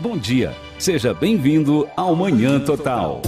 [0.00, 3.20] Bom dia, seja bem-vindo ao Manhã Total.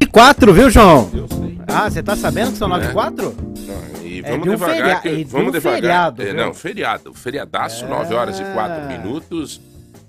[0.00, 1.10] E quatro, viu, João?
[1.68, 2.92] Ah, você tá sabendo que são nove e É.
[2.92, 3.34] quatro?
[3.66, 4.76] Não, e É vamos de um devagar.
[4.76, 5.80] feria- que- e de vamos um devagar.
[5.80, 7.14] feriado, É, não, feriado.
[7.14, 7.88] Feriadaço, É.
[7.88, 9.60] 9 horas e 4 minutos.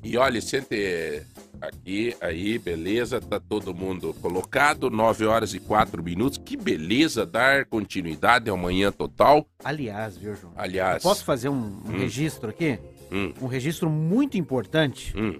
[0.03, 1.21] E olha, sente
[1.61, 6.37] aqui, aí, beleza, tá todo mundo colocado, 9 horas e 4 minutos.
[6.37, 9.45] Que beleza dar continuidade ao manhã total.
[9.63, 10.51] Aliás, viu, João?
[10.57, 11.97] Aliás, Posso fazer um, um Hum.
[11.99, 12.77] registro aqui?
[13.13, 15.39] Hum, Um registro muito importante, hum,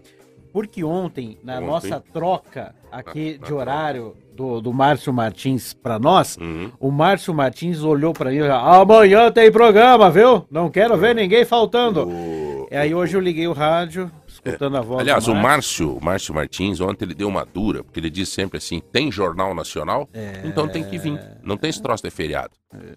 [0.52, 1.66] porque ontem, na Ontem.
[1.68, 6.70] nossa troca aqui de horário do, do Márcio Martins pra nós, hum.
[6.80, 10.46] o Márcio Martins olhou pra mim e falou, amanhã tem programa, viu?
[10.52, 12.08] Não quero ver ninguém faltando.
[12.08, 15.88] O- E aí hoje eu liguei o rádio, escutando a voz Aliás, do o Márcio.
[15.88, 19.54] Márcio, Márcio Martins, ontem ele deu uma dura, porque ele diz sempre assim: tem Jornal
[19.56, 20.42] Nacional, É.
[20.46, 21.20] então tem que vir.
[21.44, 22.52] Não tem esse troço de feriado.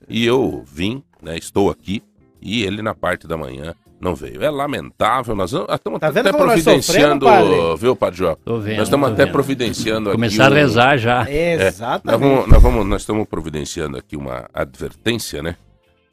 [0.09, 1.37] E eu vim, né?
[1.37, 2.03] Estou aqui,
[2.41, 4.43] e ele na parte da manhã não veio.
[4.43, 7.77] É lamentável, nós estamos Tá até nós providenciando, sofremos, padre?
[7.81, 8.37] viu, Padre João?
[8.45, 8.77] Tô vendo.
[8.79, 9.33] Nós estamos até vendo.
[9.33, 10.55] providenciando Começar a aqui.
[10.55, 11.19] um- rezar já.
[11.21, 12.21] Nós Exatamente.
[12.21, 15.57] vamos, nós vamos, nós estamos providenciando aqui uma advertência, né?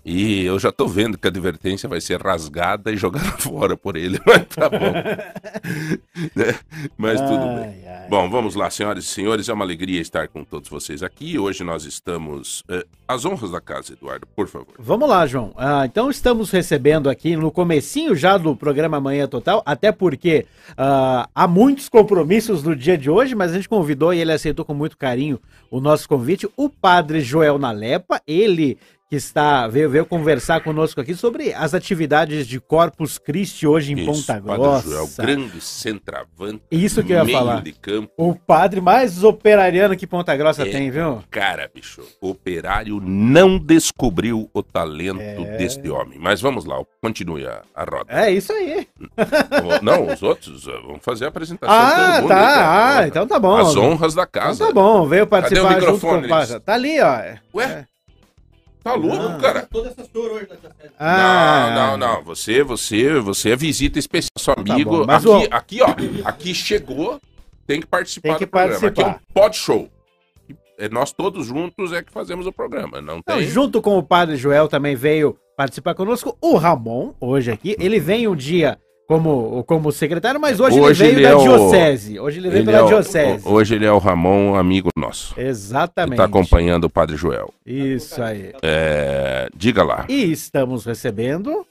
[0.05, 3.95] E eu já tô vendo que a advertência vai ser rasgada e jogada fora por
[3.95, 4.93] ele, mas tá bom.
[6.35, 6.55] Né?
[6.97, 7.83] Mas tudo bem.
[7.85, 8.07] Ai, ai.
[8.09, 11.37] Bom, vamos lá, senhoras e senhores, é uma alegria estar com todos vocês aqui.
[11.39, 14.73] Hoje nós estamos eh, às honras da casa, Eduardo, por favor.
[14.77, 15.53] Vamos lá, João.
[15.57, 20.45] Ah, então estamos recebendo aqui no comecinho já do programa Manhã Total, até porque
[20.77, 24.65] ah, há muitos compromissos no dia de hoje, mas a gente convidou e ele aceitou
[24.65, 25.39] com muito carinho
[25.71, 28.77] o nosso convite, o padre Joel Nalepa, ele
[29.13, 33.99] que está veio, veio conversar conosco aqui sobre as atividades de Corpus Christi hoje em
[33.99, 34.89] Isso, Ponta Padre Grossa.
[34.89, 37.61] Joel, grande centroavante, Isso que eu ia falar.
[37.61, 38.11] de campo.
[38.17, 40.71] O padre mais operariano que Ponta Grossa É.
[40.71, 41.21] tem, viu?
[41.29, 45.57] Cara, bicho, operário não descobriu o talento É.
[45.57, 46.17] deste homem.
[46.19, 48.05] Mas vamos lá, continue a, a roda.
[48.09, 48.87] É isso aí.
[49.83, 51.75] Não, os outros, eh, vamos fazer a apresentação.
[51.75, 52.35] Ah, mundo, tá.
[52.35, 52.41] né?
[53.03, 53.57] Ah, então tá bom.
[53.57, 54.65] As honras da Então casa.
[54.65, 56.59] tá bom, veio participar Cadê o junto com microfone, o.
[56.59, 57.19] Tá ali, ó.
[57.59, 57.85] Ué?
[58.83, 59.37] Tá louco, Ah.
[59.39, 59.69] cara?
[60.99, 62.23] Ah, Não, não, não.
[62.23, 64.89] Você, você, você é visita especial, seu Tá amigo.
[64.99, 66.27] bom, mas aqui, o- aqui, ó.
[66.27, 67.19] Aqui chegou,
[67.65, 68.79] tem que participar Tem que do programa.
[68.79, 69.09] participar.
[69.11, 69.89] Aqui é um pod show.
[70.77, 72.99] É, nós todos juntos é que fazemos o programa.
[72.99, 73.47] Não Então, tem.
[73.47, 77.75] junto com o padre Joel também veio participar conosco o Ramon, hoje aqui.
[77.79, 78.77] Ele vem um dia
[79.17, 82.19] como, como secretário, mas hoje, Hoje ele veio ele da é o- diocese.
[82.19, 83.47] Hoje ele veio Ele pela é o- diocese.
[83.47, 85.39] hoje ele é o Ramon, amigo nosso.
[85.39, 86.13] Exatamente.
[86.13, 87.53] Está acompanhando o Padre Joel.
[87.65, 88.51] Isso aí.
[88.63, 90.05] É, diga lá.
[90.09, 91.63] E estamos recebendo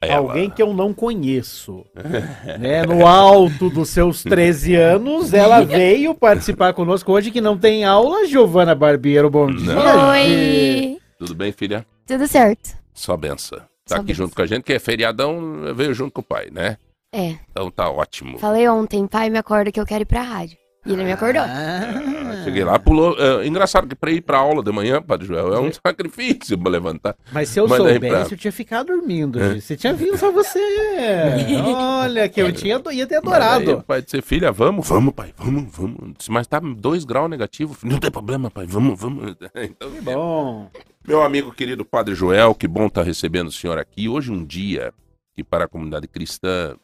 [0.00, 0.16] Ela.
[0.16, 1.84] alguém que eu não conheço.
[2.58, 2.84] né?
[2.86, 8.26] No alto dos seus 13 anos, ela veio participar conosco hoje que não tem aula.
[8.26, 9.74] Giovana Barbiero, bom dia.
[9.74, 10.10] Não.
[10.12, 10.96] Oi!
[11.18, 11.84] Tudo bem, filha?
[12.06, 12.70] Tudo certo.
[12.94, 13.58] Só benção.
[13.58, 14.24] Tá Só aqui benção.
[14.26, 16.76] junto com a gente, que é feriadão, veio junto com o pai, né?
[17.18, 18.38] É, Então tá ótimo.
[18.38, 20.58] falei ontem, pai, me acorda que eu quero ir pra rádio.
[20.84, 21.42] E ele me acordou.
[21.42, 23.16] Ah, Cheguei lá, pulou.
[23.18, 26.70] é, engraçado que pra ir pra aula de manhã, Padre Joel, é um sacrifício pra
[26.70, 27.16] levantar.
[27.32, 29.42] Mas se eu Mas soubesse, pra- eu tinha ficado dormindo.
[29.42, 29.58] É.
[29.58, 30.60] Você tinha vindo só você.
[31.74, 33.78] Olha, que eu tinha, ia ter adorado.
[33.78, 36.28] o pai disse, filha, vamos, vamos, pai, vamos, vamos.
[36.28, 37.76] Mas tá dois graus negativo.
[37.82, 39.34] Não tem problema, pai, vamos, vamos.
[39.56, 40.70] Então, Bom,
[41.06, 44.08] Meu amigo querido Padre Joel, que bom estar recebendo o senhor aqui.
[44.08, 44.92] Hoje um dia
[45.34, 46.76] que para a comunidade cristã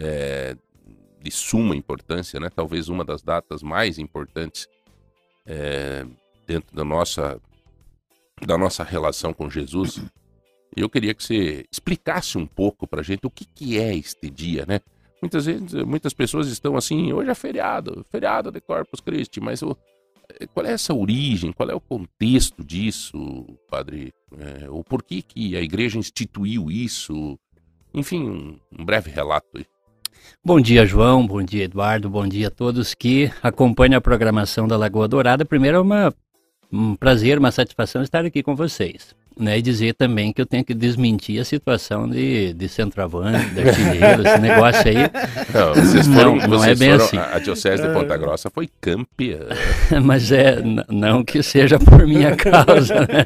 [0.00, 0.56] é
[1.22, 2.48] de suma importância, né?
[2.48, 4.66] Talvez uma das datas mais importantes
[5.46, 6.06] é,
[6.46, 7.40] dentro da nossa
[8.46, 10.02] da nossa relação com Jesus.
[10.74, 14.64] Eu queria que você explicasse um pouco para gente o que, que é este dia,
[14.66, 14.80] né?
[15.20, 19.76] Muitas vezes, muitas pessoas estão assim, hoje é feriado, feriado de Corpus Christi, mas o,
[20.54, 23.18] qual é essa origem, qual é o contexto disso,
[23.68, 24.14] padre?
[24.38, 27.38] É, o porquê que a igreja instituiu isso?
[27.92, 29.66] Enfim, um, um breve relato aí.
[30.44, 31.26] Bom dia, João.
[31.26, 32.08] Bom dia, Eduardo.
[32.08, 35.44] Bom dia a todos que acompanham a programação da Lagoa Dourada.
[35.44, 36.14] Primeiro é uma,
[36.72, 39.14] um prazer, uma satisfação estar aqui com vocês.
[39.38, 43.60] Né, e dizer também que eu tenho que desmentir a situação de, de centroavante, de
[43.60, 44.96] artilheiro, esse negócio aí.
[45.54, 47.16] Não, vocês Não, foram, não vocês é bem foram- assim.
[47.16, 49.38] A, Diocese de Ponta Grossa foi campeã.
[50.04, 50.58] Mas é,
[50.90, 52.94] não que seja por minha causa.
[53.00, 53.24] Né?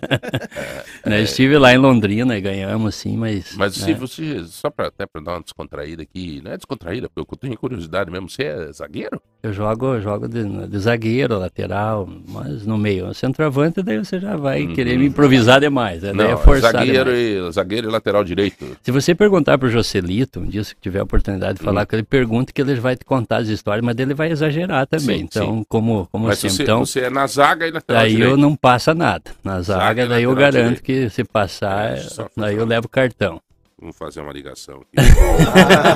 [1.04, 3.54] Né, estive lá em Londrina e ganhamos, sim, mas.
[3.56, 7.08] Mas né, se você, só pra, até para dar uma descontraída aqui, não é descontraída,
[7.12, 9.20] porque eu tenho curiosidade mesmo, você é zagueiro?
[9.42, 13.12] Eu jogo, jogo de, de zagueiro, lateral, mas no meio.
[13.14, 14.74] Centroavante, daí você já vai Uhum.
[14.74, 16.03] querer me improvisar demais.
[16.12, 16.12] Né?
[16.12, 17.48] Daí é Não, forçar zagueiro demais.
[17.48, 18.76] e, zagueiro e lateral direito.
[18.82, 21.64] Se você perguntar pro Joselito, um dia se tiver a oportunidade de Hum.
[21.64, 24.86] falar com ele, pergunta que ele vai te contar as histórias, mas ele vai exagerar
[24.86, 25.18] também.
[25.18, 26.56] Sim, então, como, como Mas sempre.
[26.56, 28.30] você, Então, você é na zaga e lateral daí direito.
[28.32, 29.24] eu não passa nada.
[29.42, 30.82] Na Zaga zaga, daí eu garanto direito.
[30.82, 33.40] que se passar, É, só daí eu levo cartão.
[33.80, 34.94] Vamos fazer uma ligação aqui.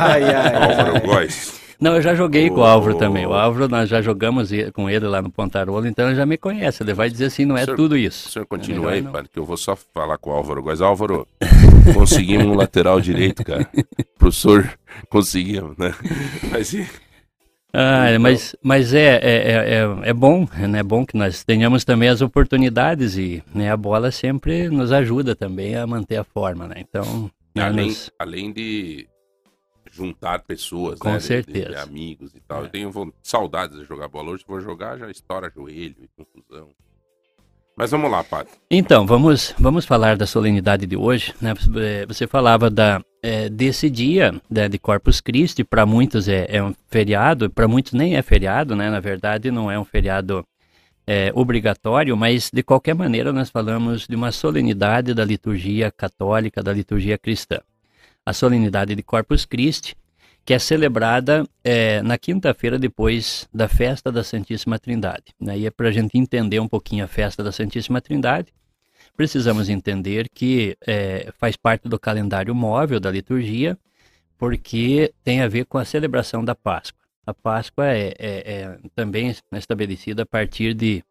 [0.00, 1.00] Ai, ai, Álvaro ai.
[1.00, 1.60] Góes.
[1.80, 2.64] Não, eu já joguei com o.
[2.64, 3.24] Álvaro também.
[3.26, 6.82] O Álvaro, nós já jogamos com ele lá no Pontarolo, então ele já me conhece.
[6.82, 8.30] Ele vai dizer assim, não é Senhor- tudo O isso.
[8.30, 9.12] senhor É continua melhor aí, não.
[9.12, 10.80] padre, que eu vou só falar com o Álvaro Góes.
[10.80, 11.26] Álvaro,
[11.94, 13.68] conseguimos um lateral direito, cara.
[14.18, 14.68] Professor,
[15.08, 15.94] conseguimos, né?
[16.50, 16.86] Mas e...
[17.72, 20.78] Ah, Então- mas, mas é, é, é, é- é bom, né?
[20.80, 25.36] É bom que nós tenhamos também as oportunidades e né, a bola sempre nos ajuda
[25.36, 26.76] também a manter a forma, né?
[26.78, 29.06] Então, nós além, nos- além de
[29.98, 31.16] juntar pessoas, Com né?
[31.16, 31.68] de- de- certeza.
[31.70, 32.62] De, amigos e tal.
[32.62, 32.66] É.
[32.66, 34.30] Eu tenho saudades de jogar bola.
[34.30, 36.68] Hoje vou jogar, já estoura joelho e confusão.
[37.76, 38.52] Mas vamos lá, padre.
[38.68, 41.32] Então, vamos, vamos falar da solenidade de hoje.
[41.40, 41.54] Né?
[42.08, 46.74] Você falava da, eh, desse dia né, de Corpus Christi, para muitos é, é um
[46.88, 48.90] feriado, para muitos nem é feriado, né?
[48.90, 50.44] na verdade não é um feriado
[51.06, 56.72] eh, obrigatório, mas de qualquer maneira nós falamos de uma solenidade da liturgia católica, da
[56.72, 57.60] liturgia cristã.
[58.28, 59.96] A solenidade de Corpus Christi,
[60.44, 65.34] que é celebrada eh, na quinta-feira depois da festa da Santíssima Trindade.
[65.48, 68.52] Aí é para a gente entender um pouquinho a festa da Santíssima Trindade,
[69.16, 73.78] precisamos entender que eh, faz parte do calendário móvel da liturgia,
[74.36, 77.00] porque tem a ver com a celebração da Páscoa.
[77.26, 81.02] A Páscoa é, é- é também estabelecida a partir de,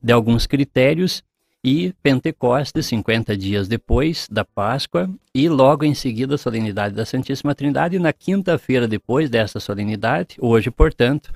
[0.00, 1.20] de alguns critérios
[1.62, 7.54] e Pentecostes, 50 dias depois da Páscoa, e logo em seguida a solenidade da Santíssima
[7.54, 11.32] Trindade, e na quinta-feira depois dessa solenidade, hoje, portanto,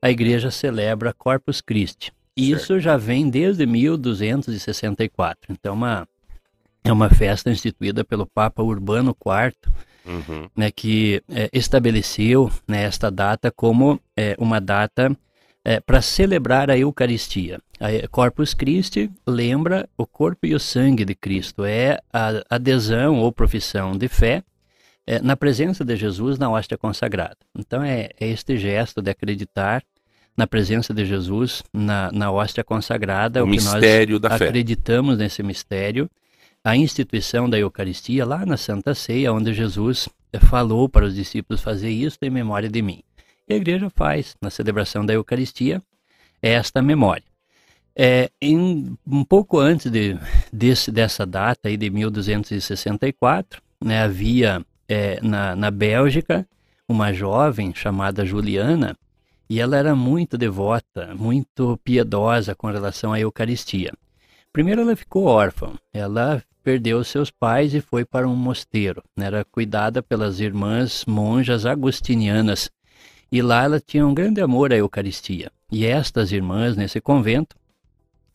[0.00, 2.12] a igreja celebra Corpus Christi.
[2.36, 5.52] Isso já vem desde 1264.
[5.52, 6.08] Então, uma,
[6.84, 9.54] é uma festa instituída pelo Papa Urbano IV,
[10.06, 10.48] Uhum.
[10.56, 15.14] né, que eh, estabeleceu né, esta data como eh, uma data
[15.84, 17.60] para celebrar a Eucaristia.
[17.78, 23.20] A eh, Corpus Christi lembra o corpo e o sangue de Cristo, é a adesão
[23.20, 24.42] ou profissão de fé
[25.06, 27.36] eh, na presença de Jesus na hóstia consagrada.
[27.54, 29.82] Então é, é este gesto de acreditar
[30.34, 34.46] na presença de Jesus na, na hóstia consagrada, O o que nós da fé.
[34.46, 36.08] acreditamos nesse mistério,
[36.64, 40.08] a instituição da Eucaristia lá na Santa Ceia, onde Jesus
[40.48, 43.02] falou para os discípulos fazer isso em memória de mim.
[43.48, 45.82] E a igreja faz, na celebração da Eucaristia,
[46.42, 47.24] esta memória.
[47.96, 50.16] É, em, um pouco antes de,
[50.52, 56.46] desse, dessa data, aí de 1264, né, havia é, na, na Bélgica
[56.88, 58.96] uma jovem chamada Juliana,
[59.50, 63.92] e ela era muito devota, muito piedosa com relação à Eucaristia.
[64.52, 69.44] Primeiro ela ficou órfã, ela perdeu seus pais e foi para um mosteiro, né, era
[69.44, 72.70] cuidada pelas irmãs monjas agustinianas,
[73.30, 75.50] e lá ela tinha um grande amor à Eucaristia.
[75.70, 77.56] E estas irmãs, nesse convento,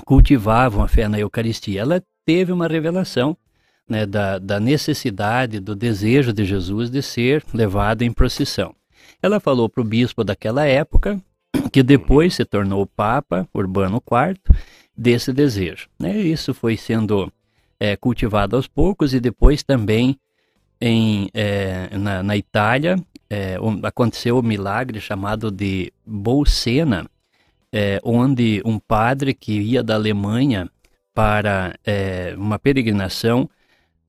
[0.06, 1.81] cultivavam a fé na Eucaristia.
[1.81, 3.36] Ela teve uma revelação
[3.90, 8.75] né, da, da necessidade, do desejo de Jesus de ser levado em procissão.
[9.22, 11.22] Ela falou para o bispo daquela época,
[11.72, 14.40] que depois se tornou Papa Urbano IV,
[14.95, 15.88] desse desejo.
[16.00, 16.19] Né?
[16.19, 17.31] Isso foi sendo
[17.80, 20.18] é, cultivado aos poucos e depois também
[20.80, 22.95] em, é, na, na Itália
[23.33, 27.09] é, aconteceu um milagre chamado de Bolsena,
[27.71, 30.69] é, onde um padre que ia da Alemanha
[31.15, 33.50] para é, uma peregrinação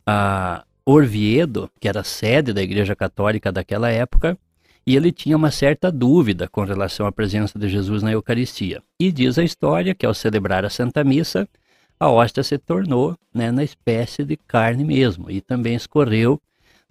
[0.06, 4.36] a Orviedo, que era sede da Igreja Católica daquela época,
[4.86, 8.82] e ele tinha uma certa dúvida com relação à presença de Jesus na Eucaristia.
[9.00, 11.48] E diz a história que ao celebrar a Santa Missa,
[11.98, 16.38] a hóstia se tornou né, na espécie de carne mesmo, e também escorreu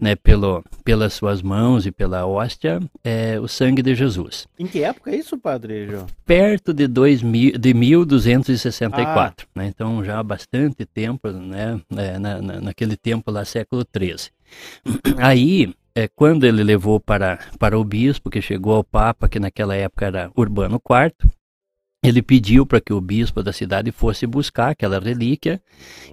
[0.04, 4.46] né, pelo, pelas suas mãos e pela hóstia é, o sangue de Jesus.
[4.60, 6.08] Em que época é isso, Padre João?
[6.26, 9.68] Perto de, 2000, de 1264, né?
[9.68, 14.30] então já há bastante tempo, né, é, na, na, naquele tempo lá, século XIII.
[15.18, 19.74] Aí, é, quando ele levou para, para o bispo, que chegou ao Papa, que naquela
[19.74, 21.32] época era Urbano IV,
[22.04, 25.62] ele pediu para que o bispo da cidade fosse buscar aquela relíquia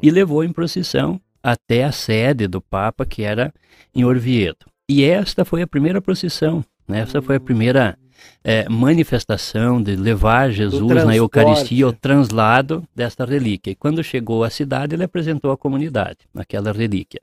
[0.00, 3.52] e levou em procissão até a sede do Papa, que era
[3.94, 4.66] em Orvieto.
[4.88, 7.00] E esta foi a primeira procissão, né?
[7.00, 7.96] essa foi a primeira
[8.42, 13.70] é, manifestação de levar Jesus na Eucaristia, o translado desta relíquia.
[13.70, 17.20] E quando chegou à cidade, ele apresentou à comunidade aquela relíquia.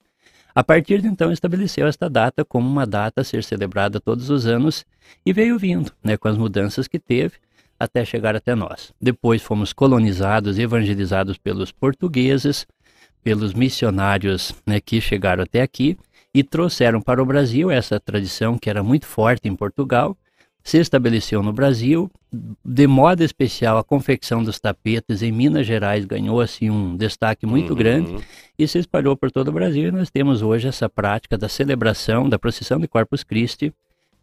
[0.56, 4.48] A partir de então, estabeleceu esta data como uma data a ser celebrada todos os
[4.48, 4.86] anos
[5.24, 7.34] e veio vindo, né, com as mudanças que teve,
[7.80, 8.92] até chegar até nós.
[9.00, 12.66] Depois fomos colonizados, evangelizados pelos portugueses,
[13.28, 15.98] pelos missionários né, que chegaram até aqui
[16.34, 20.16] e trouxeram para o Brasil essa tradição que era muito forte em Portugal,
[20.64, 22.10] se estabeleceu no Brasil,
[22.64, 27.72] de modo especial a confecção dos tapetes em Minas Gerais ganhou assim um destaque muito
[27.72, 27.76] Uhum.
[27.76, 28.16] grande
[28.58, 32.30] e se espalhou por todo o Brasil e nós temos hoje essa prática da celebração
[32.30, 33.74] da procissão de Corpus Christi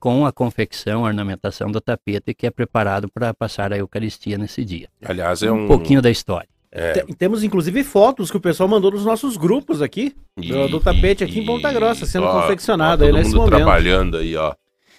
[0.01, 4.65] com a confecção, a ornamentação do tapete que é preparado para passar a Eucaristia nesse
[4.65, 4.89] dia.
[5.05, 5.69] Aliás, é um um.
[5.69, 6.49] pouquinho da história.
[6.93, 11.23] Te- Temos inclusive fotos que o pessoal mandou nos nossos grupos aqui, do, do tapete
[11.23, 13.57] aqui em Ponta Grossa, sendo ó, confeccionado ó, aí todo nesse mundo momento.
[13.57, 14.54] trabalhando aí, ó.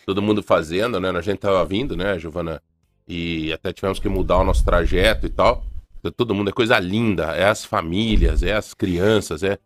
[0.05, 1.09] Todo mundo fazendo, né?
[1.09, 2.61] A gente tava vindo, né, Giovana?
[3.07, 5.65] E até tivemos que mudar o nosso trajeto e tal.
[6.15, 7.35] Todo mundo é coisa linda.
[7.35, 9.57] É as famílias, é as crianças, é,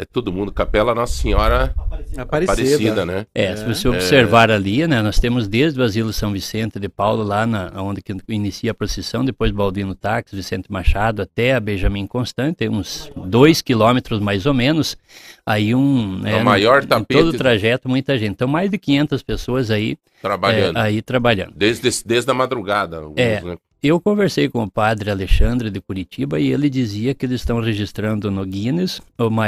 [0.00, 0.50] é todo mundo.
[0.52, 1.74] Capela Nossa Senhora
[2.16, 2.22] Aparecida.
[2.22, 3.26] Aparecida, né?
[3.34, 7.22] É, se você observar ali, né, nós temos desde o Asilo São Vicente de Paulo,
[7.22, 12.06] lá na, onde que inicia a procissão, depois Baldino Táxi, Vicente Machado, até a Benjamin
[12.06, 14.96] Constante, uns dois quilômetros mais ou menos,
[15.44, 16.18] aí um...
[16.18, 18.30] né, É o maior em tapete- todo o trajeto, muita gente.
[18.32, 20.78] Então, mais de 500 pessoas aí, Trabalhando.
[20.78, 21.52] é, aí trabalhando.
[21.54, 22.98] Desde, desde a madrugada.
[22.98, 23.40] alguns, É.
[23.42, 23.56] né?
[23.82, 28.30] Eu conversei com o padre Alexandre de Curitiba e ele dizia que eles estão registrando
[28.30, 29.00] no Guinness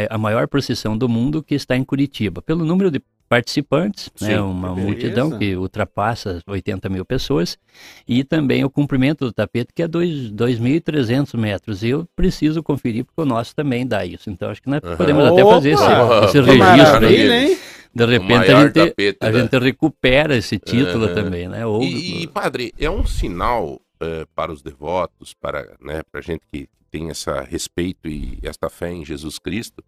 [0.08, 4.40] a maior procissão do mundo que está em Curitiba, pelo número de participantes, Sim, né,
[4.42, 4.86] uma beleza.
[4.86, 7.58] multidão que ultrapassa 80 mil pessoas,
[8.06, 11.82] e também o comprimento do tapete, que é dois- 2.300 metros.
[11.82, 14.28] Eu preciso conferir, porque o nosso também dá isso.
[14.30, 14.96] Então, acho que nós Aham.
[14.96, 15.82] podemos até fazer esse,
[16.24, 17.58] esse registro aí.
[17.94, 21.14] De repente, a gente, tapete a da- gente recupera esse título Aham.
[21.14, 21.66] também, né?
[21.66, 26.42] Ou, E, e, padre, é um sinal eh, para os devotos, para né, para gente
[26.50, 29.82] que tem essa respeito e esta fé em Jesus Cristo,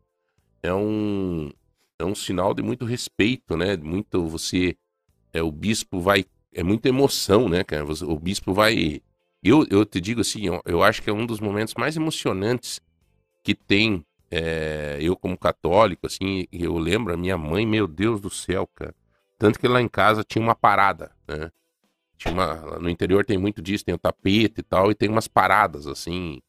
[0.62, 1.50] é um
[1.98, 3.76] é um sinal de muito respeito, né?
[3.76, 4.76] Muito você
[5.32, 7.84] é o bispo vai é muita emoção, né, cara?
[7.84, 9.02] O bispo vai
[9.42, 12.80] eu, eu te digo assim, eu, eu acho que é um dos momentos mais emocionantes
[13.42, 18.30] que tem é, eu como católico, assim, eu lembro a minha mãe, meu Deus do
[18.30, 18.94] céu, cara.
[19.38, 21.50] Tanto que lá em casa tinha uma parada, né?
[22.26, 25.86] Uma, no interior tem muito disso, tem o tapete e tal, e tem umas paradas,
[25.86, 26.40] assim.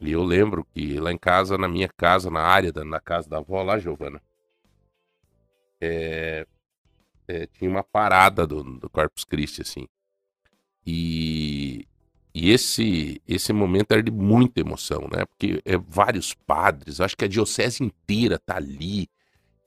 [0.00, 3.28] E eu lembro que lá em casa, na minha casa, na área da na casa
[3.28, 4.20] da avó lá, Giovana,
[5.80, 6.46] é,
[7.28, 9.86] é, tinha uma parada do, do Corpus Christi, assim.
[10.86, 11.86] E,
[12.34, 15.24] e esse, esse momento era de muita emoção, né?
[15.24, 19.08] Porque é vários padres, acho que a diocese inteira tá ali.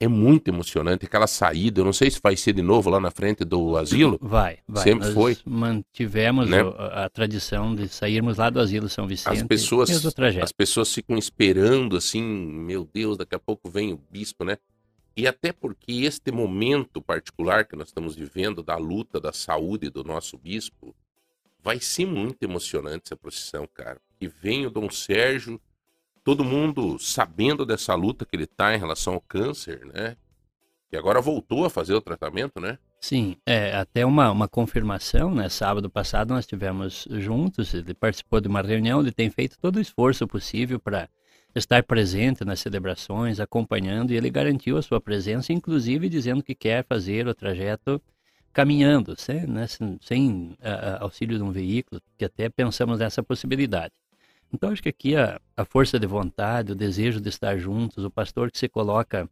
[0.02, 1.80] É muito emocionante aquela saída.
[1.82, 4.18] Eu não sei se vai ser de novo lá na frente do asilo.
[4.22, 4.82] Vai, vai.
[4.82, 5.36] Sempre Nós foi.
[5.44, 6.60] Mantivemos Né?
[6.62, 9.36] a, a tradição de sairmos lá do Asilo São Vicente.
[9.36, 9.90] As pessoas,
[10.42, 14.56] as pessoas ficam esperando assim, meu Deus, daqui a pouco vem o bispo, né?
[15.14, 20.02] E até porque este momento particular que nós estamos vivendo da luta da saúde do
[20.02, 20.94] nosso bispo,
[21.62, 24.00] vai ser muito emocionante essa procissão, cara.
[24.18, 25.60] Que vem o Dom Sérgio,
[26.24, 30.16] todo mundo sabendo dessa luta que ele tá em relação ao câncer, né?
[30.92, 32.78] E agora voltou a fazer o tratamento, né?
[33.00, 35.48] Sim, é, até uma, uma confirmação, né?
[35.48, 39.80] Sábado passado nós tivemos juntos, ele participou de uma reunião, ele tem feito todo o
[39.80, 41.08] esforço possível para
[41.54, 46.84] estar presente nas celebrações, acompanhando, e ele garantiu a sua presença, inclusive dizendo que quer
[46.84, 48.00] fazer o trajeto
[48.52, 50.56] caminhando, sem, né, sem, sem
[50.98, 53.92] auxílio de um veículo, que até pensamos nessa possibilidade.
[54.52, 58.10] Então, acho que aqui a, a força de vontade, o desejo de estar juntos, o
[58.10, 59.28] pastor que se coloca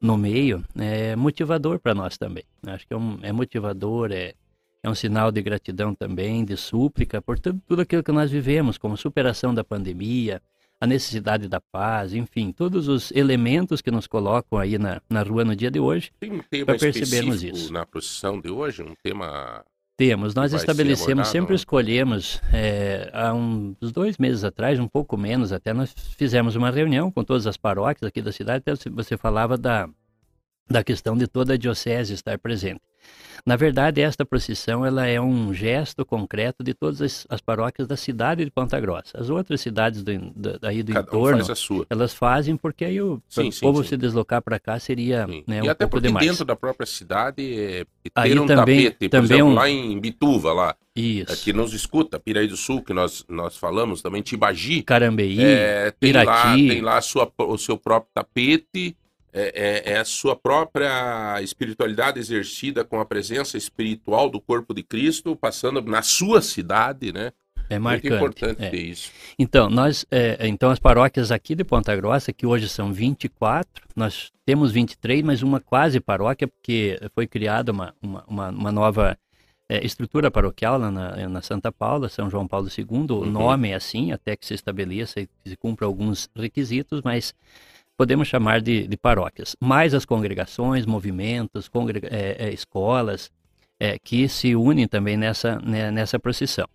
[0.00, 2.44] no meio, é motivador para nós também.
[2.66, 4.34] Acho que é, um, é motivador, é,
[4.82, 8.78] é um sinal de gratidão também, de súplica por tudo, tudo aquilo que nós vivemos,
[8.78, 10.42] como superação da pandemia,
[10.80, 15.44] a necessidade da paz, enfim, todos os elementos que nos colocam aí na, na rua
[15.44, 17.72] no dia de hoje, Tem um tema específico isso.
[17.72, 19.64] na procissão de hoje, um tema
[19.96, 20.34] temos.
[20.34, 25.94] Nós estabelecemos, sempre escolhemos, é, há uns dois meses atrás, um pouco menos até, nós
[26.16, 29.88] fizemos uma reunião com todas as paróquias aqui da cidade, até você falava da,
[30.72, 32.80] da questão de toda a diocese estar presente.
[33.44, 37.96] Na verdade, esta procissão ela é um gesto concreto de todas as, as paróquias da
[37.96, 39.18] cidade de Ponta Grossa.
[39.18, 41.84] As outras cidades do, do, daí do cada um entorno, faz a sua.
[41.90, 43.88] elas fazem porque aí o, Sim, sim, povo sim.
[43.90, 46.24] se deslocar para cá seria né, e um até pouco porque demais.
[46.24, 49.68] dentro da própria cidade é, Aí ter um também- tapete, por também exemplo, um- lá
[49.68, 51.42] em Bituva, lá, Isso.
[51.42, 56.12] que nos escuta, Piraí do Sul, que nós, nós falamos também, Tibagi, Carambeí, é, tem,
[56.12, 56.68] lá, Irati.
[56.68, 58.96] tem lá sua, o seu próprio tapete,
[59.32, 64.82] é, é- é a sua própria espiritualidade exercida com a presença espiritual do corpo de
[64.82, 67.32] Cristo, passando na sua cidade, né?
[67.70, 68.14] é Muito marcante.
[68.14, 68.76] importante é.
[68.76, 69.10] isso.
[69.38, 74.30] Então, nós, é, então as paróquias aqui de Ponta Grossa, que hoje são 24, nós
[74.44, 79.16] temos 23, mas uma quase paróquia, porque foi criada uma, uma, uma, nova
[79.70, 83.30] é, estrutura paroquial lá na, na Santa Paula, São João Paulo II, o Uhum.
[83.30, 87.32] nome é assim, até que se estabeleça e se cumpra alguns requisitos, mas
[88.02, 89.54] podemos chamar de, de paróquias.
[89.60, 93.30] Mais as congregações, movimentos, congrega- é, é, escolas,
[93.78, 96.66] é, que se unem também nessa, né, nessa procissão.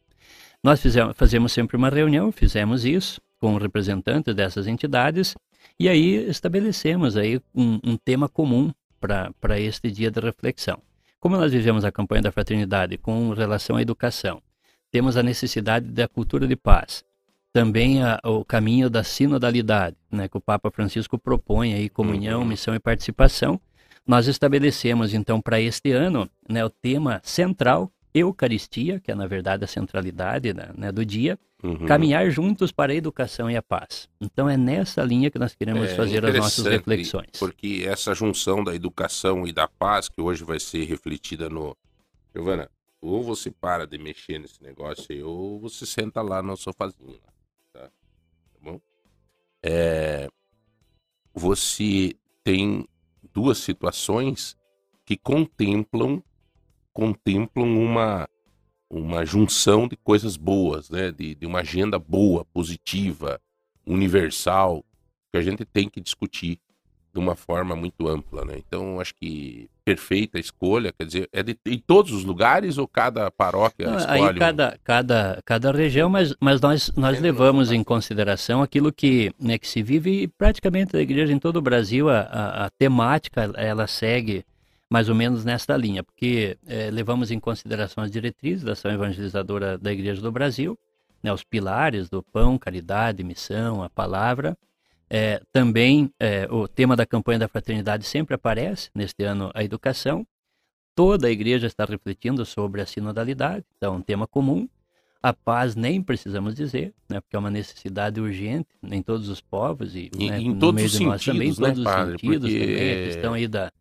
[0.64, 5.36] Nós fizemos, fazemos sempre uma reunião, fizemos isso com representantes dessas entidades
[5.78, 10.80] e aí estabelecemos aí um, um tema comum para este dia de reflexão.
[11.20, 14.42] Como nós vivemos a campanha da fraternidade com relação à educação,
[14.90, 17.04] temos a necessidade da cultura de paz,
[17.58, 22.46] também a, o caminho da sinodalidade, né, que o Papa Francisco propõe aí comunhão, uhum.
[22.46, 23.60] missão e participação.
[24.06, 29.64] Nós estabelecemos então para este ano né, o tema central Eucaristia, que é na verdade
[29.64, 31.88] a centralidade né, do dia, uhum.
[31.88, 34.08] caminhar juntos para a educação e a paz.
[34.22, 37.32] Então é nessa linha que nós queremos é fazer as nossas reflexões.
[37.40, 41.76] Porque essa junção da educação e da paz, que hoje vai ser refletida no.
[42.36, 42.70] Giovana,
[43.02, 47.18] ou você para de mexer nesse negócio aí, ou você senta lá no sofazinho.
[47.18, 47.37] Tá
[48.62, 48.80] bom?
[49.64, 50.28] É...
[51.34, 52.88] Você tem
[53.34, 54.58] duas situações
[55.06, 56.24] que contemplam
[56.98, 58.28] contemplam uma,
[58.90, 61.12] uma junção de coisas boas, né?
[61.12, 63.40] de, de uma agenda boa, positiva,
[63.86, 64.84] universal,
[65.32, 66.60] que a gente tem que discutir
[67.18, 68.54] de uma forma muito ampla, né?
[68.58, 73.32] Então, acho que perfeita escolha, quer dizer, é de, em todos os lugares ou cada
[73.32, 74.22] paróquia Não, escolhe?
[74.22, 74.78] Aí cada, um...
[74.84, 79.82] cada, cada região, mas, mas nós, nós levamos em consideração aquilo que, né, que se
[79.82, 84.46] vive praticamente na igreja em todo o Brasil, a, a, a temática, ela segue
[84.88, 89.76] mais ou menos nesta linha, porque é, levamos em consideração as diretrizes da ação evangelizadora
[89.76, 90.78] da Igreja do Brasil,
[91.24, 94.56] né, os pilares do pão, caridade, missão, a palavra.
[95.10, 100.28] É, também é, o tema da campanha da fraternidade sempre aparece, neste ano a educação.
[100.94, 104.68] Toda a igreja está refletindo sobre a sinodalidade, então um tema comum.
[105.22, 109.96] A paz nem precisamos dizer, né, porque é uma necessidade urgente em todos os povos
[109.96, 112.16] e, e né, em no todos meio os de nós também, em né, todos padre,
[112.16, 112.60] os sentidos porque...
[112.60, 113.72] também, a questão aí da,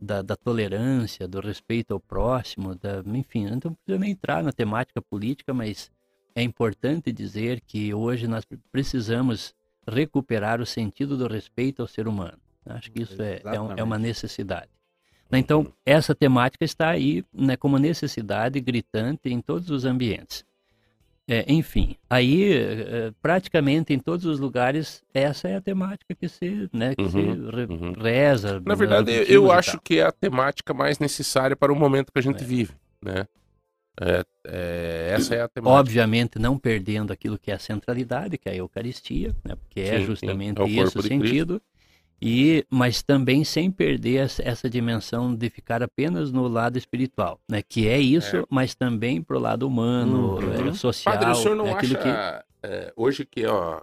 [0.00, 5.00] da, da, tolerância, do respeito ao próximo, da, enfim, não precisa nem entrar na temática
[5.02, 5.90] política, mas
[6.34, 9.54] é importante dizer que hoje nós precisamos
[9.86, 12.38] recuperar o sentido do respeito ao ser humano.
[12.64, 14.68] Acho que isso é, é, um, é, uma necessidade.
[15.30, 20.44] Então, essa temática está aí né, como necessidade gritante em todos os ambientes.
[21.28, 26.70] É, enfim, aí é, praticamente em todos os lugares essa é a temática que se,
[26.72, 27.92] né, que uhum, se re uhum.
[27.94, 28.62] reza.
[28.64, 32.18] Na verdade, eu, eu acho que é a temática mais necessária para o momento que
[32.20, 32.46] a gente é.
[32.46, 33.26] vive, né?
[34.00, 35.80] É, é, essa é a temática.
[35.80, 39.86] Obviamente não perdendo aquilo que é a centralidade, que é a Eucaristia, né, porque é
[39.86, 41.60] sim, é justamente sim, esse o sentido.
[41.60, 41.76] Cristo.
[42.20, 47.62] E, mas também sem perder essa, essa, dimensão de ficar apenas no lado espiritual, né?
[47.62, 48.44] Que é isso, é.
[48.48, 50.70] mas também para o lado humano, uhum.
[50.70, 51.14] é, social.
[51.14, 52.08] Padre, o senhor não é acha, que...
[52.62, 53.82] É, hoje que ó,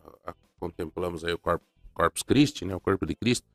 [0.60, 2.76] contemplamos aí o Corpus, Corpus Christi, né?
[2.76, 3.46] O corpo de Cristo,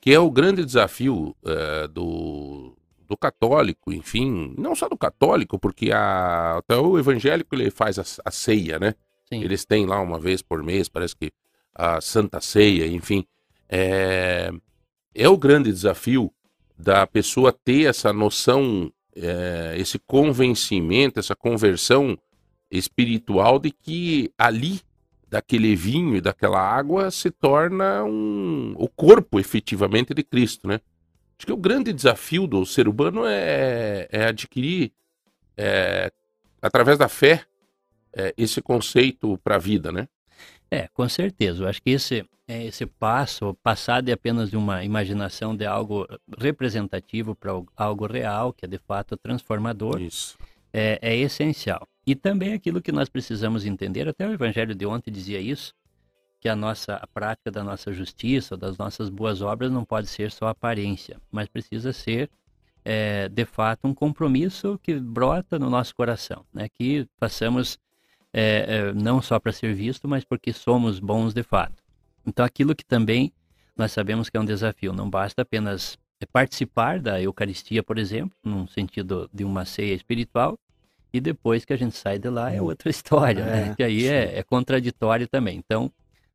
[0.00, 2.73] que é o grande desafio é, do,
[3.08, 8.04] do católico, enfim, não só do católico, porque a, até o evangélico ele faz a,
[8.24, 8.94] a ceia, né?
[9.28, 9.42] Sim.
[9.42, 11.32] Eles têm lá uma vez por mês, parece que
[11.74, 13.26] a Santa Ceia, enfim
[13.68, 14.52] é,
[15.14, 16.30] é o grande desafio
[16.78, 22.18] da pessoa ter essa noção, é, esse convencimento, essa conversão
[22.70, 24.80] espiritual de que ali,
[25.28, 30.80] daquele vinho e daquela água, se torna um, o corpo efetivamente de Cristo, né?
[31.44, 34.90] Acho que o grande desafio do ser humano é, é adquirir,
[35.58, 36.10] é,
[36.62, 37.44] através da fé,
[38.14, 40.08] é, esse conceito para a vida, né?
[40.70, 41.62] É, com certeza.
[41.62, 46.06] Eu acho que esse, é, esse passo, passar de apenas de uma imaginação de algo
[46.38, 50.00] representativo para algo real, que é de fato transformador,
[50.72, 51.86] é, é, essencial.
[52.06, 55.74] E também aquilo que nós precisamos entender, até o Evangelho de ontem dizia isso,
[56.44, 60.30] que a nossa a prática da nossa justiça, das nossas boas obras, não pode ser
[60.30, 62.28] só aparência, mas precisa ser
[62.84, 66.68] é, de fato um compromisso que brota no nosso coração, né?
[66.68, 67.78] que façamos
[68.30, 71.82] é, é, não só para ser visto, mas porque somos bons de fato.
[72.26, 73.32] Então, aquilo que também
[73.74, 75.96] nós sabemos que é um desafio, não basta apenas
[76.30, 80.58] participar da Eucaristia, por exemplo, num sentido de uma ceia espiritual,
[81.10, 83.68] e depois que a gente sai de lá é outra história, né?
[83.70, 83.74] é?
[83.74, 85.56] Que aí é, é, contraditório também.
[85.56, 85.90] Então,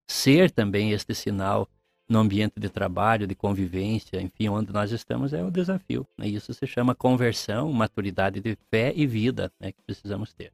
[0.09, 1.67] ser também este sinal
[2.09, 6.07] no ambiente de trabalho, de convivência, enfim, onde nós estamos, é o desafio.
[6.17, 6.27] Né?
[6.27, 10.51] Isso se chama conversão, maturidade de fé e vida né, que precisamos ter.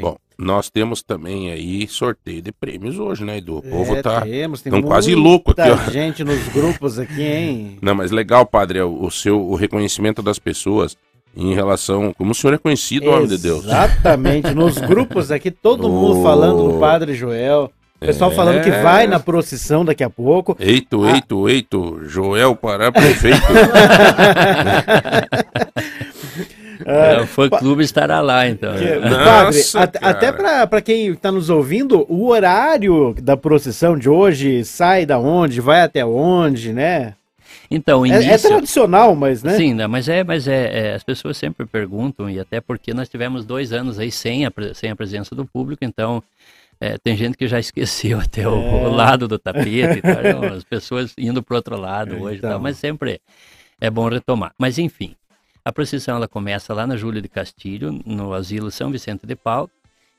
[0.00, 3.58] Bom, nós temos também aí sorteio de prêmios hoje, né, Edu?
[3.58, 5.76] O povo é, tá temos, tão quase louco aqui, ó.
[5.90, 7.78] gente nos grupos aqui, hein?
[7.82, 10.96] Não, mas legal, padre, é o, seu o reconhecimento das pessoas
[11.36, 12.14] em relação.
[12.14, 13.64] Como o senhor é conhecido, homem de Deus.
[13.64, 17.70] Exatamente, nos grupos aqui, todo mundo falando do Padre Joel.
[18.02, 18.34] O pessoal é...
[18.34, 20.56] falando que vai na procissão daqui a pouco.
[20.58, 21.12] Eito, ah.
[21.12, 23.40] eito, eito, Joel para prefeito.
[26.84, 28.74] É, fã-clube estará lá, então.
[28.74, 28.98] Que-?
[29.08, 30.32] Padre, at- até
[30.66, 35.82] pra quem está nos ouvindo, o horário da procissão de hoje sai da onde, vai
[35.82, 37.14] até onde, né?
[37.70, 38.50] Então, o É, é início...
[38.50, 39.56] tradicional, mas, né?
[39.56, 43.08] Sim, né, mas é, mas é, é, as pessoas sempre perguntam, e até porque nós
[43.08, 46.22] tivemos dois anos aí sem a, sem a presença do público, então
[46.84, 48.86] é, tem gente que já esqueceu até o, É.
[48.88, 52.50] o lado do tapete, tal, então, as pessoas indo para outro lado hoje, Então.
[52.50, 53.20] tal, mas sempre
[53.80, 54.52] é bom retomar.
[54.58, 55.14] Mas enfim,
[55.64, 59.70] a procissão ela começa lá na Júlia de Castilho, no asilo São Vicente de Paulo,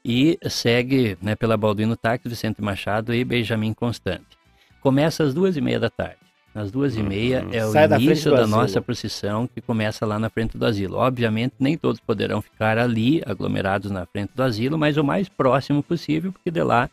[0.06, 4.38] e segue né, pela Balduino Táxi, Vicente Machado e Benjamin Constante.
[4.82, 6.18] Começa às duas e meia da tarde.
[6.56, 8.58] Às duas e meia é o Sai da frente início da asilo.
[8.58, 10.98] nossa procissão que começa lá na frente do asilo.
[10.98, 15.82] Obviamente, nem todos poderão ficar ali, aglomerados na frente do asilo, mas o mais próximo
[15.82, 16.90] possível, porque de lá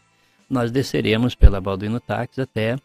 [0.48, 2.76] nós desceremos pela Balduino Táxi até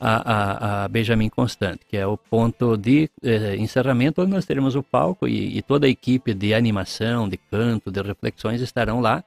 [0.00, 0.32] a,
[0.80, 4.82] a, a Benjamin Constante, que é o ponto de eh, encerramento, onde nós teremos o
[4.82, 9.22] palco e, e toda a equipe de animação, de canto, de reflexões estarão lá,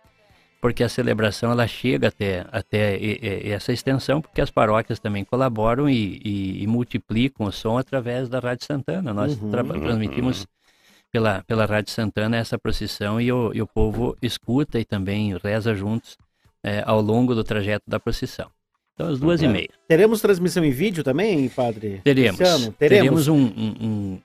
[0.62, 5.24] porque a celebração ela chega até, até e- e- essa extensão, porque as paróquias também
[5.24, 9.14] colaboram e, e- e multiplicam o som através da Rádio Santana.
[9.14, 9.50] Nós Uhum.
[9.52, 10.46] tra- transmitimos
[11.12, 15.74] pela, pela Rádio Santana essa procissão e o, e o povo escuta e também reza
[15.74, 16.18] juntos
[16.64, 18.48] eh, ao longo do trajeto da procissão.
[18.94, 19.48] Então, às duas e É.
[19.48, 19.70] meia.
[19.88, 22.02] Teremos transmissão em vídeo também, padre?
[22.04, 22.38] Teremos.
[22.78, 24.20] Teremos um, um- um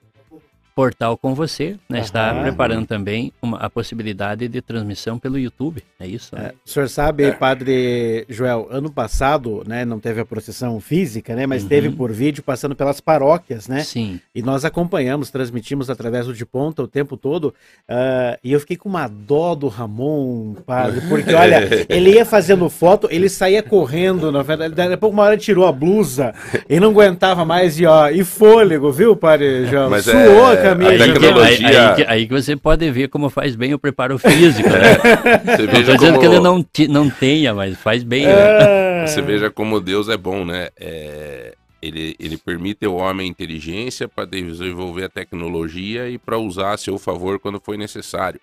[0.74, 2.00] portal com você, né?
[2.00, 5.82] Está preparando também uma, a possibilidade de transmissão pelo YouTube.
[6.00, 6.34] É isso?
[6.34, 6.46] né?
[6.46, 11.46] É, o senhor sabe, padre Joel, ano passado, né, não teve a procissão física, né,
[11.46, 11.68] mas Uhum.
[11.68, 13.82] teve por vídeo passando pelas paróquias, né?
[13.84, 14.20] Sim.
[14.34, 17.54] E nós acompanhamos, transmitimos através do de ponta o tempo todo.
[17.88, 22.68] ah, e eu fiquei com uma dó do Ramon, padre, porque olha, ele ia fazendo
[22.68, 26.34] foto, ele saía correndo, na verdade, daqui a pouco uma hora ele tirou a blusa
[26.68, 29.88] e não aguentava mais e ó, e fôlego, viu, padre Joel?
[29.90, 30.90] Mas Suou é- a camisa.
[30.90, 33.74] a Aí que, tecnologia- aí- aí que- aí que você pode ver como faz bem
[33.74, 34.78] o preparo físico, né?
[35.56, 38.26] Você Não veja estou dizendo como- que ele não, ti- não tenha, mas faz bem.
[38.26, 38.32] né?
[38.32, 40.68] Ah, Você veja como Deus é bom, né?
[40.78, 46.72] É, ele, ele permite ao homem a inteligência para desenvolver a tecnologia e para usar
[46.72, 48.40] a seu favor quando for necessário,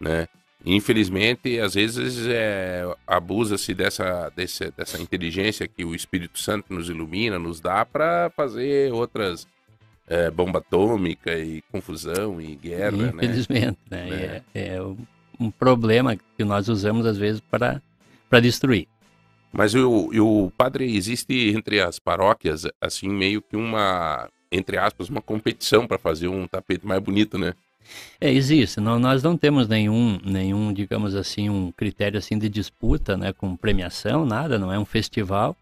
[0.00, 0.26] né?
[0.64, 7.38] Infelizmente, às vezes é, abusa-se dessa, desse- dessa inteligência que o Espírito Santo nos ilumina,
[7.38, 9.46] nos dá para fazer outras
[10.12, 13.24] é, bomba atômica e confusão e guerra, né?
[13.24, 14.42] Infelizmente, né?
[14.54, 17.80] É, é um- problema que nós usamos às vezes para
[18.40, 18.86] destruir.
[19.50, 25.20] Mas o, o padre, existe entre as paróquias, assim, meio que uma, entre aspas, uma
[25.22, 27.54] competição para fazer um tapete mais bonito, né?
[28.20, 28.80] É, existe.
[28.80, 33.56] Não, nós não temos nenhum, nenhum, digamos assim, um critério assim de disputa, né, com
[33.56, 34.58] premiação, nada.
[34.58, 35.56] Não é um festival,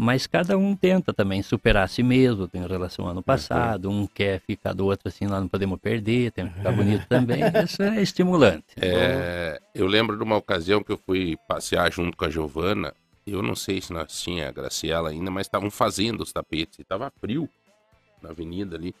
[0.00, 3.90] mas cada um tenta também superar a si mesmo em relação ao ano passado.
[3.90, 7.42] Um quer ficar do outro assim, nós não podemos perder, tem que ficar bonito também.
[7.62, 8.64] Isso é estimulante.
[8.78, 12.94] É, eu lembro de uma ocasião que eu fui passear junto com a Giovana.
[13.26, 16.78] Eu não sei se nós tinha a Graciela ainda, mas estavam fazendo os tapetes.
[16.78, 17.46] E tava frio
[18.22, 18.94] na avenida ali.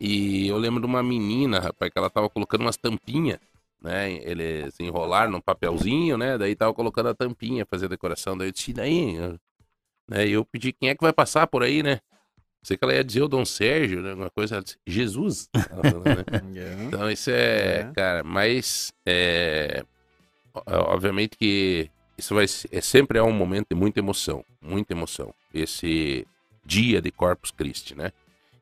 [0.00, 3.38] E eu lembro de uma menina, rapaz, que ela tava colocando umas tampinhas,
[3.82, 4.10] né?
[4.10, 6.38] Eles enrolaram num papelzinho, né?
[6.38, 8.36] Daí tava colocando a tampinha, fazer a decoração.
[8.38, 9.18] Daí eu disse, "E daí?
[10.12, 10.26] Né?
[10.28, 11.98] E eu pedi quem é que vai passar por aí, né?
[12.62, 14.10] Sei que ela ia dizer o Dom Sérgio, né?
[14.10, 14.56] Alguma coisa.
[14.56, 15.48] Ela disse, Jesus.
[15.52, 16.24] Ela falou, né?
[16.86, 17.92] Então isso é, É.
[17.94, 19.84] cara, mas é,
[20.66, 25.34] obviamente que isso vai é sempre é um momento de muita emoção, muita emoção.
[25.52, 26.26] Esse
[26.64, 28.12] dia de Corpus Christi, né?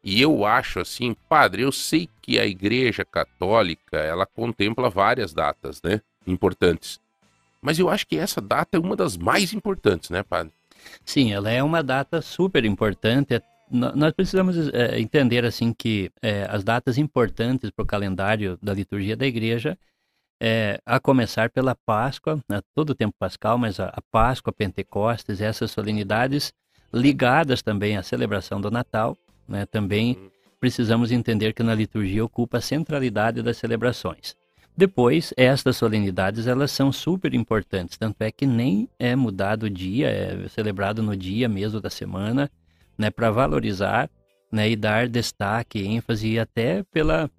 [0.03, 5.83] E eu acho assim, padre, eu sei que a Igreja Católica ela contempla várias datas,
[5.83, 6.01] né?
[6.27, 6.99] Importantes.
[7.61, 10.53] Mas eu acho que essa data é uma das mais importantes, né, padre?
[11.05, 13.35] Sim, ela é uma data super importante.
[13.35, 18.59] É, nó- Nós precisamos é, entender assim que é, as datas importantes para o calendário
[18.63, 19.79] da liturgia da igreja,
[20.43, 25.41] é, a começar pela Páscoa, né, todo o tempo pascal, mas a, a Páscoa, Pentecostes,
[25.41, 26.53] essas solenidades
[26.93, 29.17] ligadas também à celebração do Natal,
[29.47, 34.35] né, também precisamos entender que na liturgia ocupa a centralidade das celebrações.
[34.81, 40.09] Depois, estas solenidades, elas são super importantes, tanto é que nem é mudado o dia,
[40.09, 42.51] é celebrado no dia mesmo da semana,
[42.97, 44.09] né, para valorizar,
[44.51, 47.31] né, e dar destaque, ênfase até pela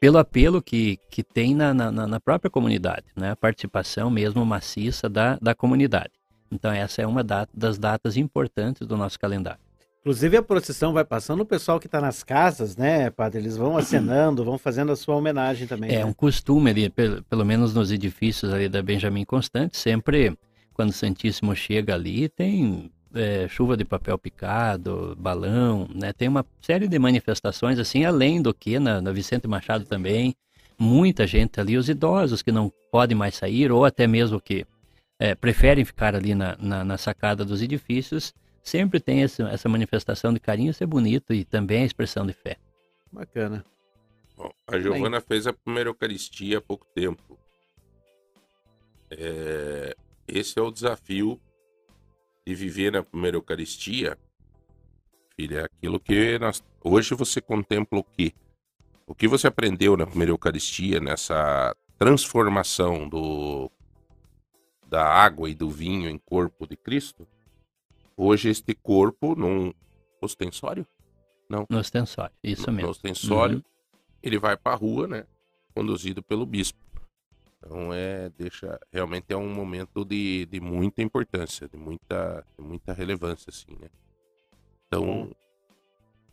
[0.00, 5.08] pelo apelo que, que tem na, na, na própria comunidade, né, a participação mesmo maciça
[5.08, 6.10] da, da comunidade.
[6.50, 9.61] Então essa é uma data, das datas importantes do nosso calendário.
[10.02, 13.40] Inclusive a procissão vai passando, o pessoal que está nas casas, né, padre?
[13.40, 15.90] Eles vão acenando, vão fazendo a sua homenagem também.
[15.90, 16.04] É né?
[16.04, 20.36] um costume ali, pelo, pelo menos nos edifícios ali da Benjamin Constante, sempre
[20.74, 26.12] quando o Santíssimo chega ali, tem é, chuva de papel picado, balão, né?
[26.12, 30.34] Tem uma série de manifestações assim, além do que na, na Vicente Machado também,
[30.78, 34.66] muita gente ali, os idosos que não podem mais sair, ou até mesmo que
[35.18, 40.32] é, preferem ficar ali na, na, na, sacada dos edifícios, sempre tem esse, essa manifestação
[40.32, 42.56] de carinho, isso é bonito e também a expressão de fé.
[43.10, 43.64] Bacana.
[44.36, 45.26] Bom, a Giovana Bem.
[45.28, 47.38] fez a primeira Eucaristia há pouco tempo.
[49.10, 49.94] É,
[50.26, 51.40] esse é o desafio
[52.46, 54.18] de viver na primeira Eucaristia,
[55.36, 58.34] filha, é aquilo que nós, hoje você contempla o que?
[59.06, 63.70] O que você aprendeu na primeira Eucaristia, nessa transformação do
[64.86, 67.26] da água e do vinho em corpo de Cristo,
[68.16, 69.72] hoje este corpo num
[70.20, 70.86] ostensório?
[71.48, 71.66] Não.
[71.68, 72.86] No ostensório, isso no, mesmo.
[72.86, 73.62] No ostensório, uhum.
[74.22, 75.26] ele vai para a rua, né?
[75.74, 76.78] Conduzido pelo bispo.
[77.58, 82.92] Então é, deixa, realmente é um momento de, de muita importância, de muita, de muita
[82.92, 83.88] relevância, assim, né?
[84.86, 85.30] Então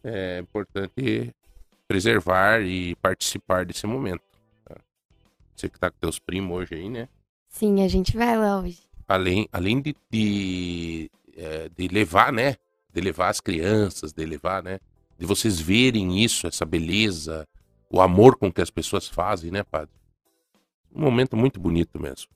[0.03, 1.33] é importante
[1.87, 4.23] preservar e participar desse momento.
[4.65, 4.75] Tá?
[5.55, 7.07] Você que tá com teus primos hoje aí, né?
[7.47, 8.81] Sim, a gente vai lá hoje.
[9.07, 12.55] Além, além de, de, é, de levar, né?
[12.93, 14.79] De levar as crianças, de levar, né?
[15.17, 17.47] De vocês verem isso, essa beleza,
[17.89, 19.93] o amor com que as pessoas fazem, né, padre?
[20.93, 22.27] Um momento muito bonito mesmo.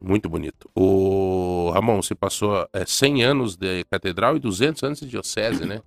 [0.00, 0.70] Muito bonito.
[0.74, 5.82] O Ramon, você passou é, 100 anos de catedral e 200 anos de diocese, né?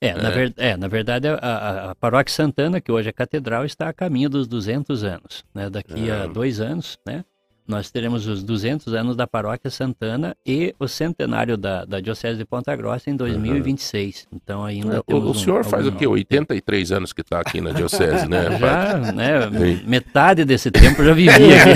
[0.00, 0.14] É, é.
[0.14, 3.92] Na, ver, é na, verdade, a, a, Paróquia Santana, que hoje é catedral, está a
[3.92, 5.44] caminho dos 200 anos.
[5.54, 5.70] Né?
[5.70, 6.22] Daqui é.
[6.22, 7.24] a dois anos, né?
[7.66, 12.44] Nós teremos os 200 anos da Paróquia Santana e o centenário da, da Diocese de
[12.44, 14.26] Ponta Grossa em 2026.
[14.30, 14.38] Uhum.
[14.42, 16.06] Então ainda é, O, o senhor um, faz o quê?
[16.06, 18.56] 83 anos que está aqui na Diocese, né?
[18.58, 19.50] já, né?
[19.86, 21.72] Metade desse tempo já vivia aqui.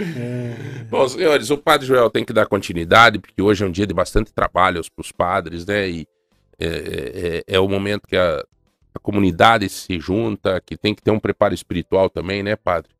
[0.88, 3.94] Bom, senhores, o Padre Joel tem que dar continuidade, porque hoje é um dia de
[3.94, 5.88] bastante trabalho para os padres, né?
[5.88, 6.08] E
[6.58, 8.42] é, é, é, é o momento que a,
[8.94, 12.90] a comunidade se junta, que tem que ter um preparo espiritual também, né, Padre?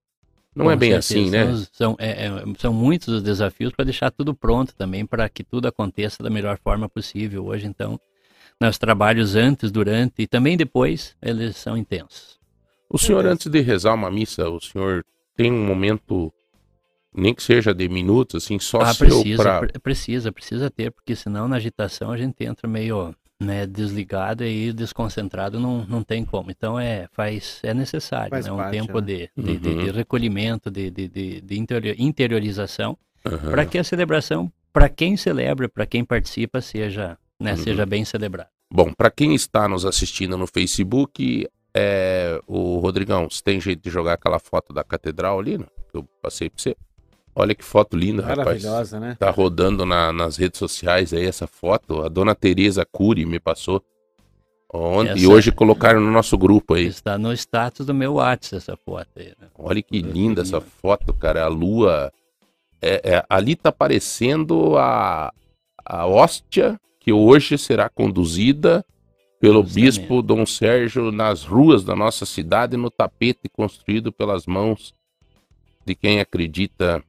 [0.55, 1.21] Não Com é bem certeza.
[1.21, 1.67] assim, né?
[1.73, 5.69] São, é, é, são muitos os desafios para deixar tudo pronto também, para que tudo
[5.69, 7.47] aconteça da melhor forma possível.
[7.47, 8.01] Hoje, então,
[8.61, 12.39] nos trabalhos antes, durante e também depois, eles são intensos.
[12.89, 15.05] O senhor, antes de rezar uma missa, o senhor
[15.37, 16.33] tem um momento,
[17.15, 19.69] nem que seja de minutos, assim, só ah, seu precisa, pra...
[19.81, 25.59] precisa, precisa ter, porque senão na agitação a gente entra meio né, desligado e desconcentrado
[25.59, 26.51] não, não tem como.
[26.51, 29.07] Então é faz é necessário, faz né, um parte, tempo né?
[29.07, 29.57] de, de, uhum.
[29.59, 31.67] de, de, recolhimento, de, de, de
[31.99, 33.51] interiorização, uhum.
[33.51, 37.57] para que a celebração, para quem celebra, para quem participa, seja, né, uhum.
[37.57, 38.51] seja bem celebrada.
[38.71, 43.91] Bom, para quem está nos assistindo no Facebook, é, o Rodrigão, você tem jeito de
[43.91, 46.77] jogar aquela foto da catedral ali, né, que eu passei para você?
[47.35, 49.11] Olha que foto linda, Maravilhosa, rapaz.
[49.11, 49.17] né?
[49.19, 52.03] Tá rodando na, nas redes sociais aí essa foto.
[52.03, 53.83] A dona Tereza Cury me passou.
[54.73, 55.21] Ontem, essa...
[55.21, 56.87] E hoje colocaram no nosso grupo aí.
[56.87, 59.33] Está no status do meu WhatsApp essa foto aí.
[59.41, 59.49] Né?
[59.57, 61.45] Olha que linda essa foto, cara.
[61.45, 62.13] A lua.
[62.83, 65.33] É, é, ali tá aparecendo a,
[65.85, 68.85] a hóstia que hoje será conduzida
[69.41, 70.01] pelo Justamente.
[70.01, 74.95] bispo Dom Sérgio nas ruas da nossa cidade no tapete construído pelas mãos
[75.85, 77.03] de quem acredita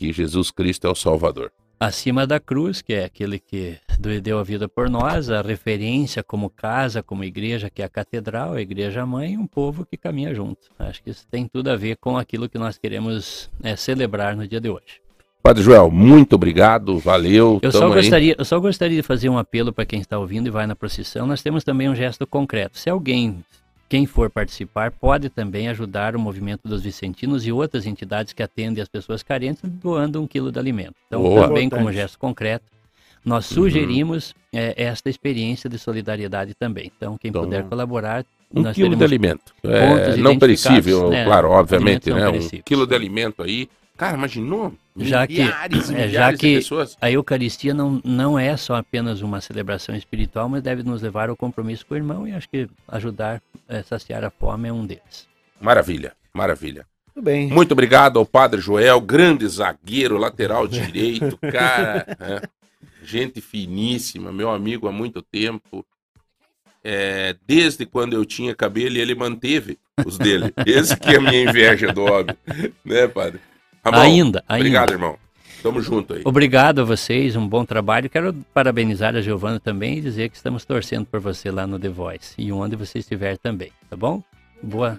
[0.00, 1.52] que Jesus Cristo é o Salvador.
[1.78, 3.76] Acima da cruz, que é aquele que
[4.22, 8.54] deu a vida por nós, a referência como casa, como igreja, que é a catedral,
[8.54, 10.68] a igreja mãe, um povo que caminha junto.
[10.78, 14.48] Acho que isso tem tudo a ver com aquilo que nós queremos é, celebrar no
[14.48, 15.02] dia de hoje.
[15.42, 17.58] Padre Joel, muito obrigado, valeu.
[17.62, 20.50] Eu só, gostaria, eu só gostaria de fazer um apelo para quem está ouvindo e
[20.50, 21.26] vai na procissão.
[21.26, 22.78] Nós temos também um gesto concreto.
[22.78, 23.42] Se alguém
[23.90, 28.80] quem for participar pode também ajudar o movimento dos vicentinos e outras entidades que atendem
[28.80, 30.94] as pessoas carentes doando um quilo de alimento.
[31.08, 31.48] Então, Boa.
[31.48, 32.64] também como gesto concreto,
[33.24, 33.64] nós uhum.
[33.64, 34.60] sugerimos uhum.
[34.60, 36.92] é, esta experiência de solidariedade também.
[36.96, 38.24] Então, quem então, puder colaborar,
[38.54, 39.52] um quilo de alimento.
[39.64, 41.24] É, não perecível, né?
[41.24, 42.28] claro, obviamente, né?
[42.28, 43.68] Um quilo de alimento aí
[44.00, 44.72] Cara, imaginou?
[44.96, 46.58] Já que, é, já que
[47.02, 51.36] a Eucaristia não, não é só apenas uma celebração espiritual, mas deve nos levar ao
[51.36, 55.28] compromisso com o irmão e acho que ajudar a saciar a fome é um deles.
[55.60, 56.86] Maravilha, maravilha.
[57.14, 57.48] Muito bem.
[57.48, 62.06] Muito obrigado ao Padre Joel, grande zagueiro, lateral direito, cara.
[62.18, 62.48] é,
[63.04, 65.84] gente finíssima, meu amigo há muito tempo.
[66.82, 70.54] É, desde quando eu tinha cabelo, ele manteve os dele.
[70.64, 72.34] Esse que é a minha inveja do homem,
[72.82, 73.49] né, padre?
[73.82, 74.60] Tá ainda, ainda.
[74.60, 75.16] Obrigado, irmão.
[75.62, 76.22] Tamo junto aí.
[76.24, 78.08] Obrigado a vocês, um bom trabalho.
[78.08, 81.88] Quero parabenizar a Giovana também e dizer que estamos torcendo por você lá no The
[81.88, 84.22] Voice e onde você estiver também, tá bom?
[84.62, 84.98] Boa.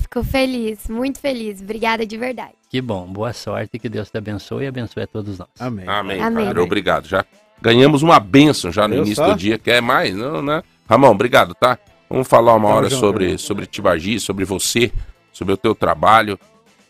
[0.00, 1.60] Fico feliz, muito feliz.
[1.60, 2.54] Obrigada de verdade.
[2.68, 5.48] Que bom, boa sorte, que Deus te abençoe e abençoe a todos nós.
[5.60, 5.86] Amém.
[5.86, 6.46] Amém, Amém.
[6.46, 7.06] Padre, obrigado.
[7.06, 7.24] Já
[7.60, 9.32] ganhamos uma bênção já no Deus início só?
[9.32, 9.58] do dia.
[9.58, 10.14] Quer mais?
[10.14, 10.62] Não, né?
[10.88, 11.78] Ramon, obrigado, tá?
[12.10, 14.92] Vamos falar uma Tamo hora junto, sobre, sobre Tibagi, sobre você
[15.32, 16.38] sobre o teu trabalho.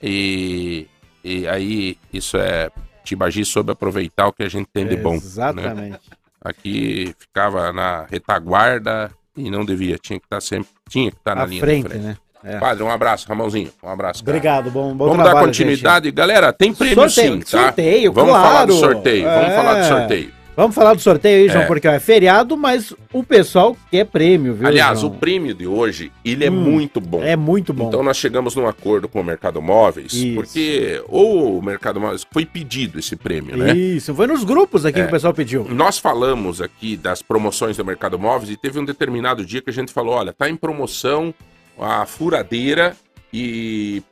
[0.02, 0.86] E,
[1.24, 2.70] e aí, isso é.
[3.04, 5.12] Tibagi soube aproveitar o que a gente tem de bom.
[5.12, 5.16] né?
[5.16, 5.98] Exatamente.
[6.44, 9.98] Aqui ficava na retaguarda e não devia.
[9.98, 10.68] Tinha que estar sempre.
[10.88, 12.02] Tinha que estar na À linha frente, frente.
[12.02, 12.16] né?
[12.44, 12.58] É.
[12.58, 13.70] Padre, um abraço, Ramãozinho.
[13.82, 14.24] Um abraço.
[14.24, 14.36] cara.
[14.36, 16.10] Obrigado, bom, bom Vamos trabalho, dar continuidade.
[16.10, 17.46] Galera, tem prêmio Sorteio, sim, tá?
[17.66, 18.48] sorteio, Vamos claro.
[18.48, 19.24] falar do sorteio.
[19.24, 19.56] Vamos É.
[19.56, 20.32] falar do sorteio.
[20.54, 21.66] Vamos falar do sorteio aí, João, É.
[21.66, 25.12] porque ó, é feriado, mas o pessoal quer prêmio, viu, Aliás, João?
[25.12, 27.22] o prêmio de hoje, ele é Hum, muito bom.
[27.22, 27.88] É muito bom.
[27.88, 30.34] Então nós chegamos num acordo com o Mercado Móveis, Isso.
[30.34, 33.72] porque ou o Mercado Móveis foi pedido esse prêmio, né?
[33.74, 35.02] Isso, foi nos grupos aqui É.
[35.04, 35.64] que o pessoal pediu.
[35.70, 39.72] Nós falamos aqui das promoções do Mercado Móveis e teve um determinado dia que a
[39.72, 41.32] gente falou, olha, tá em promoção
[41.80, 42.94] a furadeira
[43.32, 44.02] e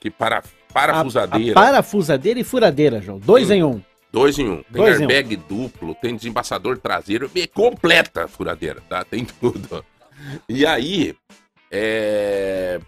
[0.00, 3.18] que para A, parafusadeira, a parafusadeira e furadeira, João.
[3.18, 3.54] Dois Sim.
[3.54, 3.80] em um.
[4.12, 4.62] Dois em um.
[4.62, 5.10] Tem Dois em um.
[5.10, 9.04] airbag duplo, tem desembaçador traseiro, é completa a furadeira, tá?
[9.04, 9.84] Tem tudo.
[10.48, 11.14] E aí,
[11.70, 12.80] é,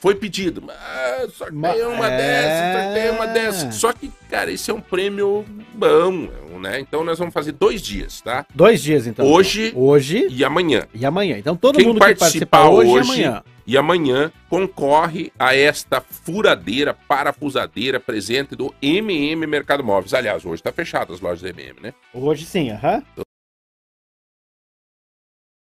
[0.00, 2.16] foi pedido, ah, sorteia Ma- uma é.
[2.16, 3.74] dessas, sorteia uma dessas.
[3.74, 6.28] Só que, cara, esse é um prêmio bom,
[6.60, 6.78] né?
[6.80, 8.46] Então nós vamos fazer dois dias, tá?
[8.54, 9.26] Dois dias, então.
[9.26, 10.86] Hoje Hoje e amanhã.
[10.94, 11.36] e amanhã.
[11.38, 13.42] Então todo Quem mundo que participar hoje, hoje- e amanhã.
[13.66, 20.14] E amanhã concorre a esta furadeira, parafusadeira presente do MM Mercado Móveis.
[20.14, 21.92] Aliás, hoje tá fechado as lojas do MM, né?
[22.14, 23.02] Hoje sim, aham.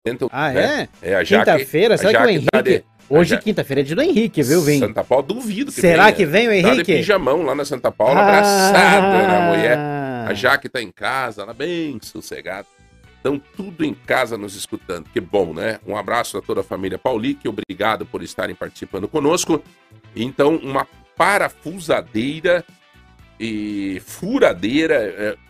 [0.07, 0.89] Então, Ah, né?
[1.03, 1.13] é?
[1.21, 1.25] É.
[1.25, 2.49] Quinta-feira, será que o Jaque Henrique...
[2.53, 4.79] tá de- Hoje, Ja- quinta-feira, é dia do Henrique, viu, vem?
[4.81, 6.17] Santa Paula, duvido que Será venha.
[6.17, 6.97] que vem o Tá de Henrique?
[6.97, 8.23] pijamão lá na Santa Paula, Ah.
[8.29, 9.79] abraçada na mulher.
[10.29, 12.67] A Jaque tá em casa, ela bem sossegada.
[13.21, 15.09] Então, tudo em casa nos escutando.
[15.13, 15.81] Que bom, né?
[15.87, 17.49] Um abraço a toda a família Paulique.
[17.49, 19.63] Obrigado por estarem participando conosco.
[20.15, 22.65] Então, uma parafusadeira
[23.41, 24.95] e furadeira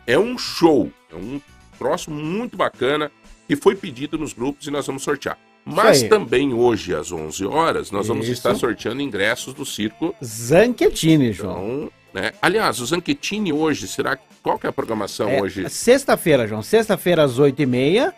[0.07, 0.90] é, é um show.
[1.12, 1.40] É um
[1.79, 3.11] troço muito bacana
[3.47, 5.37] que foi pedido nos grupos e nós vamos sortear.
[5.74, 8.35] Mas também hoje, às 11 horas, nós vamos Isso.
[8.35, 11.57] estar sorteando ingressos do circo Zanquetini, João.
[11.59, 12.33] então, né?
[12.40, 14.18] Aliás, o Zanquetini hoje, será.
[14.42, 15.68] Qual que é a programação É, hoje?
[15.68, 16.62] Sexta-feira, João.
[16.62, 18.14] Sexta-feira às oito e meia.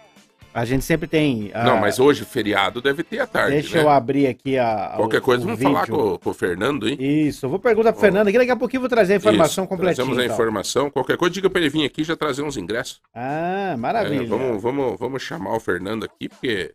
[0.52, 1.52] A gente sempre tem...
[1.54, 3.84] ah, Não, mas hoje, feriado, deve ter à tarde, Deixa né?
[3.84, 4.94] eu abrir aqui a.
[4.96, 5.96] Qualquer o- coisa, o vamos falar vídeo.
[5.96, 6.96] com, com o Fernando, hein?
[6.98, 8.00] Isso, eu vou perguntar pro.
[8.00, 9.94] Fernando aqui, daqui a pouquinho eu vou trazer a informação Isso, completinha.
[10.04, 10.34] Trazemos a então.
[10.34, 10.90] informação.
[10.90, 13.00] Qualquer coisa, diga pra ele vir aqui e já trazer uns ingressos.
[13.14, 14.22] Ah, maravilha.
[14.24, 16.72] É, vamos, vamos, vamos chamar o Fernando aqui, porque.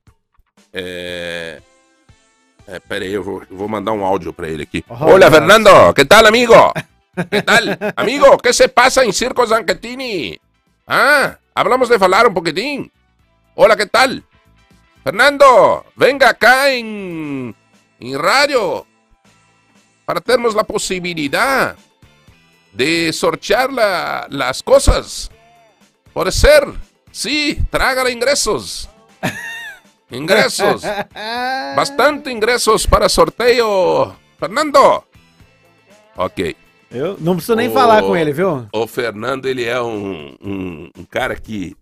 [0.76, 1.62] É.
[2.68, 4.84] É, pera aí, eu vou, eu vou mandar um áudio pra ele aqui.
[4.90, 5.18] Oh.
[5.32, 6.54] Fernando, que tal, amigo?
[7.32, 7.64] Que tal?
[7.96, 10.38] amigo, que se passa em Circo Zanquetini?
[10.86, 12.92] Ah, hablamos de falar um pouquinho.
[13.56, 14.10] Hola, que tal?
[15.02, 17.56] Fernando, venga acá em,
[18.02, 18.86] em rádio
[20.06, 21.78] para termos la posibilidad
[22.74, 25.32] de sortear la- las cosas.
[26.14, 26.68] Puede ser.
[27.14, 28.90] Sí, trágale ingresos.
[30.12, 30.84] Ingresos.
[31.76, 34.14] Bastante ingresos para sorteio.
[34.40, 35.04] Fernando.
[36.16, 36.56] Ok.
[36.92, 37.74] Eu não preciso nem Ô.
[37.74, 38.68] falar com ele, viu?
[38.72, 41.76] O Fernando, ele é um, um, um cara que.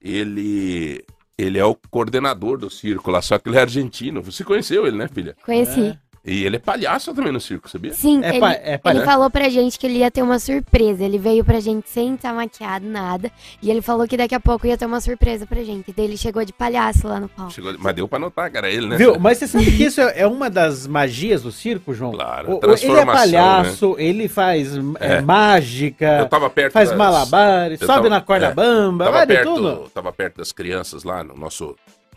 [0.00, 1.04] Ele.
[1.38, 4.22] Ele é o coordenador do circo lá, só que ele é argentino.
[4.22, 5.36] Você conheceu ele, né, filha?
[5.44, 5.98] Conheci.
[6.26, 7.92] E ele é palhaço também no circo, sabia?
[7.92, 11.04] Sim, É ele, pa- é ele falou pra gente que ele ia ter uma surpresa.
[11.04, 13.30] Ele veio pra gente sem estar maquiado, nada.
[13.62, 15.92] E ele falou que daqui a pouco ia ter uma surpresa pra gente.
[15.96, 17.52] Daí ele chegou de palhaço lá no palco.
[17.52, 18.96] Chegou- mas deu pra notar que era ele, né?
[18.96, 19.18] Viu?
[19.20, 22.12] Mas você sabe que isso é é uma das magias do circo, João?
[22.12, 25.20] Claro, O- ele é transformação, palhaço, ele faz é, É.
[25.20, 29.16] mágica, Eu tava perto faz das- malabares, eu sobe tava- na corda é, bamba, Tava
[29.18, 29.90] vai de perto, tudo.
[29.94, 31.76] tava perto das crianças lá no nosso.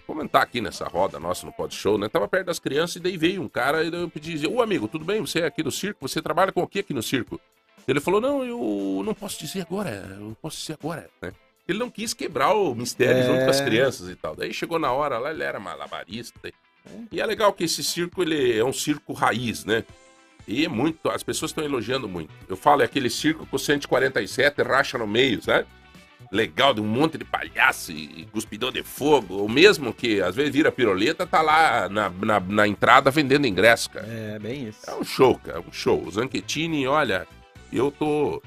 [0.09, 2.09] Comentar aqui nessa roda nossa no Pod Show, né?
[2.09, 5.05] Tava perto das crianças e daí veio um cara e eu pedi, ô amigo, tudo
[5.05, 5.21] bem?
[5.21, 6.07] Você é aqui do circo?
[6.07, 7.39] Você trabalha com o que aqui no circo?
[7.87, 11.31] Ele falou, não, eu não posso dizer agora, eu não posso dizer agora, né?
[11.67, 13.23] Ele não quis quebrar o mistério É.
[13.23, 14.35] junto com as crianças e tal.
[14.35, 16.51] Daí chegou na hora lá, ele era malabarista.
[17.11, 19.83] E é legal que esse circo, ele é um circo raiz, né?
[20.47, 22.33] E é muito, as pessoas estão elogiando muito.
[22.47, 25.67] Eu falo, é aquele circo com 147 racha no meio, sabe?
[26.31, 29.35] Legal, de um monte de palhaço e cuspidor de fogo.
[29.35, 33.89] Ou mesmo que às vezes vira piroleta, tá lá na, na, na entrada vendendo ingresso,
[33.89, 34.05] cara.
[34.07, 34.87] É, bem isso.
[34.87, 36.03] É um show, cara, um show.
[36.05, 37.27] O Zanquetini, olha,
[37.73, 38.41] eu tô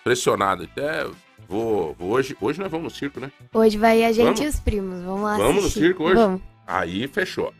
[0.00, 0.62] impressionado.
[0.64, 1.06] Até
[1.48, 3.32] vou, vou hoje, hoje nós vamos no circo, né?
[3.52, 4.40] Hoje vai a gente Vamos?
[4.40, 5.02] e os primos.
[5.02, 5.80] Vamos lá Vamos no assistir.
[5.80, 6.14] circo hoje?
[6.14, 6.40] Vamos.
[6.66, 7.52] Aí fechou.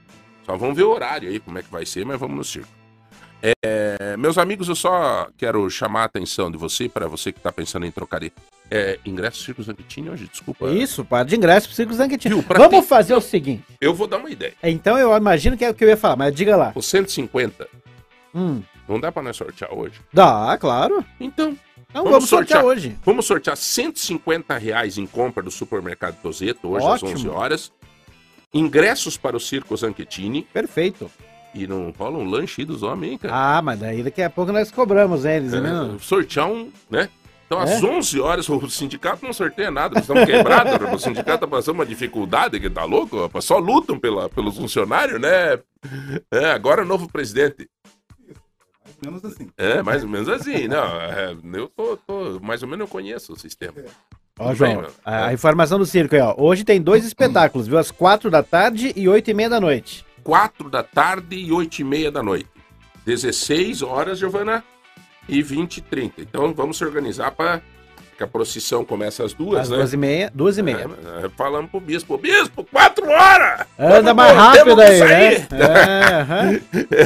[0.47, 2.68] Só vamos ver o horário aí, como é que vai ser, mas vamos no circo.
[3.62, 7.53] É, meus amigos, eu só quero chamar a atenção de você, para você que tá
[7.53, 8.32] pensando em trocar de,
[8.70, 10.70] é, ingresso Circo Zanquetini hoje, desculpa.
[10.70, 13.62] Isso, par de ingresso pro Circo pra Vamos ter- fazer o seguinte.
[13.78, 14.55] Eu vou dar uma ideia.
[14.62, 16.72] Então eu imagino que é o que eu ia falar, mas diga lá.
[16.74, 17.68] O 150,
[18.34, 20.01] Hum, não dá para nós sortear hoje?
[20.12, 21.05] dá, claro.
[21.20, 21.57] Então,
[21.90, 22.64] Então Vamos vamos, sortear, sortear.
[22.78, 22.97] hoje.
[23.05, 27.11] vamos sortear 150 reais em compra do supermercado Tozeto, hoje Ótimo.
[27.11, 27.72] às 11 horas.
[28.53, 30.42] Ingressos para o Circo Zanquetini.
[30.53, 31.11] Perfeito.
[31.55, 33.34] E não rola um lanche aí dos homens, hein, cara?
[33.59, 35.96] Ah, mas daí daqui a pouco nós cobramos eles, É, né?
[36.00, 37.09] sortear um, né?
[37.46, 37.86] Então, às É?
[37.86, 41.86] 11 horas, o sindicato não sorteia nada, nós estamos quebrados, o sindicato tá passando uma
[41.86, 45.59] dificuldade, que tá louco, rapaz, só lutam pela, pelos funcionários, né?
[46.32, 47.68] É, agora o novo presidente.
[49.05, 49.48] Menos assim.
[49.57, 53.32] É, mais ou menos assim, não, é, eu tô, tô- mais ou menos eu conheço
[53.34, 53.74] o sistema.
[54.38, 55.34] Ó, Tudo João, bem, a É.
[55.34, 56.34] informação do circo aí, ó.
[56.38, 57.78] Hoje tem dois espetáculos, viu?
[57.78, 60.05] Às quatro da tarde e oito e meia da noite.
[60.25, 62.49] 4 da tarde e 8 e meia da noite.
[63.05, 64.64] 16 horas, Giovana,
[65.29, 66.22] e 20 e 30.
[66.22, 67.61] Então vamos se organizar para
[68.16, 69.77] que a procissão começa às duas, Às né?
[69.77, 70.89] duas e meia, duas e meia.
[71.22, 73.66] É, é, falamos pro bispo, bispo, quatro horas!
[73.79, 75.35] Anda mais rápido aí, né?
[75.35, 76.61] É.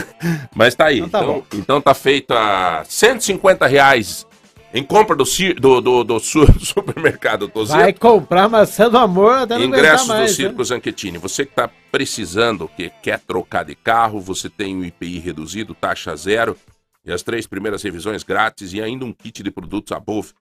[0.55, 1.01] Mas tá aí.
[1.01, 4.27] Então tá Então, então tá feito a 150 reais
[4.73, 5.25] em compra do,
[5.61, 7.79] do, do, do su- supermercado Tozeto.
[7.79, 10.37] Vai comprar maçã do amor até não Ingressos mais.
[10.37, 10.49] do né?
[10.49, 11.19] Circo Zanchettini.
[11.19, 16.15] Você que está precisando, que quer trocar de carro, você tem o IPI reduzido, taxa
[16.17, 16.57] zero,
[17.05, 20.33] e as três primeiras revisões grátis e ainda um kit de produtos Above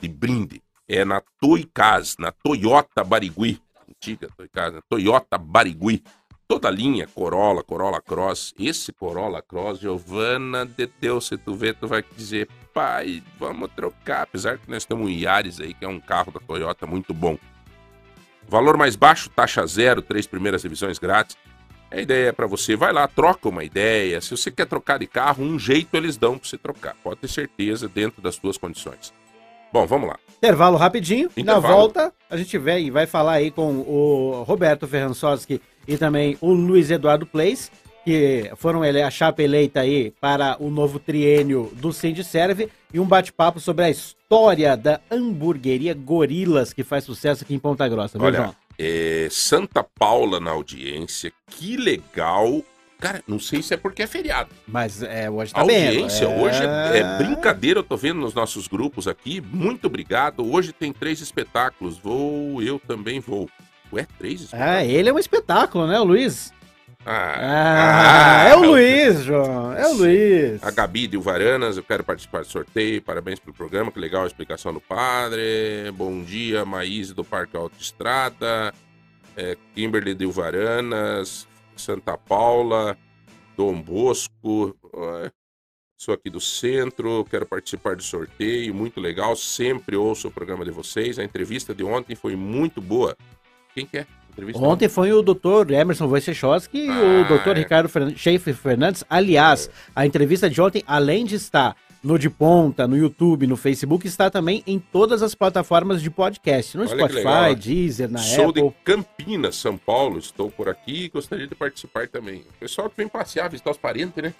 [0.00, 0.60] de brinde.
[0.88, 3.60] É na Toicas, na Toyota Barigui.
[3.88, 4.80] Antiga Toicas, né?
[4.88, 6.02] Toyota Barigui.
[6.48, 8.54] Toda a linha, Corolla, Corolla Cross.
[8.58, 14.22] Esse Corolla Cross, Giovana de Deus, se tu vê, tu vai dizer, pai, vamos trocar.
[14.22, 17.36] Apesar que nós temos um Yaris aí, que é um carro da Toyota muito bom.
[18.48, 21.36] Valor mais baixo, taxa zero, três primeiras revisões grátis.
[21.90, 24.20] A ideia é para você, vai lá, troca uma ideia.
[24.20, 26.94] Se você quer trocar de carro, um jeito eles dão para você trocar.
[27.02, 29.12] Pode ter certeza, dentro das suas condições.
[29.72, 30.16] Bom, vamos lá.
[30.38, 31.30] Intervalo rapidinho.
[31.36, 31.74] Na Intervalo.
[31.76, 36.52] volta, a gente vem e vai falar aí com o Roberto Ferransoski e também o
[36.52, 37.70] Luiz Eduardo Place,
[38.04, 43.06] que foram ele a chapa eleita aí para o novo triênio do Serve e um
[43.06, 48.18] bate-papo sobre a história da hamburgueria Gorilas, que faz sucesso aqui em Ponta Grossa.
[48.18, 48.54] viu, Olha, João?
[48.78, 52.62] é, Santa Paula na audiência, que legal.
[52.98, 54.48] Cara, não sei se é porque é feriado.
[54.66, 55.86] Mas é, hoje tá A bem.
[55.88, 59.40] audiência hoje é, é brincadeira, eu tô vendo nos nossos grupos aqui.
[59.40, 60.44] Muito obrigado.
[60.50, 61.98] Hoje tem três espetáculos.
[61.98, 63.48] Vou, eu também vou.
[63.92, 64.44] Ué, três Ah,
[64.82, 64.92] espetáculos?
[64.94, 66.52] ele é um espetáculo, né, o Luiz?
[67.08, 69.72] Ah, Ah, ah, é o Luiz, João.
[69.74, 70.60] É o Luiz.
[70.62, 73.00] A Gabi de Uvaranas, eu quero participar do sorteio.
[73.00, 75.88] Parabéns pelo programa, que legal a explicação do padre.
[75.94, 78.74] Bom dia, Maíse do Parque Autoestrada.
[79.36, 81.46] É, Kimberly de Uvaranas,
[81.80, 82.96] Santa Paula,
[83.56, 84.76] Dom Bosco.
[84.94, 85.30] Ué,
[85.98, 89.34] Sou aqui do centro, quero participar do sorteio, muito legal.
[89.34, 91.18] Sempre ouço o programa de vocês.
[91.18, 93.16] A entrevista de ontem foi muito boa.
[93.74, 94.06] Quem quer?
[94.30, 97.60] Entrevista Ontem foi o doutor Emerson Wojciechowski e o Ah, doutor é.
[97.60, 99.02] Ricardo Fern- Schaefer Fernandes.
[99.08, 101.74] Aliás, a entrevista de ontem, além de estar
[102.06, 106.76] no De Ponta, no YouTube, no Facebook, está também em todas as plataformas de podcast.
[106.76, 107.54] No Olha Spotify, legal.
[107.56, 108.62] Deezer, na Sou Apple.
[108.62, 110.18] de Campinas, São Paulo.
[110.18, 112.42] Estou por aqui e gostaria de participar também.
[112.42, 114.32] O pessoal que vem passear, visitar os parentes, né?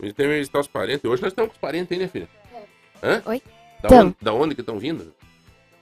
[0.00, 1.04] Que visitar os parentes.
[1.04, 2.28] Hoje nós estamos com os parentes aí, né, filha?
[3.02, 3.22] Hã?
[3.26, 3.42] Oi?
[3.82, 4.06] Da, Então.
[4.06, 5.12] onde, da onde que estão vindo?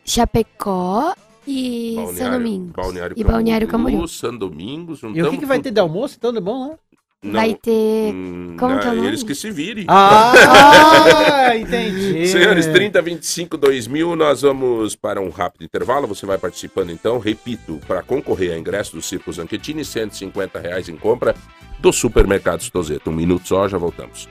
[0.05, 1.15] Chapecó
[1.47, 2.73] e São Domingos.
[2.73, 4.07] Balneário e Balneário Camboriú.
[4.09, 5.01] São Domingos.
[5.03, 6.77] E o que, que vai ter de almoço, então, de bom,
[7.25, 7.33] né?
[7.33, 8.13] Vai ter.
[8.13, 9.09] Hum, como que é o não, nome?
[9.09, 9.87] Eles que se virem.
[9.89, 12.29] Ah, entendi.
[12.29, 16.07] Senhores, 3025 2000, nós vamos para um rápido intervalo.
[16.07, 17.19] Você vai participando então.
[17.19, 21.35] Repito, para concorrer a ingresso do Circo Zanchettini, 150 reais em compra
[21.79, 23.11] do Supermercado Tozeto.
[23.11, 24.29] Um minuto só, já voltamos.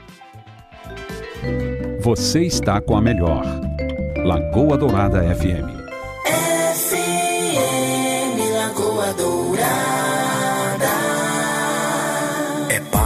[2.00, 3.44] Você está com a melhor.
[4.24, 5.84] Lagoa Dourada FM.
[6.74, 9.53] FM Lagoa Dourada.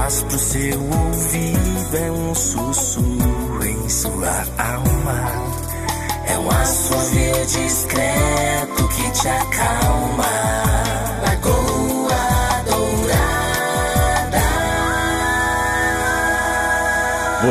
[0.09, 5.21] Paz pro seu ouvido, é um sussurro em sua alma.
[6.27, 10.25] É um assovio discreto que te acalma.
[11.27, 13.53] Lagoa Dourada.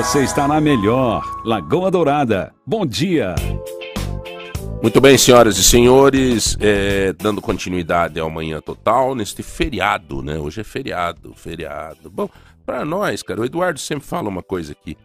[0.01, 1.24] Você está na melhor.
[1.45, 2.55] Lagoa Dourada.
[2.66, 3.36] Bom dia.
[4.82, 10.38] Muito bem, senhoras e senhores, é, dando continuidade ao Manhã Total neste feriado, né?
[10.38, 12.12] Hoje é feriado, feriado.
[12.12, 12.30] Bom,
[12.68, 14.97] para nós, cara, o Eduardo sempre fala uma coisa aqui.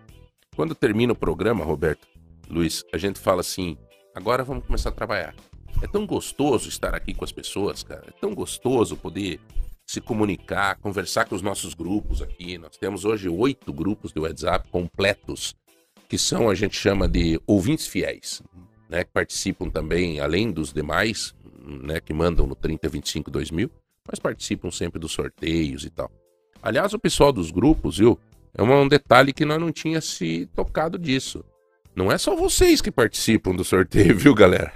[0.57, 2.09] Quando termina o programa, Roberto,
[2.51, 3.79] Luiz, a gente fala assim:
[4.13, 5.33] agora vamos começar a trabalhar.
[5.81, 8.05] É tão gostoso estar aqui com as pessoas, cara.
[8.09, 9.39] É tão gostoso poder
[9.87, 12.59] se comunicar, conversar com os nossos grupos aqui.
[12.59, 15.55] Nós temos hoje oito grupos de WhatsApp completos,
[16.09, 18.43] que são, a gente chama de ouvintes fiéis
[18.89, 21.35] né, que participam também, além dos demais,
[21.65, 23.71] né, que mandam no 3025 2000,
[24.07, 26.11] mas participam sempre dos sorteios e tal.
[26.63, 28.19] Aliás, o pessoal dos grupos, viu,
[28.57, 31.45] é um detalhe que nós não tinha se tocado disso.
[31.95, 34.73] Não é só vocês que participam do sorteio, viu, galera?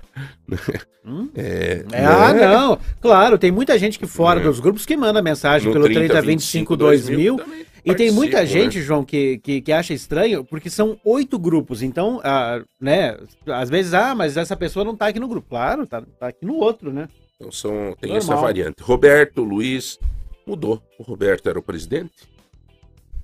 [1.05, 1.30] Hum?
[1.34, 2.47] É, É, ah, né?
[2.47, 2.78] não.
[3.01, 4.43] Claro, tem muita gente que fora É.
[4.43, 7.37] dos grupos que manda mensagem No pelo 30, 3025 2000.
[7.37, 8.84] também E tem muita participam, gente, né?
[8.84, 11.82] João, que, que, que acha estranho, porque são oito grupos.
[11.82, 13.16] Então, ah, né,
[13.47, 15.49] às vezes, ah, mas essa pessoa não tá aqui no grupo.
[15.49, 17.09] Claro, tá, tá aqui no outro, né?
[17.37, 18.16] Então são, tem Normal.
[18.18, 18.82] essa variante.
[18.82, 19.99] Roberto, Luiz,
[20.47, 20.82] mudou.
[20.99, 22.28] O Roberto era o presidente,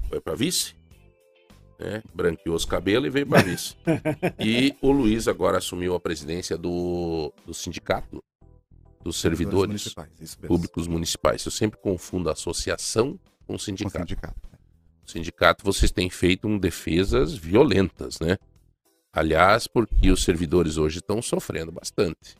[0.08, 0.74] foi para vice,
[1.78, 2.02] né?
[2.14, 3.76] branqueou os cabelos e veio para vice.
[4.38, 8.22] e o Luiz agora assumiu a presidência do, do sindicato
[9.02, 11.44] dos servidores municipais, públicos municipais.
[11.44, 13.98] Eu sempre confundo associação com Com sindicato.
[13.98, 14.40] sindicato.
[15.04, 18.38] O sindicato, vocês têm feito um defesas violentas, né?
[19.12, 22.36] Aliás, porque os servidores hoje estão sofrendo bastante.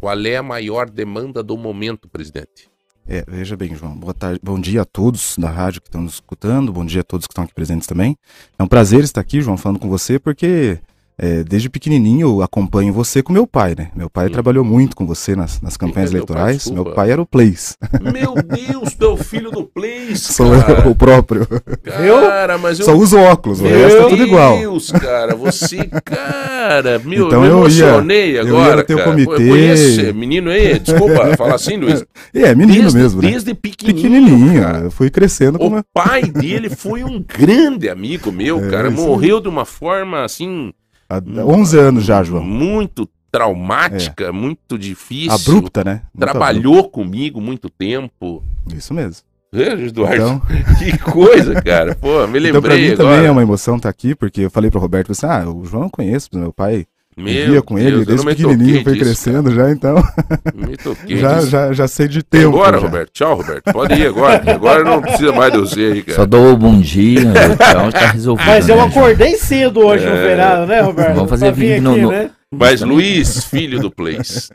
[0.00, 2.68] Qual é a maior demanda do momento, presidente?
[3.10, 3.96] É, veja bem, João.
[3.96, 7.04] Boa tarde, bom dia a todos da rádio que estão nos escutando, bom dia a
[7.04, 8.14] todos que estão aqui presentes também.
[8.58, 10.78] É um prazer estar aqui, João, falando com você, porque
[11.18, 13.88] é, desde pequenininho eu acompanho você com meu pai, né?
[13.94, 14.30] Meu pai Hum.
[14.30, 16.16] trabalhou muito com você nas, nas campanhas é pai?
[16.18, 16.56] eleitorais.
[16.58, 16.82] Desculpa.
[16.84, 20.94] meu pai era o Place, Meu Deus, é o filho do Place, sou eu, o
[20.94, 21.46] próprio.
[21.82, 22.84] Cara, mas eu...
[22.84, 24.58] Só uso óculos, o resto é tudo igual.
[24.58, 28.84] Meu Deus, cara, você, cara, meu, Então me eu ia- emocionei eu ia agora, no
[28.84, 29.10] teu cara.
[29.10, 29.32] comitê.
[29.32, 32.04] Eu conheço esse menino aí, desculpa falar assim, Luiz.
[32.34, 33.30] É, menino desde, mesmo, né?
[33.30, 34.78] Desde pequenininho, Pequenininho, cara.
[34.80, 35.82] eu fui crescendo O meu...
[35.94, 38.90] pai dele foi um grande amigo meu, É, cara.
[38.90, 40.72] Morreu de uma forma assim.
[41.08, 42.42] Há 11 anos já, João.
[42.44, 45.32] Muito traumática, muito difícil.
[45.32, 46.02] Abrupta, né?
[46.14, 48.42] Muito Trabalhou comigo muito tempo.
[48.42, 48.76] abrupta.
[48.76, 49.22] Isso mesmo.
[49.52, 50.14] Veja, Eduardo.
[50.16, 50.42] Então,
[50.78, 51.94] Que coisa, cara.
[51.94, 53.32] Pô, me então pra lembrei mim também é agora.
[53.32, 56.28] uma emoção estar aqui, porque eu falei pro Roberto, assim, ah, o João eu conheço,
[56.34, 56.86] meu pai
[57.24, 60.42] vivia Meu com ele Deus, eu desde pequenininho, foi disso, crescendo já, então cara.
[60.54, 62.48] Me toquei já, já, já sei de E tempo.
[62.48, 62.84] agora, já.
[62.86, 63.10] Roberto?
[63.12, 63.72] Tchau, Roberto.
[63.72, 64.42] Pode ir agora.
[64.52, 66.26] Agora não precisa mais de você aí, Só cara.
[66.26, 68.46] dou o bom dia, então tá resolvido.
[68.46, 71.14] Mas eu né, acordei cedo hoje no feriado, né, Roberto?
[71.14, 72.30] Vamos fazer vídeo no- aqui, no- né?
[72.50, 74.48] Mas, Luiz, filho do Place,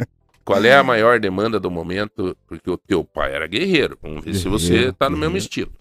[0.43, 2.35] qual é a maior demanda do momento?
[2.47, 3.97] Porque o teu pai era guerreiro.
[4.01, 5.37] Vamos ver se você Guerreiro, tá no mesmo guerreiro.
[5.43, 5.71] estilo.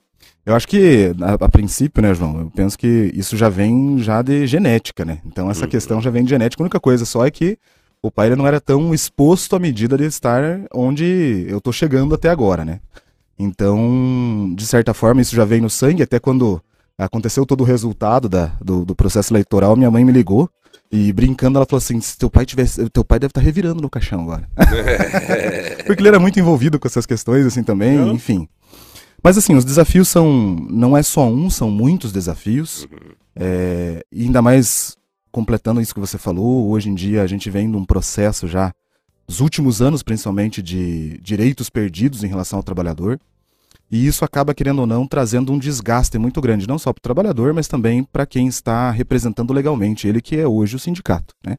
[0.44, 4.22] Eu acho que, a, a princípio, né, João, eu penso que isso já vem já
[4.22, 5.18] de genética, né?
[5.24, 5.70] Então essa Uhum.
[5.70, 6.62] questão já vem de genética.
[6.62, 7.56] A única coisa só é que
[8.02, 10.42] o pai ele não era tão exposto à medida de estar
[10.74, 12.80] onde eu tô chegando até agora, né?
[13.38, 16.60] Então, de certa forma, isso já vem no sangue, até quando
[16.98, 20.48] aconteceu todo o resultado da, do, do processo eleitoral, minha mãe me ligou
[20.90, 22.88] e brincando, ela falou assim: se teu pai tivesse.
[22.90, 24.48] Teu pai deve estar revirando no caixão agora.
[25.86, 28.12] Porque ele era muito envolvido com essas questões, assim, também, Não.
[28.12, 28.48] enfim.
[29.22, 30.56] Mas assim, os desafios são.
[30.68, 32.86] Não é só um, são muitos desafios.
[33.34, 34.96] É, e ainda mais
[35.30, 38.70] completando isso que você falou, hoje em dia a gente vem num processo já,
[39.26, 43.18] nos últimos anos principalmente, de direitos perdidos em relação ao trabalhador.
[43.90, 47.02] E isso acaba, querendo ou não, trazendo um desgaste muito grande, não só para o
[47.02, 51.34] trabalhador, mas também para quem está representando legalmente ele, que é hoje o sindicato.
[51.46, 51.58] Né?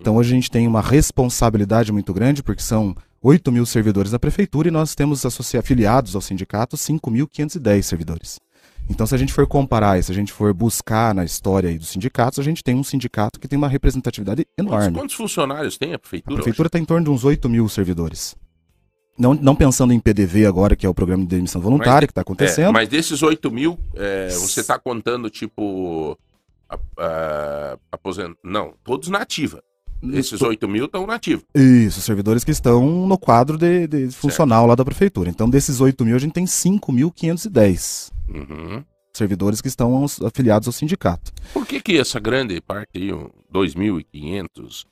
[0.00, 2.96] Então hoje a gente tem uma responsabilidade muito grande, porque são
[3.26, 5.24] 8 mil servidores da prefeitura e nós temos
[5.58, 8.38] afiliados ao sindicato 5.510 servidores.
[8.88, 11.76] Então, se a gente for comparar, e se a gente for buscar na história aí
[11.76, 14.96] dos sindicatos, a gente tem um sindicato que tem uma representatividade Quantos, enorme.
[14.96, 16.36] quantos funcionários tem a A prefeitura?
[16.36, 18.36] prefeitura está em torno de uns 8 mil servidores.
[19.18, 22.20] Não, não pensando em PDV agora, que é o programa de demissão voluntária que está
[22.20, 22.72] É, acontecendo.
[22.72, 26.16] mas desses 8 mil, é, você tá contando, tipo.
[26.68, 28.36] A, a, aposent...
[28.44, 29.60] Não, todos na ativa.
[30.12, 31.42] Esses 8 mil estão na ativa.
[31.54, 35.30] Isso, servidores que estão no quadro de, de funcional lá da prefeitura.
[35.30, 38.84] Então, desses 8 mil, a gente tem 5.510 Uhum.
[39.12, 41.32] servidores que estão aos- afiliados ao sindicato.
[41.52, 44.84] Por que, que essa grande parte aí, um, 2.500,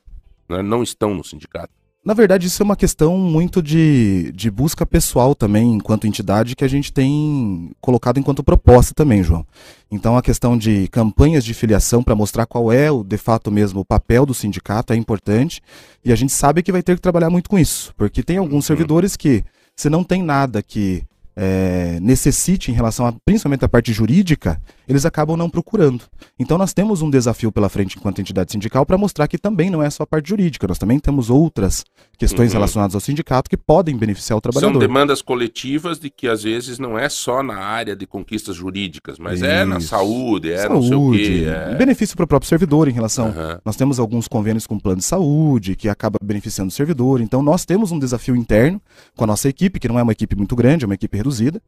[0.48, 1.72] né, não estão no sindicato?
[2.04, 6.62] Na verdade, isso é uma questão muito de, de busca pessoal também, enquanto entidade, que
[6.62, 9.46] a gente tem colocado enquanto proposta também, João.
[9.90, 13.80] Então, a questão de campanhas de filiação para mostrar qual é, o, de fato mesmo,
[13.80, 15.62] o papel do sindicato é importante.
[16.04, 18.66] E a gente sabe que vai ter que trabalhar muito com isso, porque tem alguns
[18.66, 19.42] servidores que,
[19.74, 21.04] se não tem nada que
[21.36, 26.02] é, necessite em relação a, principalmente a parte jurídica, eles acabam não procurando.
[26.38, 29.82] Então nós temos um desafio pela frente enquanto entidade sindical para mostrar que também não
[29.82, 31.84] é só a parte jurídica, nós também temos outras
[32.18, 32.58] questões Uhum.
[32.58, 34.78] relacionadas ao sindicato que podem beneficiar o São trabalhador.
[34.78, 39.42] demandas coletivas de que às vezes não é só na área de conquistas jurídicas, mas
[39.42, 39.88] é na Isso.
[39.88, 41.44] saúde, é não sei o saúde, quê.
[41.46, 41.74] É...
[41.74, 43.28] benefício para o próprio servidor em relação.
[43.28, 43.60] Aham.
[43.64, 47.20] Nós temos alguns convênios com plano de saúde que acaba beneficiando o servidor.
[47.20, 48.80] Então nós temos um desafio interno
[49.16, 51.60] com a nossa equipe, que não é uma equipe muito grande, é uma equipe reduzida,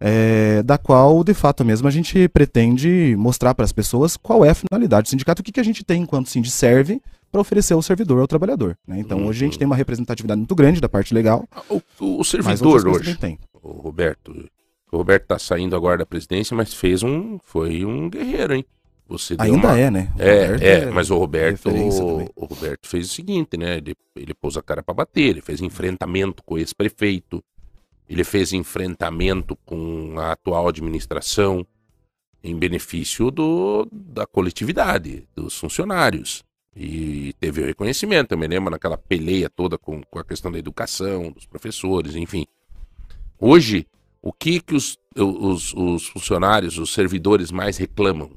[0.00, 4.50] é, da qual de fato mesmo a gente pretende mostrar para as pessoas qual é
[4.50, 7.00] a finalidade do sindicato, o que, que a gente tem enquanto Sind serve
[7.32, 8.76] para oferecer ao servidor, ao trabalhador.
[8.86, 8.98] né?
[9.00, 12.24] Então hoje a gente tem uma representatividade muito grande da parte legal, O, o- o
[12.24, 13.38] servidor hoje, tem.
[13.62, 14.32] o Roberto,
[14.92, 18.64] o Roberto tá saindo agora da presidência, mas fez um, foi um guerreiro, hein?
[19.10, 20.12] você Ainda uma- é, né?
[20.18, 21.88] O É, Roberto é, mas o Roberto, também.
[22.36, 23.78] o Roberto fez o seguinte, né?
[23.78, 27.42] Ele, ele pôs a cara pra bater, ele fez enfrentamento com o ex-prefeito,
[28.08, 31.66] ele fez enfrentamento com a atual administração
[32.42, 36.44] em benefício do, da coletividade, dos funcionários.
[36.74, 41.32] E teve reconhecimento, eu me lembro naquela peleia toda com, com a questão da educação,
[41.32, 42.46] dos professores, enfim.
[43.38, 43.86] Hoje,
[44.22, 48.30] o que, que os, os, os funcionários, os servidores mais reclamam?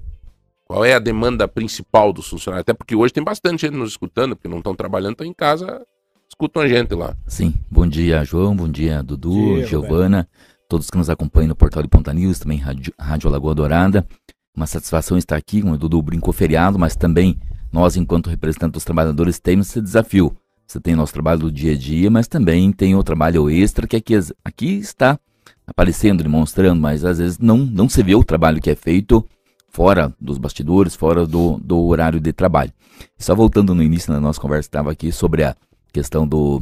[0.66, 2.62] Qual é a demanda principal dos funcionários?
[2.62, 5.86] Até porque hoje tem bastante gente nos escutando, porque não estão trabalhando, estão em casa,
[6.32, 7.16] escutam a gente lá.
[7.28, 10.28] Sim, bom dia, João, bom dia, Dudu, Bom dia, Giovana,
[10.68, 14.08] todos que nos acompanham no portal de Ponta News, também Rádio, Rádio Lagoa Dourada.
[14.56, 17.38] Uma satisfação estar aqui, como o Dudu brincou feriado, mas também
[17.72, 20.36] nós, enquanto representantes dos trabalhadores, temos esse desafio.
[20.66, 23.86] Você tem o nosso trabalho do dia a dia, mas também tem o trabalho extra
[23.86, 24.14] que aqui,
[24.44, 25.20] aqui está
[25.68, 29.26] aparecendo, demonstrando, mas às vezes não, não se vê o trabalho que é feito
[29.70, 32.72] fora dos bastidores, fora do, do horário de trabalho.
[33.20, 35.56] E só voltando no início da nossa conversa, estava aqui sobre a
[35.92, 36.62] questão do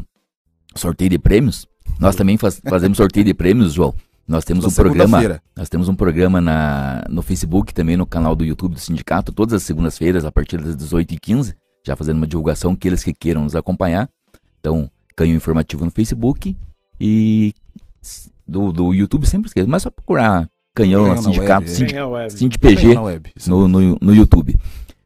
[0.76, 1.68] sorteio de prêmios.
[2.00, 3.94] Nós também faz- fazemos sorteio de prêmios, João.
[4.28, 8.36] Nós temos Na um programa, nós temos um programa na, no Facebook, também no canal
[8.36, 11.56] do YouTube do sindicato, todas as segundas-feiras, a partir das 18h15,
[11.86, 14.08] já fazendo uma divulgação, aqueles que queiram nos acompanhar.
[14.60, 16.56] Então, canhão informativo no Facebook
[17.02, 17.54] e
[18.48, 21.70] do, do YouTube sempre esqueço, mas é só procurar canhão, Canhão sindicato, web.
[21.72, 22.32] Sindi- Quem o Web?
[22.34, 23.32] SindPG Na web.
[23.36, 24.58] Isso no, no, no YouTube.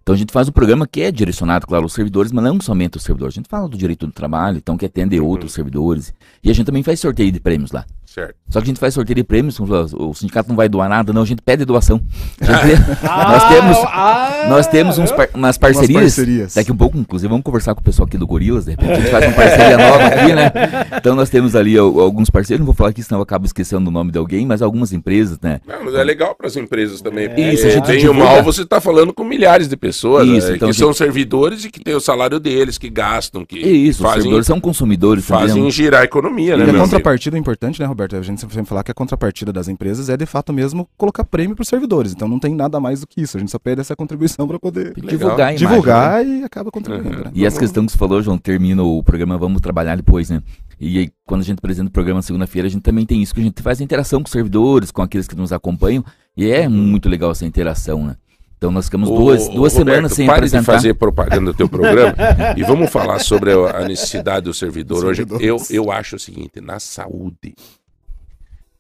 [0.04, 2.98] Então a gente faz um programa que é direcionado, claro, aos servidores, mas não somente
[2.98, 3.36] aos servidores.
[3.36, 6.14] A gente fala do direito do trabalho, então que atende outros servidores.
[6.44, 7.86] E a gente também faz sorteio de prêmios lá.
[8.14, 8.36] Certo.
[8.48, 11.24] Só que a gente faz sorteio de prêmios, o sindicato não vai doar nada, não,
[11.24, 12.00] a gente pede doação.
[12.40, 15.90] Gente- nós temos, ah, nós temos uns par- umas parcerias.
[15.90, 16.54] Umas parcerias.
[16.54, 18.96] Daqui um pouco, inclusive, vamos conversar com o pessoal aqui do Gorilas, de repente a
[19.00, 20.52] gente faz uma parceria nova aqui, né?
[21.04, 23.90] Então nós temos ali al- alguns parceiros, não vou falar aqui, senão eu acabo esquecendo
[23.90, 25.60] o nome de alguém, mas algumas empresas, né?
[25.68, 27.28] Não, mas é legal para as empresas também.
[27.28, 28.24] porque Isso, a gente bem ou divulga.
[28.36, 31.66] mal, você está falando com milhares de pessoas Isso, né, então que gente- são servidores
[31.66, 34.62] e que têm o salário deles, que gastam, que, isso, que os fazem, servidores são
[34.62, 35.48] consumidores também.
[35.48, 36.66] fazem girar a economia, né?
[36.68, 38.03] E a contrapartida é importante, né, Roberto?
[38.12, 41.56] A gente sempre fala que a contrapartida das empresas é de fato mesmo colocar prêmio
[41.56, 42.14] para os servidores.
[42.14, 43.38] Então não tem nada mais do que isso.
[43.38, 45.70] A gente só pede essa contribuição para poder Divulgar a imagem, né?
[45.70, 47.18] divulgar e acaba contribuindo.
[47.18, 47.24] Uhum.
[47.26, 47.32] né?
[47.34, 50.42] E essa questão que você falou, João, termina o programa, vamos trabalhar depois, né?
[50.80, 53.40] E aí, quando a gente apresenta o programa segunda-feira, a gente também tem isso, que
[53.40, 56.04] a gente faz a interação com os servidores, com aqueles que nos acompanham,
[56.36, 58.16] e é muito legal essa interação, né?
[58.64, 60.62] Então nós ficamos Ô, duas, ô, duas Roberto, semanas sem pare apresentar.
[60.62, 62.16] de fazer propaganda do teu programa
[62.56, 65.04] e vamos falar sobre a necessidade do servidor.
[65.04, 67.54] Hoje, eu, eu acho o seguinte, na saúde,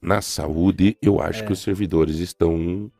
[0.03, 2.91] na saúde, eu acho que os servidores estão...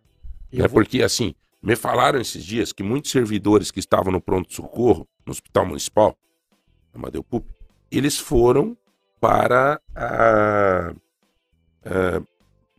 [0.52, 5.08] É vou- porque, assim, me falaram esses dias que muitos servidores que estavam no pronto-socorro,
[5.26, 6.18] no hospital municipal,
[6.94, 7.46] Amadeu Pup,
[7.92, 8.78] eles foram
[9.20, 10.94] para a...
[11.86, 12.22] a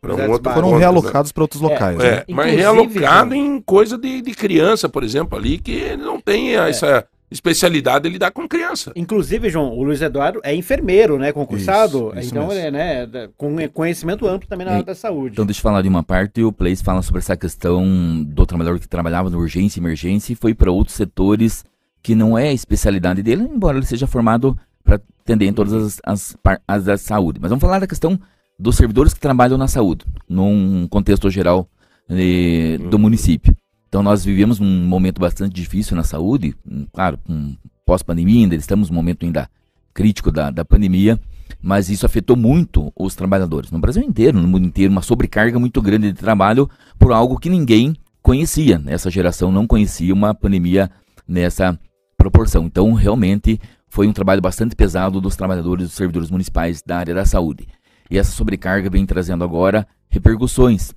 [0.01, 0.51] para um outro.
[0.51, 0.79] Foram ponto, né?
[0.79, 1.97] realocados para outros locais.
[1.97, 2.07] né?
[2.07, 6.21] É, mas Inclusive, realocado João- em coisa de, de criança, por exemplo, ali, que não
[6.21, 6.69] tem É.
[6.69, 8.91] essa especialidade de lidar com criança.
[8.95, 11.31] Inclusive, João, o Luiz Eduardo é enfermeiro, né?
[11.31, 12.09] Concursado.
[12.09, 12.61] Isso, isso então, mesmo.
[12.61, 13.29] ele é, né?
[13.37, 15.33] Com conhecimento amplo também na área da saúde.
[15.33, 18.45] Então deixa eu falar de uma parte, e o Place fala sobre essa questão do
[18.45, 21.63] trabalhador que trabalhava na urgência e emergência e foi para outros setores
[22.01, 26.01] que não é a especialidade dele, embora ele seja formado para atender em todas as,
[26.05, 27.39] as áreas da saúde.
[27.41, 28.19] Mas vamos falar da questão
[28.57, 31.67] dos servidores que trabalham na saúde, num contexto geral
[32.09, 33.55] eh, do município.
[33.95, 36.53] Então nós vivemos um momento bastante difícil na saúde,
[36.91, 39.49] claro, com pós-pandemia ainda, estamos num momento ainda
[39.93, 41.17] crítico da, da pandemia,
[41.61, 43.71] mas isso afetou muito os trabalhadores.
[43.71, 46.69] No Brasil inteiro, no mundo inteiro, uma sobrecarga muito grande de trabalho
[46.99, 48.83] por algo que ninguém conhecia.
[48.85, 50.91] Essa geração não conhecia uma pandemia
[51.25, 51.79] nessa
[52.17, 52.65] proporção.
[52.65, 57.23] Então, realmente, foi um trabalho bastante pesado dos trabalhadores, dos servidores municipais da área da
[57.23, 57.65] saúde.
[58.11, 60.93] E essa sobrecarga vem trazendo agora repercussões.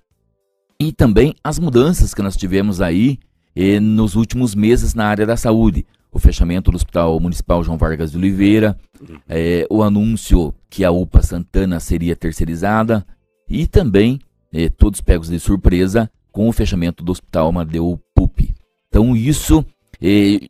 [0.81, 3.18] E também as mudanças que nós tivemos aí
[3.57, 5.85] eh, nos últimos meses na área da saúde.
[6.12, 8.79] O fechamento do Hospital Municipal João Vargas de Oliveira,
[9.29, 13.05] eh, o anúncio que a UPA Santana seria terceirizada
[13.49, 14.20] e também
[14.53, 18.55] eh, todos pegos de surpresa com o fechamento do Hospital Amadeu Pupi.
[18.87, 19.64] Então isso
[20.01, 20.47] eh,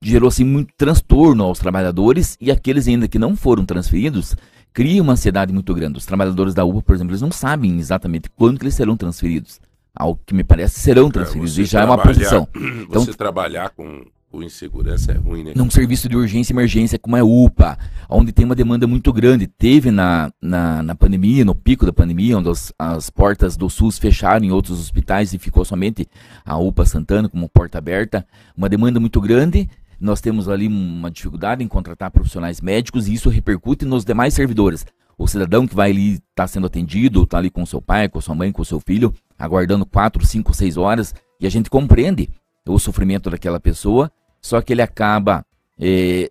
[0.00, 4.36] gerou assim muito transtorno aos trabalhadores e aqueles ainda que não foram transferidos
[4.72, 5.98] cria uma ansiedade muito grande.
[5.98, 9.60] Os trabalhadores da UPA, por exemplo, eles não sabem exatamente quando que eles serão transferidos.
[9.94, 12.48] Algo que me parece serão transferidos você e já é uma posição.
[12.88, 15.52] Então- Você trabalhar com, com insegurança é ruim, né?
[15.54, 17.78] num serviço de urgência e emergência como é a UPA,
[18.08, 19.46] onde tem uma demanda muito grande.
[19.46, 23.98] Teve na, na, na pandemia, no pico da pandemia, onde as, as portas do SUS
[23.98, 26.06] fecharam em outros hospitais e ficou somente
[26.44, 28.26] a UPA Santana como porta aberta,
[28.56, 29.68] uma demanda muito grande.
[30.00, 34.84] Nós temos ali uma dificuldade em contratar profissionais médicos e isso repercute nos demais servidores.
[35.16, 38.34] O cidadão que vai ali estar sendo atendido, está ali com seu pai, com sua
[38.34, 42.30] mãe, com seu filho, aguardando quatro, cinco, seis horas, e a gente compreende
[42.66, 44.10] o sofrimento daquela pessoa,
[44.40, 45.44] só que ele acaba
[45.78, 46.30] é,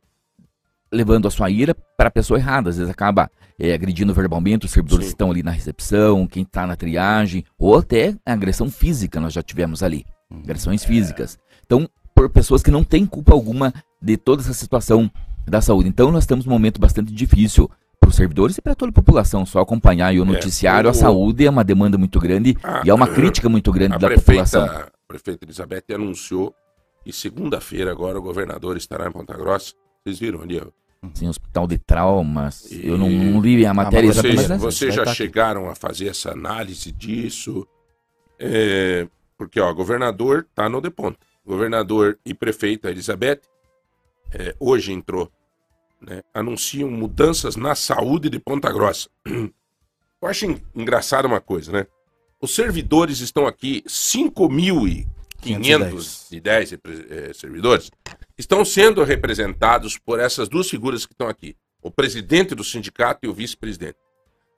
[0.92, 2.70] levando a sua ira para a pessoa errada.
[2.70, 3.30] Às vezes acaba
[3.60, 5.10] é, agredindo verbalmente os servidores Sim.
[5.10, 9.44] que estão ali na recepção, quem está na triagem, ou até agressão física nós já
[9.44, 10.06] tivemos ali.
[10.44, 11.38] Agressões físicas.
[11.66, 15.12] Então, por pessoas que não têm culpa alguma de toda essa situação
[15.46, 15.90] da saúde.
[15.90, 17.70] Então, nós estamos num momento bastante difícil
[18.02, 19.46] para os servidores e para toda a população.
[19.46, 22.90] Só acompanhar aí o noticiário, o- a saúde é uma demanda muito grande Ah, e
[22.90, 24.66] é uma crítica muito grande A da população.
[24.66, 26.54] prefeita, a prefeita Elizabeth anunciou
[27.06, 29.74] que segunda-feira agora o governador estará em Ponta Grossa.
[30.04, 30.66] Vocês viram ali, ó.
[31.14, 32.72] Sim, hospital de traumas.
[32.72, 34.38] E- Eu não, não li a matéria mas exatamente.
[34.38, 34.58] Vocês, né?
[34.58, 35.18] vocês Vai já tá aqui.
[35.18, 37.68] chegaram a fazer essa análise disso?
[38.40, 41.18] É, porque, ó, governador tá no deponto.
[41.46, 43.42] Governador e prefeita Elizabeth
[44.32, 45.32] é, hoje entrou,
[46.02, 49.10] né, anunciam mudanças na saúde de Ponta Grossa.
[49.26, 51.88] Eu acho en- engraçado uma coisa, né?
[52.42, 56.80] Os servidores estão aqui, 5.510
[57.10, 57.92] eh, servidores,
[58.38, 63.28] estão sendo representados por essas duas figuras que estão aqui, o presidente do sindicato e
[63.30, 63.98] o vice-presidente.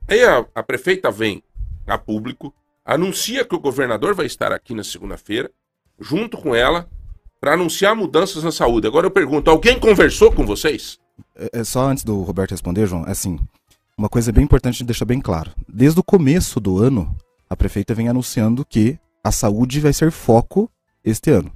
[0.08, 1.44] Aí a, a prefeita vem
[1.88, 2.54] a público,
[2.86, 5.52] anuncia que o governador vai estar aqui na segunda-feira,
[6.00, 6.90] junto com ela,
[7.40, 8.88] para anunciar mudanças na saúde.
[8.88, 11.00] Agora eu pergunto, alguém conversou com vocês?
[11.36, 13.40] É, é só antes do Roberto responder, João, é assim,
[13.98, 15.52] uma coisa bem importante de deixar bem claro.
[15.68, 17.16] Desde o começo do ano,
[17.50, 20.70] a prefeita vem anunciando que a saúde vai ser foco
[21.04, 21.52] este ano.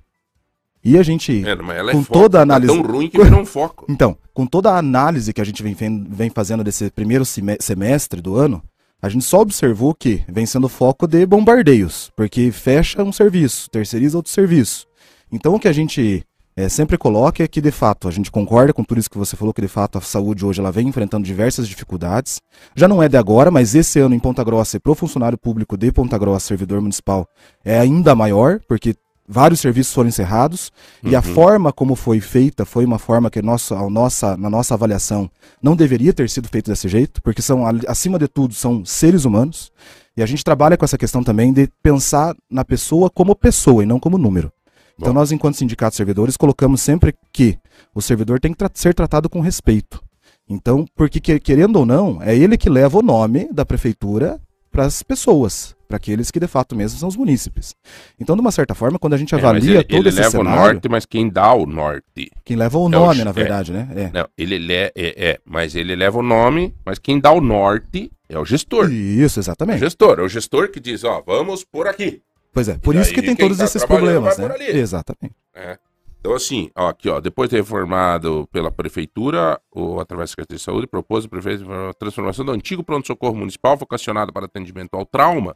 [0.84, 3.10] E a gente, É, mas ela é Com foco, toda a tá análise- tão ruim
[3.10, 3.86] que virou um foco.
[3.90, 5.76] então, com toda a análise que a gente vem,
[6.10, 7.26] vem fazendo desse primeiro
[7.60, 8.64] semestre do ano,
[9.02, 14.18] a gente só observou que vem sendo foco de bombardeios, porque fecha um serviço, terceiriza
[14.18, 14.88] outro serviço.
[15.32, 16.24] Então, o que a gente
[16.58, 19.36] é, sempre coloca é que, de fato, a gente concorda com tudo isso que você
[19.36, 22.42] falou, que de fato a saúde hoje ela vem enfrentando diversas dificuldades.
[22.76, 25.78] Já não é de agora, mas esse ano em Ponta Grossa, para o funcionário público
[25.78, 27.28] de Ponta Grossa, servidor municipal,
[27.64, 28.96] é ainda maior, porque
[29.28, 30.72] vários serviços foram encerrados
[31.04, 34.74] e a forma como foi feita foi uma forma que nossa, a nossa, na nossa
[34.74, 35.30] avaliação
[35.62, 39.72] não deveria ter sido feito desse jeito, porque são, acima de tudo, são seres humanos.
[40.16, 43.86] E a gente trabalha com essa questão também de pensar na pessoa como pessoa e
[43.86, 44.52] não como número.
[45.00, 47.58] Então, nós, enquanto sindicato de servidores, colocamos sempre que
[47.94, 50.02] o servidor tem que tra- ser tratado com respeito.
[50.50, 54.40] Então, porque que- querendo ou não, é ele que leva o nome da prefeitura
[54.72, 57.76] para as pessoas, para aqueles que de fato mesmo são os munícipes.
[58.20, 60.32] Então, de uma certa forma, quando a gente É, avalia ele, todo ele esse leva
[60.32, 62.32] cenário, o norte, mas quem dá o norte.
[62.46, 63.34] quem leva o É o nome, ch- na é.
[63.34, 63.88] verdade, né?
[63.96, 64.12] É.
[64.14, 68.12] Não, ele le- é, é, mas ele leva o nome, mas quem dá o norte
[68.30, 68.92] é o gestor.
[68.92, 69.80] Isso, O exatamente.
[69.80, 72.22] gestor, é o gestor que diz, ó, vamos por aqui.
[72.54, 74.50] Pois é, por E isso que tem todos tá esses problemas, né?
[74.70, 75.36] Exatamente.
[75.56, 75.78] né?
[76.20, 80.64] Então, assim, ó, aqui, ó, depois de reformado pela prefeitura, ou através da Secretaria de
[80.64, 85.56] Saúde, propôs o prefeito a transformação do antigo pronto-socorro municipal vocacionado para atendimento ao trauma,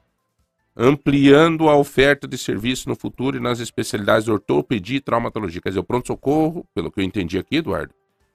[0.78, 5.60] ampliando a oferta de serviço no futuro e nas especialidades de ortopedia e traumatologia.
[5.60, 7.94] Quer dizer, o pronto-socorro, pelo que eu entendi aqui, Eduardo,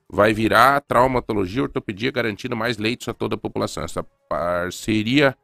[0.09, 3.82] vai virar traumatologia e ortopedia, garantindo mais leitos a toda a população.
[3.82, 5.36] Essa parceria,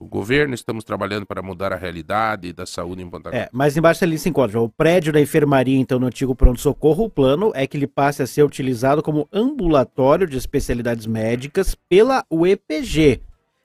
[0.00, 3.44] o governo, estamos trabalhando para mudar a realidade da saúde em Ponta Grossa.
[3.46, 7.04] É, mas embaixo ali se encontra o prédio da enfermaria, então, no antigo pronto-socorro.
[7.04, 12.24] O plano é que ele passe a ser utilizado como ambulatório de especialidades médicas pela
[12.30, 13.20] UEPG,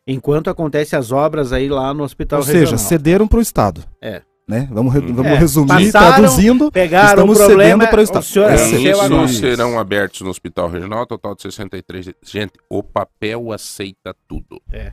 [0.07, 2.77] enquanto acontecem as obras aí lá no hospital Ou seja, regional.
[2.79, 3.83] cederam para o Estado.
[4.01, 4.21] É.
[4.45, 4.67] Né?
[4.71, 6.69] Vamos, re- vamos É, resumir, passaram, traduzindo.
[6.71, 8.25] Pegaram estamos o problema, cedendo para o o Estado.
[8.25, 8.55] senhor É,
[9.25, 12.09] isso, serão abertos no Hospital Regional, total de 63.
[12.21, 14.61] Gente, o papel aceita tudo.
[14.69, 14.91] É.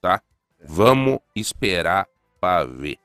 [0.00, 0.20] Tá?
[0.64, 2.06] Vamos esperar
[2.40, 2.98] para ver.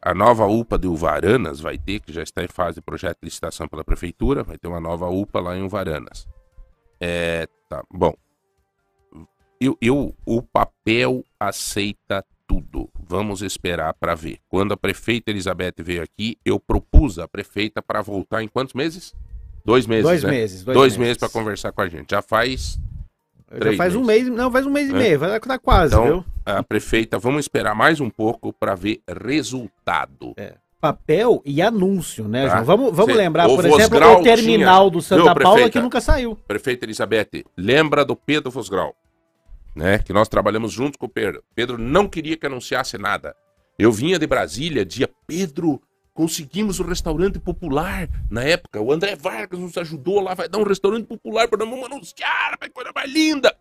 [0.00, 3.26] A nova UPA de Uvaranas vai ter, que já está em fase de projeto de
[3.26, 6.28] licitação pela Prefeitura, vai ter uma nova UPA lá em Uvaranas.
[7.00, 8.14] É, tá, bom.
[9.60, 12.88] Eu, eu, o papel aceita tudo.
[13.08, 14.38] Vamos esperar para ver.
[14.48, 19.14] Quando a prefeita Elizabeth veio aqui, eu propus a prefeita para voltar em quantos meses?
[19.64, 20.30] Dois meses, Dois né?
[20.30, 20.64] meses.
[20.64, 22.10] Dois, meses para conversar com a gente.
[22.10, 22.78] Já faz.
[23.62, 24.24] Já faz um meses.
[24.28, 24.96] mês, não, faz um mês e É.
[24.96, 26.24] meio, vai tá quase, Então, viu?
[26.44, 30.34] a prefeita, vamos esperar mais um pouco para ver resultado.
[30.80, 32.56] Papel e anúncio, né, Tá.
[32.56, 32.64] João?
[32.64, 35.70] Vamos, vamos Cê- lembrar, por exemplo, o terminal tinha- do Santa Viu, Paula prefeita?
[35.70, 36.36] que nunca saiu.
[36.46, 38.94] Prefeita Elizabeth, lembra do Pedro Fosgrau,
[39.74, 39.98] né?
[39.98, 41.42] Que nós trabalhamos junto com o Pedro.
[41.54, 43.34] Pedro não queria que anunciasse nada.
[43.78, 45.80] Eu vinha de Brasília, dizia, Pedro,
[46.16, 48.08] conseguimos o restaurante popular.
[48.30, 51.84] Na época, o André Vargas nos ajudou lá, vai dar um restaurante popular para vamos
[51.84, 53.54] anunciar, vai coisa mais linda.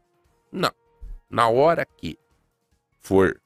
[0.52, 0.72] Não.
[1.30, 2.18] Na hora que
[3.02, 3.40] for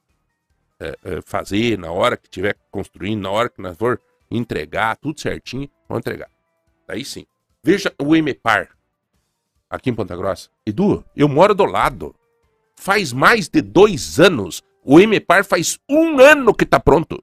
[0.78, 4.00] é, é, fazer, na hora que tiver construindo, na hora que nós for
[4.30, 6.30] entregar, tudo certinho, vamos entregar.
[6.86, 7.26] Daí sim.
[7.64, 8.70] Veja o Emepar
[9.68, 10.48] aqui em Ponta Grossa.
[10.64, 12.14] Edu, eu moro do lado.
[12.76, 14.62] Faz mais de dois anos.
[14.84, 17.22] O Emepar faz um ano que tá pronto.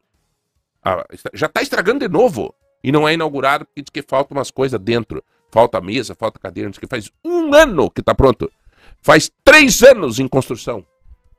[0.90, 2.54] Ah, está- já tá estragando de novo.
[2.84, 5.22] E não é inaugurado porque diz que falta umas coisas dentro.
[5.52, 8.50] Falta mesa, falta cadeira, diz que faz um ano que tá pronto.
[9.02, 10.86] Faz três anos em construção.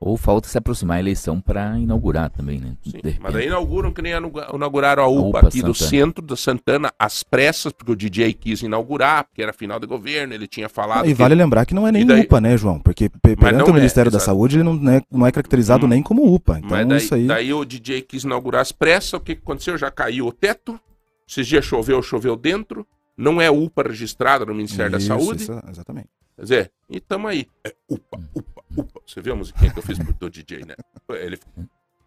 [0.01, 2.77] Ou falta se aproximar a eleição para inaugurar também, né?
[2.83, 3.47] Sim, mas daí repente.
[3.47, 5.89] inauguram que nem inauguraram a UPA, UPA aqui do Santana.
[5.89, 10.33] centro da Santana, às pressas, porque o DJ quis inaugurar, porque era final de governo,
[10.33, 11.05] ele tinha falado.
[11.05, 12.79] E que- vale lembrar que não é nem daí- UPA, né, João?
[12.79, 14.25] Porque pe- perante o é, Ministério da exato.
[14.31, 15.89] Saúde ele não é, não é caracterizado Hum.
[15.89, 16.59] nem como UPA.
[16.59, 17.27] Então Mas daí, isso aí.
[17.27, 19.77] daí o DJ quis inaugurar as pressas, o que que aconteceu?
[19.77, 20.79] Já caiu o teto,
[21.27, 22.87] esses dias choveu, choveu dentro,
[23.17, 25.43] não é UPA registrada no Ministério Isso, da Saúde.
[25.43, 26.07] isso, exatamente.
[26.39, 27.45] Quer dizer, e tamo aí.
[27.65, 29.01] É UPA, UPA, UPA.
[29.05, 30.73] Você viu a musiquinha que eu fiz pro do DJ, né?
[31.09, 31.37] Ele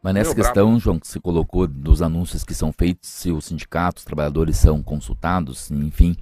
[0.03, 3.45] Mas nessa Meu, questão, João, que você colocou dos anúncios que são feitos, se os
[3.45, 6.16] sindicatos, os trabalhadores são consultados, enfim,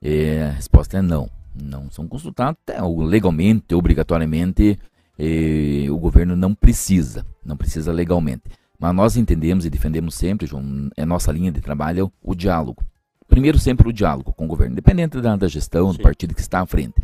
[0.00, 1.28] é, a resposta é não.
[1.60, 4.78] Não são consultados, até, o- legalmente, obrigatoriamente,
[5.18, 8.44] é, o governo não precisa, não precisa legalmente.
[8.78, 12.84] Mas nós entendemos e defendemos sempre, João, é nossa linha de trabalho, o diálogo.
[13.26, 16.02] Primeiro, sempre o diálogo com o governo, independente da, da gestão, do Sim.
[16.02, 16.94] partido que está à frente.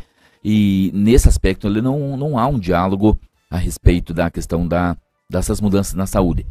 [0.47, 3.17] E nesse aspecto, ele não, não há um diálogo
[3.49, 4.95] a respeito da questão da,
[5.27, 6.45] dessas mudanças na saúde.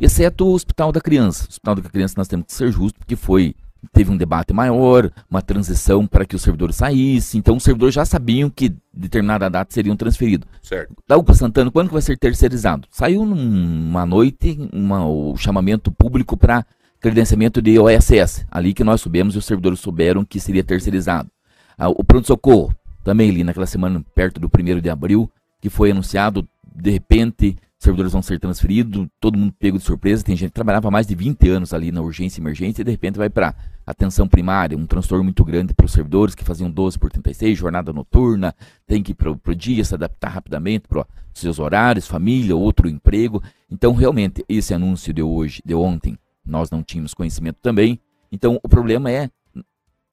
[0.00, 1.46] Exceto o Hospital da Criança.
[1.46, 3.56] O Hospital da Criança nós temos que ser justos, porque foi
[3.92, 7.38] teve um debate maior, uma transição para que os servidores saíssem.
[7.40, 10.46] Então os servidores já sabiam que determinada data seriam transferidos.
[10.62, 10.94] certo.
[11.08, 12.86] Da UPA Santana, quando que vai ser terceirizado?
[12.90, 16.64] Saiu numa noite uma- o chamamento público para
[17.00, 21.30] credenciamento de OSS, ali que nós soubemos e os servidores souberam que seria terceirizado.
[21.78, 22.74] Ah, o pronto-socorro,
[23.10, 25.28] também ali naquela semana perto do 1 de abril,
[25.60, 30.36] que foi anunciado, de repente, servidores vão ser transferidos, todo mundo pego de surpresa, tem
[30.36, 32.90] gente que trabalhava há mais de 20 anos ali na urgência e emergência e de
[32.92, 33.52] repente vai para
[33.84, 37.92] atenção primária, um transtorno muito grande para os servidores que faziam 12 por 36, jornada
[37.92, 38.54] noturna,
[38.86, 42.88] tem que ir para o dia, se adaptar rapidamente para os seus horários, família, outro
[42.88, 43.42] emprego.
[43.68, 47.98] Então, realmente, esse anúncio de hoje, de ontem, nós não tínhamos conhecimento também.
[48.30, 49.28] Então, o problema é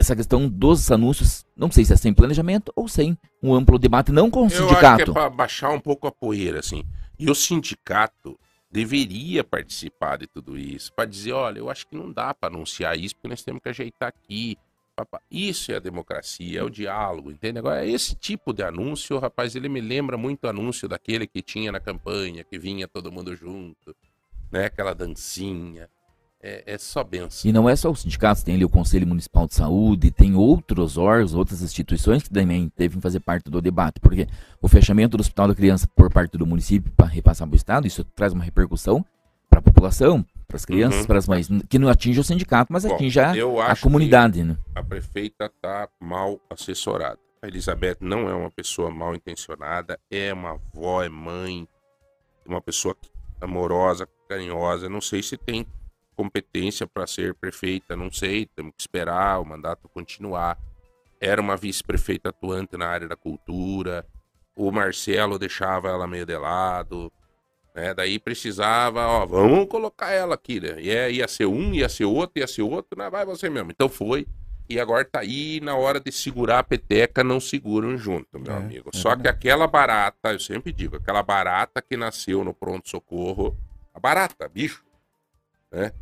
[0.08, 4.12] essa questão dos anúncios, não sei se é sem planejamento ou sem um amplo debate,
[4.12, 5.14] não com o Eu acho que é sindicato.
[5.14, 6.84] para baixar um pouco a poeira, assim.
[7.20, 8.40] E o sindicato
[8.72, 12.98] deveria participar de tudo isso, para dizer, olha, eu acho que não dá para anunciar
[12.98, 14.58] isso, porque nós temos que ajeitar aqui.
[14.96, 15.22] Papá.
[15.30, 17.60] Isso é a democracia, é o diálogo, entende?
[17.60, 21.72] Agora, esse tipo de anúncio, rapaz, ele me lembra muito o anúncio daquele que tinha
[21.72, 23.96] na campanha, que vinha todo mundo junto,
[24.52, 24.66] né?
[24.66, 25.88] Aquela dancinha.
[26.50, 27.50] É, é só benção.
[27.50, 30.98] E não é só os sindicatos, tem ali o Conselho Municipal de Saúde, tem outros
[30.98, 34.28] órgãos, outras instituições que também devem fazer parte do debate, porque
[34.62, 37.86] o fechamento do Hospital da Criança por parte do município para repassar para o Estado,
[37.86, 39.06] isso traz uma repercussão
[39.50, 41.08] para a população, para as crianças, Uhum.
[41.08, 43.32] para as mães, que não atinge o sindicato, mas Bom, atinge a,
[43.70, 44.42] a comunidade.
[44.44, 44.56] Né?
[44.74, 47.20] a prefeita tá mal assessorada.
[47.42, 51.68] A Elizabeth não é uma pessoa mal intencionada, é uma avó, é mãe,
[52.46, 52.96] é uma pessoa
[53.42, 54.88] amorosa, carinhosa.
[54.90, 55.68] Não sei se tem
[56.18, 60.58] competência para ser prefeita, não sei, temos que esperar o mandato continuar.
[61.22, 64.06] Era uma vice-prefeita atuante na área da cultura.
[64.56, 67.12] O Marcelo deixava ela meio de lado.
[67.76, 67.94] Né?
[67.94, 70.82] Daí precisava, ó, vamos colocar ela aqui, né?
[70.82, 73.10] E é, ia ser um, ia ser outro, ia ser outro, né?
[73.10, 73.72] vai você mesmo.
[73.72, 74.28] Então foi.
[74.70, 78.58] E agora tá aí na hora de segurar a peteca, não seguram junto, meu É,
[78.58, 78.90] amigo.
[78.94, 83.56] é Só que aquela barata, eu sempre digo, aquela barata que nasceu no pronto-socorro,
[83.94, 84.84] a barata, bicho,
[85.72, 85.94] né?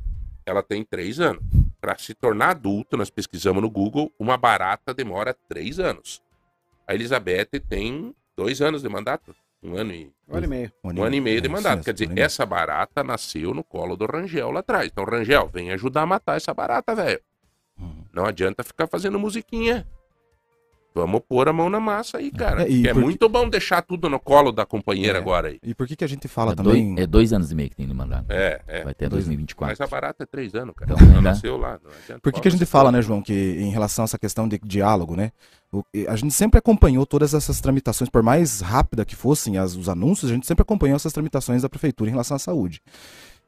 [0.46, 1.44] Ela tem três anos.
[1.82, 6.22] Para se tornar adulto, nós pesquisamos no Google, uma barata demora três anos.
[6.88, 9.36] A Elizabeth tem dois anos de mandato.
[9.62, 10.72] Um ano e Um ano e meio.
[10.84, 11.84] um ano e meio de mandato.
[11.84, 14.88] Quer dizer, um essa barata nasceu no colo do Rangel lá atrás.
[14.92, 17.20] Então, Rangel, vem ajudar a matar essa barata, velho.
[17.80, 18.04] Uhum.
[18.14, 19.88] Não adianta ficar fazendo musiquinha.
[20.96, 22.64] Vamos pôr a mão na massa aí, cara.
[22.64, 25.22] É, é muito bom deixar tudo no colo da companheira É.
[25.22, 25.60] agora aí.
[25.62, 26.94] E por que, que a gente fala É, também.
[26.96, 28.26] dois, é dois anos e meio que tem de mandato.
[28.30, 28.82] É, é.
[28.84, 29.76] Vai até Dois- 2024.
[29.78, 30.94] Mas a barata é três anos, cara.
[30.94, 31.20] Então, né?
[31.22, 31.80] nasceu lá.
[32.24, 34.58] Por que, que a gente fala, né, João, que em relação a essa questão de
[34.64, 35.32] diálogo, né?
[35.72, 39.90] o- a gente sempre acompanhou todas essas tramitações, por mais rápida que fossem as- os
[39.90, 42.82] anúncios, a gente sempre acompanhou essas tramitações da prefeitura em relação à saúde.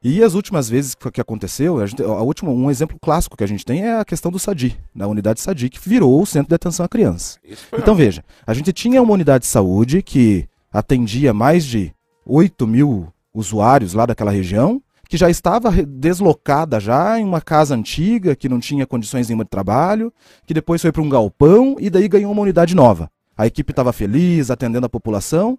[0.04, 3.48] E as últimas vezes que, aconteceu, a gente, a última, um exemplo clássico que a
[3.48, 6.56] gente tem é a questão do SADI, da unidade SADI, que virou o centro de
[6.56, 7.40] atenção à criança.
[7.74, 11.94] Então veja, a gente tinha uma unidade de saúde que atendia mais de
[12.26, 18.36] 8 mil usuários lá daquela região, que já estava deslocada já em uma casa antiga,
[18.36, 20.14] que não tinha condições nenhuma de trabalho,
[20.46, 23.10] que depois foi para um galpão e daí ganhou uma unidade nova.
[23.38, 25.58] A equipe estava feliz, atendendo a população,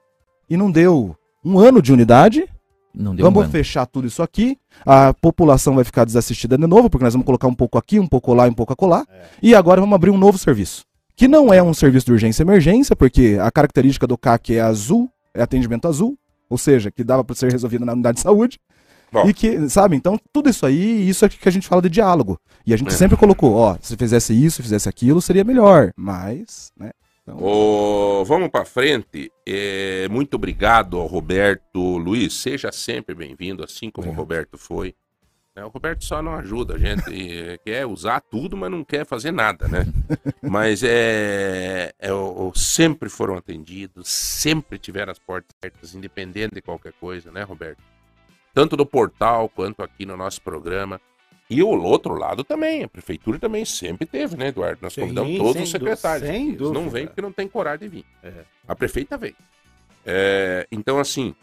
[0.50, 2.48] e não deu um ano de unidade,
[3.22, 7.14] vamos um fechar tudo isso aqui, a população vai ficar desassistida de novo, porque nós
[7.14, 9.04] vamos colocar um pouco aqui, um pouco lá, um pouco acolá,
[9.42, 10.84] e agora vamos abrir um novo serviço.
[11.14, 14.60] Que não é um serviço de urgência e emergência, porque a característica do CAC é
[14.60, 16.16] azul, é atendimento azul,
[16.48, 18.58] ou seja, que dava para ser resolvido na unidade de saúde,
[19.10, 19.26] Bom.
[19.26, 22.38] E que, sabe, então tudo isso aí, isso é que a gente fala de diálogo.
[22.66, 22.96] E a gente É.
[22.96, 25.92] sempre colocou, ó, se fizesse isso, fizesse aquilo, seria melhor.
[25.96, 26.90] Mas, né?
[27.34, 29.30] Ô, vamos para frente.
[29.46, 32.34] É, muito obrigado ao Roberto Luiz.
[32.34, 34.18] Seja sempre bem-vindo, assim como o Obrigado.
[34.24, 34.94] Roberto foi.
[35.56, 39.04] É, o Roberto só não ajuda a gente, e quer usar tudo, mas não quer
[39.04, 39.84] fazer nada, né?
[40.40, 46.62] Mas é, é, o- o- sempre foram atendidos, sempre tiveram as portas abertas, independente de
[46.62, 47.82] qualquer coisa, né, Roberto?
[48.54, 51.00] Tanto no portal quanto aqui no nosso programa.
[51.50, 54.80] E o outro lado também, a prefeitura também sempre teve, né, Eduardo?
[54.82, 56.28] Nós Sim, convidamos todos os secretários.
[56.28, 58.04] sem Eles não vêm porque não tem coragem de vir.
[58.22, 58.44] É.
[58.66, 59.36] A prefeita veio.
[60.04, 61.34] É, então, assim,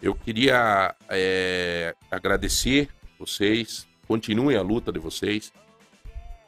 [0.00, 2.88] eu queria é, agradecer
[3.18, 5.50] vocês, continuem a luta de vocês.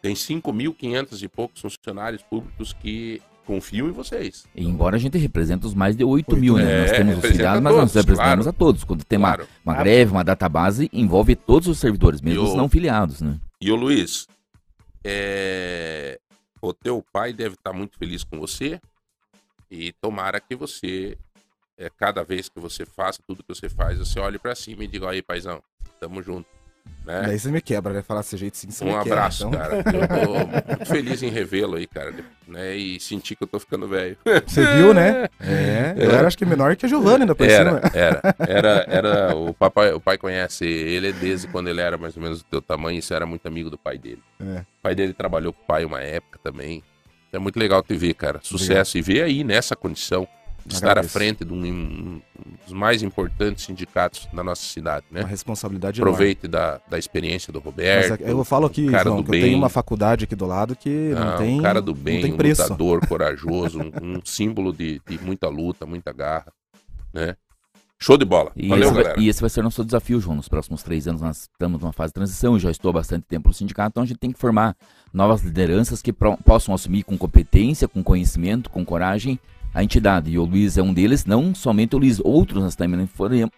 [0.02, 4.44] Tem 5.500 e poucos funcionários públicos que confiam em vocês.
[4.54, 6.70] E embora a gente represente os mais de 8 mil, né?
[6.70, 8.48] É, nós temos os filiados, mas nós representamos claro.
[8.50, 8.84] a todos.
[8.84, 9.48] Quando tem uma, Claro.
[9.64, 13.40] uma greve, uma database, envolve todos os servidores, mesmo os não filiados, né?
[13.58, 14.28] E o Luiz,
[15.02, 16.20] é,
[16.60, 18.78] o teu pai deve estar muito feliz com você
[19.70, 21.16] e tomara que você,
[21.78, 24.86] é, cada vez que você faça tudo que você faz, você olhe pra cima e
[24.86, 25.62] diga aí, paizão,
[25.98, 26.46] tamo junto.
[27.06, 27.22] Né?
[27.26, 28.02] daí você me quebra, né?
[28.02, 29.12] Falar desse jeito sim, você Um me quebra.
[29.14, 29.58] abraço, então.
[29.58, 29.76] cara.
[29.76, 29.82] Eu
[30.26, 32.14] tô muito feliz em revê-lo aí, cara.
[32.46, 32.76] Né?
[32.76, 34.16] E sentir que eu tô ficando velho.
[34.46, 35.26] Você viu, né?
[35.40, 37.90] É, eu era acho que menor que a Giovana ainda por Era, cima.
[37.94, 39.36] era, era, era.
[39.36, 42.60] O papai, o pai conhece ele desde quando ele era mais ou menos do teu
[42.60, 42.98] tamanho.
[42.98, 44.22] E você era muito amigo do pai dele.
[44.40, 44.60] É.
[44.60, 46.82] O pai dele trabalhou com o pai uma época também.
[47.32, 48.40] É muito legal te ver, cara.
[48.42, 50.26] Sucesso e ver aí nessa condição
[50.74, 51.12] estar à Agradeço.
[51.12, 52.20] frente de um, um
[52.64, 55.20] dos mais importantes sindicatos da nossa cidade, né?
[55.20, 56.14] Uma responsabilidade enorme.
[56.14, 58.22] Aproveite da, da experiência do Mas Roberto.
[58.24, 59.42] é- eu falo aqui, cara João, do que eu bem.
[59.42, 61.58] tenho uma faculdade aqui do lado que não, Ah, tem.
[61.58, 65.86] um cara do não bem, um lutador corajoso, um, um símbolo de, de muita luta,
[65.86, 66.52] muita garra,
[67.12, 67.36] né?
[68.00, 68.52] Show de bola.
[68.54, 69.20] E, Valeu, esse vai, galera.
[69.20, 70.36] e esse vai ser nosso desafio, João.
[70.36, 73.24] Nos próximos três anos nós estamos numa fase de transição, eu já estou há bastante
[73.26, 74.76] tempo no sindicato, então a gente tem que formar
[75.12, 79.36] novas lideranças que pro- possam assumir com competência, com conhecimento, com coragem
[79.78, 80.30] a entidade.
[80.32, 83.08] E o Luiz é um deles, não somente o Luiz, outros nós também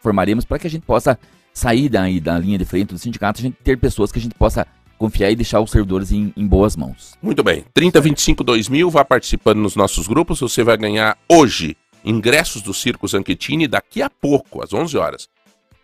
[0.03, 1.19] formaremos para que a gente possa
[1.53, 4.35] sair daí da linha de frente do sindicato, a gente ter pessoas que a gente
[4.35, 4.67] possa
[4.99, 7.15] confiar e deixar os servidores em, em boas mãos.
[7.23, 7.65] Muito bem.
[7.73, 10.41] 3025 2000, vá participando nos nossos grupos.
[10.41, 15.29] Você vai ganhar hoje ingressos do Circo Zanchettini daqui a pouco, às 11 horas.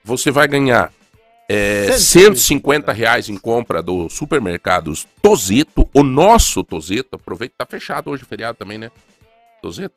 [0.05, 0.93] Você vai ganhar
[1.49, 7.17] é, 150 reais em compra do supermercados Tozeto, o nosso Tozeto.
[7.17, 8.91] Aproveita, tá fechado hoje o feriado também, né?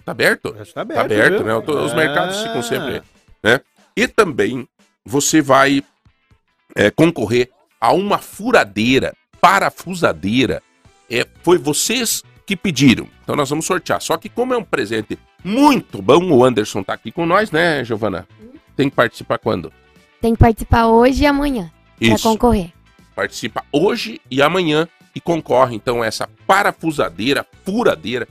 [0.05, 0.55] Tá aberto?
[0.59, 1.55] Acho que tá aberto, Tá aberto, né?
[1.55, 1.95] Os Ah.
[1.95, 3.01] mercados ficam sempre,
[3.43, 3.61] né?
[3.95, 4.67] E também
[5.05, 5.83] você vai
[6.75, 7.49] é, concorrer
[7.81, 10.61] a uma furadeira, parafusadeira.
[11.09, 13.07] É, foi vocês que pediram.
[13.23, 14.01] Então nós vamos sortear.
[14.01, 17.83] Só que como é um presente muito bom, o Anderson tá aqui com nós, né,
[17.83, 18.27] Giovana?
[18.75, 19.71] Tem que participar quando?
[20.21, 22.27] Tem que participar hoje e amanhã pra Isso.
[22.27, 22.71] concorrer.
[23.15, 28.27] Participa hoje e amanhã e concorre então a essa parafusadeira, furadeira.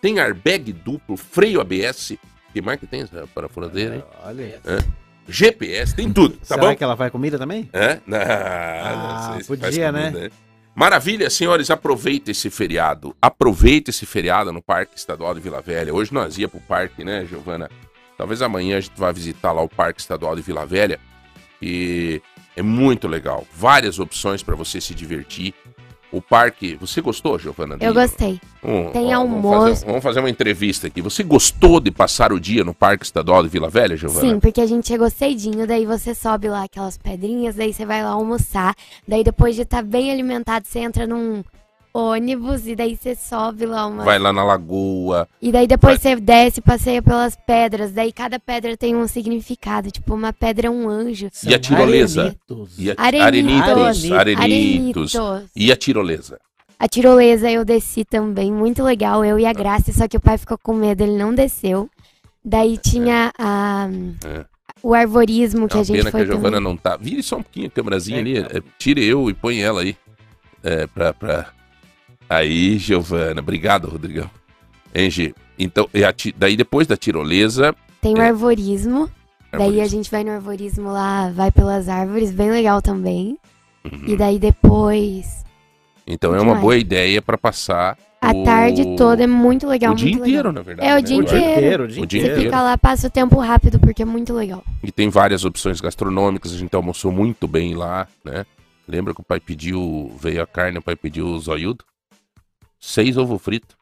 [0.00, 2.14] Tem airbag duplo, freio ABS.
[2.52, 4.04] que que tem essa parafuradeira, hein?
[4.24, 4.60] Olha.
[5.28, 6.76] GPS, tem tudo, tá Será bom?
[6.76, 7.68] que ela vai comida também?
[7.72, 7.98] É?
[8.06, 10.10] Não, Ah, não sei se podia, faz né?
[10.12, 10.32] comida,
[10.74, 13.16] Maravilha, senhores, aproveita esse feriado.
[13.20, 15.92] Aproveita esse feriado no Parque Estadual de Vila Velha.
[15.94, 17.70] Hoje nós ia pro parque, né, Giovana?
[18.18, 21.00] Talvez amanhã a gente vá visitar lá o Parque Estadual de Vila Velha.
[21.62, 22.20] E
[22.54, 23.46] é muito legal.
[23.54, 25.54] Várias opções para você se divertir.
[26.16, 26.76] O parque.
[26.80, 27.76] Você gostou, Giovana?
[27.78, 28.40] Eu gostei.
[28.64, 29.42] Hum, Tem ó, almoço.
[29.42, 31.02] Vamos fazer, vamos fazer uma entrevista aqui.
[31.02, 34.20] Você gostou de passar o dia no Parque Estadual de Vila Velha, Giovana?
[34.20, 38.02] Sim, porque a gente chegou cedinho, daí você sobe lá aquelas pedrinhas, daí você vai
[38.02, 38.74] lá almoçar,
[39.06, 41.44] daí depois de estar bem alimentado, você entra num
[41.96, 44.04] ônibus e daí você sobe lá uma.
[44.04, 45.26] Vai lá na lagoa.
[45.40, 50.14] E daí depois você desce, passeia pelas pedras, daí cada pedra tem um significado, tipo
[50.14, 51.28] uma pedra é um anjo.
[51.46, 52.20] E a tirolesa?
[52.22, 52.78] Arenitos.
[52.78, 53.62] E a, Arenitos.
[53.62, 55.14] arenitos, arenitos.
[55.14, 55.50] Arenitos.
[55.56, 56.38] E a tirolesa?
[56.78, 60.36] A tirolesa eu desci também, muito legal, eu e a Graça, só que o pai
[60.36, 61.88] ficou com medo, ele não desceu.
[62.44, 63.88] Daí tinha a,
[64.24, 64.44] É.
[64.82, 66.62] o arvorismo É que a gente pena que foi a Giovana também.
[66.62, 66.96] não tá.
[66.98, 68.38] Vire só um pouquinho a câmerazinha É, ali.
[68.38, 69.96] é, tire eu e põe ela aí.
[70.62, 71.46] É, pra, pra...
[72.28, 73.40] Aí, Giovana.
[73.40, 74.30] Obrigado, Rodrigão.
[74.94, 75.34] Hein, Gi?
[75.58, 77.74] Então, e a ti- daí depois da tirolesa.
[78.00, 78.28] Tem o É.
[78.28, 79.08] arvorismo,
[79.52, 83.38] daí a gente vai no arvorismo lá, vai pelas árvores, bem legal também.
[83.84, 84.02] Uhum.
[84.06, 85.44] E daí depois,
[86.06, 86.60] Então é uma mais?
[86.60, 87.96] boa ideia pra passar.
[88.20, 90.52] a o- tarde toda é muito legal, O dia muito inteiro, legal.
[90.52, 90.88] na verdade.
[90.88, 91.52] É, o né, dia O dia inteiro.
[91.60, 92.42] inteiro, o dia O dia Você inteiro.
[92.44, 94.64] fica lá, passa o tempo rápido, porque é muito legal.
[94.82, 98.44] E tem várias opções gastronômicas, a gente almoçou muito bem lá, né?
[98.88, 101.84] Lembra que o pai pediu, veio a carne, o pai pediu o zoiudo?
[102.86, 103.76] Seis ovo frito.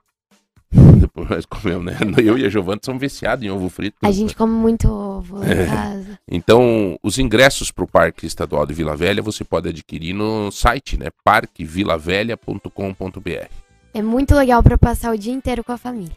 [1.28, 1.98] nós comemos, né?
[2.24, 3.98] Eu e a Giovana somos viciados em ovo frito.
[4.02, 6.18] A gente come muito ovo em casa.
[6.26, 10.96] Então, os ingressos para o Parque Estadual de Vila Velha você pode adquirir no site,
[10.96, 11.08] né?
[11.22, 13.50] parquevilavelha.com.br.
[13.92, 16.16] É muito legal pra passar o dia inteiro com a família.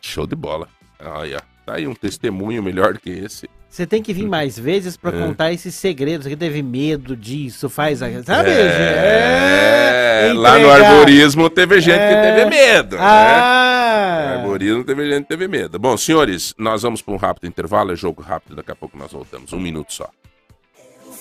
[0.00, 0.68] Show de bola.
[1.04, 3.48] Olha, tá aí um testemunho melhor que esse.
[3.68, 5.20] Você tem que vir mais vezes pra É.
[5.26, 6.26] contar esses segredos.
[6.26, 8.06] Você teve medo disso, faz a.
[8.22, 8.50] Sabe?
[8.50, 12.08] É, É, lá no arborismo teve gente É.
[12.08, 13.02] que teve medo, né?
[13.02, 14.34] No Ah!
[14.38, 15.78] arborismo teve gente que teve medo.
[15.78, 19.12] Bom, senhores, nós vamos para um rápido intervalo, é jogo rápido, daqui a pouco nós
[19.12, 19.52] voltamos.
[19.52, 20.08] Um minuto só.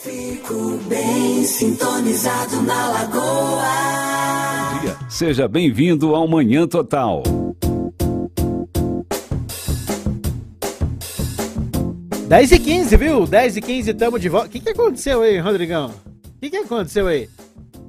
[0.02, 3.68] Fico bem sintonizado na lagoa.
[5.10, 7.22] Seja bem-vindo ao Manhã Total.
[12.28, 13.26] 10 e 15, viu?
[13.26, 14.48] 10 e 15, tamo de volta.
[14.48, 15.94] O que, que aconteceu aí, Rodrigão?
[16.36, 17.30] O que, que aconteceu aí?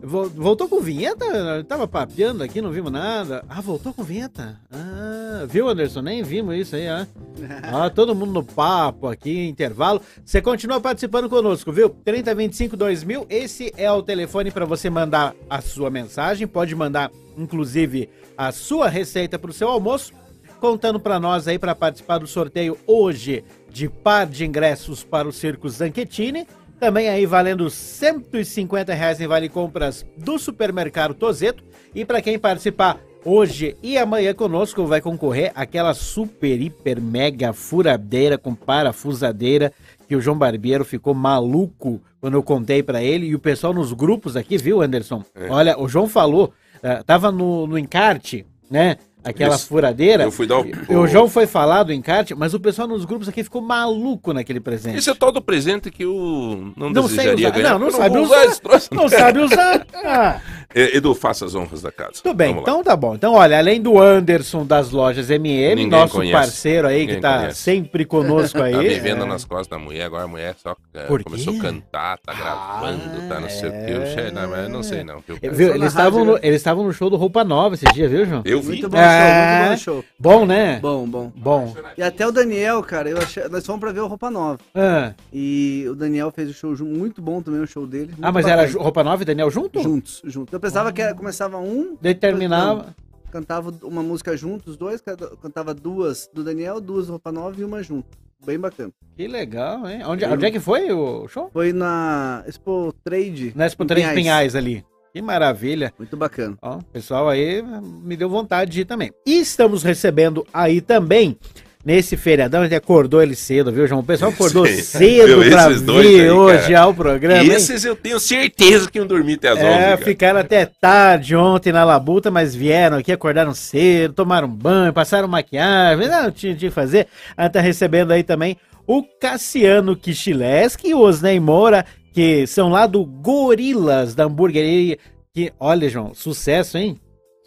[0.01, 1.25] Vol- Voltou com vinheta?
[1.25, 3.45] Eu tava papeando aqui, não vimos nada.
[3.49, 4.57] Ah, voltou com vinheta?
[4.71, 6.03] Ah, viu, Anderson?
[6.03, 7.07] Nem vimos isso aí, ah.
[7.65, 10.01] Ah, todo mundo no papo aqui, intervalo.
[10.25, 11.91] Você continua participando conosco, viu?
[11.91, 16.47] 3025 2000, esse é o telefone para você mandar a sua mensagem.
[16.47, 20.13] Pode mandar, inclusive, a sua receita para o seu almoço
[20.61, 25.33] contando para nós aí para participar do sorteio hoje de par de ingressos para o
[25.33, 26.47] Circo Zanchettini.
[26.79, 31.65] Também aí valendo 150 reais em vale compras do supermercado Tozeto.
[31.95, 38.39] E para quem participar hoje e amanhã conosco vai concorrer aquela super, hiper, mega furadeira
[38.39, 39.73] com parafusadeira
[40.07, 43.27] que o João Barbeiro ficou maluco quando eu contei para ele.
[43.27, 45.23] E o pessoal nos grupos aqui, viu, Anderson?
[45.51, 46.53] Olha, o João falou,
[46.83, 48.97] eh, tava no, no encarte, né?
[49.29, 49.67] Aquela Isso.
[49.67, 50.25] furadeira.
[50.25, 53.05] Eu fui dar o- E o João foi falar do encarte, mas o pessoal nos
[53.05, 54.97] grupos aqui ficou maluco naquele presente.
[54.99, 57.57] Esse é todo o presente que eu não, Não sei desejaria usar.
[57.57, 57.73] ganhar.
[57.73, 58.57] Não, não sabe usar.
[58.61, 58.89] troço.
[58.93, 59.87] Não sabe usar?
[60.11, 60.41] Ah,
[60.75, 62.21] É, Edu, faça as honras da casa.
[62.23, 62.71] tudo bem, Vamos lá.
[62.71, 63.15] então tá bom.
[63.15, 66.33] Então, olha, além do Anderson das lojas MM, Ninguém nosso conhece.
[66.33, 67.61] parceiro aí que Ninguém tá conhece.
[67.63, 68.73] sempre conosco aí.
[68.75, 69.27] Tá vivendo é.
[69.27, 71.63] nas costas da mulher, agora a mulher só é, Por começou a quê?
[71.63, 73.91] cantar, tá gravando, tá não sei o que.
[73.93, 75.21] Eu, sei, não, mas eu não sei não.
[75.27, 78.27] viu, É, eles estavam no, eles estavam no show do Roupa Nova esse dia, viu,
[78.27, 78.43] João?
[78.45, 78.69] Eu vi.
[78.69, 79.09] Muito bom É.
[79.09, 80.05] show, muito bom show.
[80.19, 80.79] Bom, né?
[80.83, 81.33] Bom, bom.
[81.35, 81.75] Bom.
[81.97, 84.59] E até o Daniel, cara, eu achei, nós fomos pra ver o Roupa Nova.
[84.75, 88.13] Ah, E o Daniel fez o show ju- muito bom também, o show dele.
[88.21, 88.73] Ah, mas era bacana.
[88.73, 89.83] Ju- Roupa Nova e Daniel junto?
[89.83, 90.58] Juntos, juntos.
[90.59, 92.93] Eu pensava que era- começava um, Daí terminava.
[93.31, 95.01] cantava uma música juntos, os dois,
[95.41, 98.09] cantava duas do Daniel, duas do Roupa Nova e uma junto.
[98.45, 98.91] Bem bacana.
[99.17, 100.03] Que legal, hein?
[100.05, 101.49] Onde, onde é que foi o show?
[101.53, 103.53] Foi na Expo Trade.
[103.55, 104.85] Na Expo em Três Pinhais ali.
[105.13, 105.93] Que maravilha.
[105.97, 106.57] Muito bacana.
[106.61, 107.63] Ó, o pessoal aí
[108.03, 109.13] me deu vontade de ir também.
[109.25, 111.39] E estamos recebendo aí também,
[111.85, 114.01] nesse feriadão, a gente acordou ele cedo, viu, João?
[114.01, 114.83] O pessoal acordou Sim.
[114.83, 116.81] cedo pra vir aí, hoje cara.
[116.81, 117.43] ao programa.
[117.43, 117.53] hein?
[117.53, 119.65] Esses eu tenho certeza que iam dormir até as 11.
[119.67, 119.97] É, cara.
[119.99, 126.09] ficaram até tarde ontem na labuta, mas vieram aqui, acordaram cedo, tomaram banho, passaram maquiagem,
[126.09, 127.07] não tinha que fazer.
[127.37, 128.57] A tá recebendo aí também
[128.87, 134.99] o Cassiano Kichileski e o Osnei Moura, que são lá do Gorilas, da hamburgueria.
[135.33, 136.99] Que, olha, João, sucesso, hein?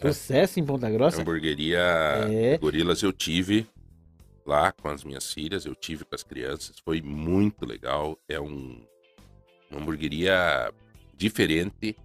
[0.01, 1.21] Sucesso em Ponta Grossa.
[1.21, 1.79] Hamburgueria
[2.31, 2.57] É.
[2.59, 3.67] Gorilas eu tive
[4.51, 8.19] lá com as minhas filhas, eu tive com as crianças, foi muito legal.
[8.27, 8.85] É um,
[9.69, 10.71] uma hamburgueria
[11.15, 11.95] diferente.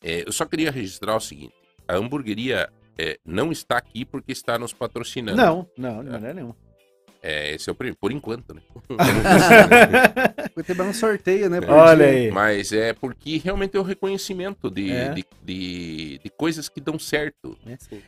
[0.00, 1.54] É, eu só queria registrar o seguinte:
[1.88, 5.36] a hamburgueria é, não está aqui porque está nos patrocinando.
[5.36, 6.54] Não, não, não é nenhum.
[7.22, 8.60] É, esse é o primeiro, por enquanto, né?
[10.54, 11.60] Foi ter um sorteio, né?
[11.68, 12.30] Olha aí.
[12.30, 15.14] Mas é porque realmente é o reconhecimento de, É.
[15.14, 17.56] de, de, de coisas que dão certo.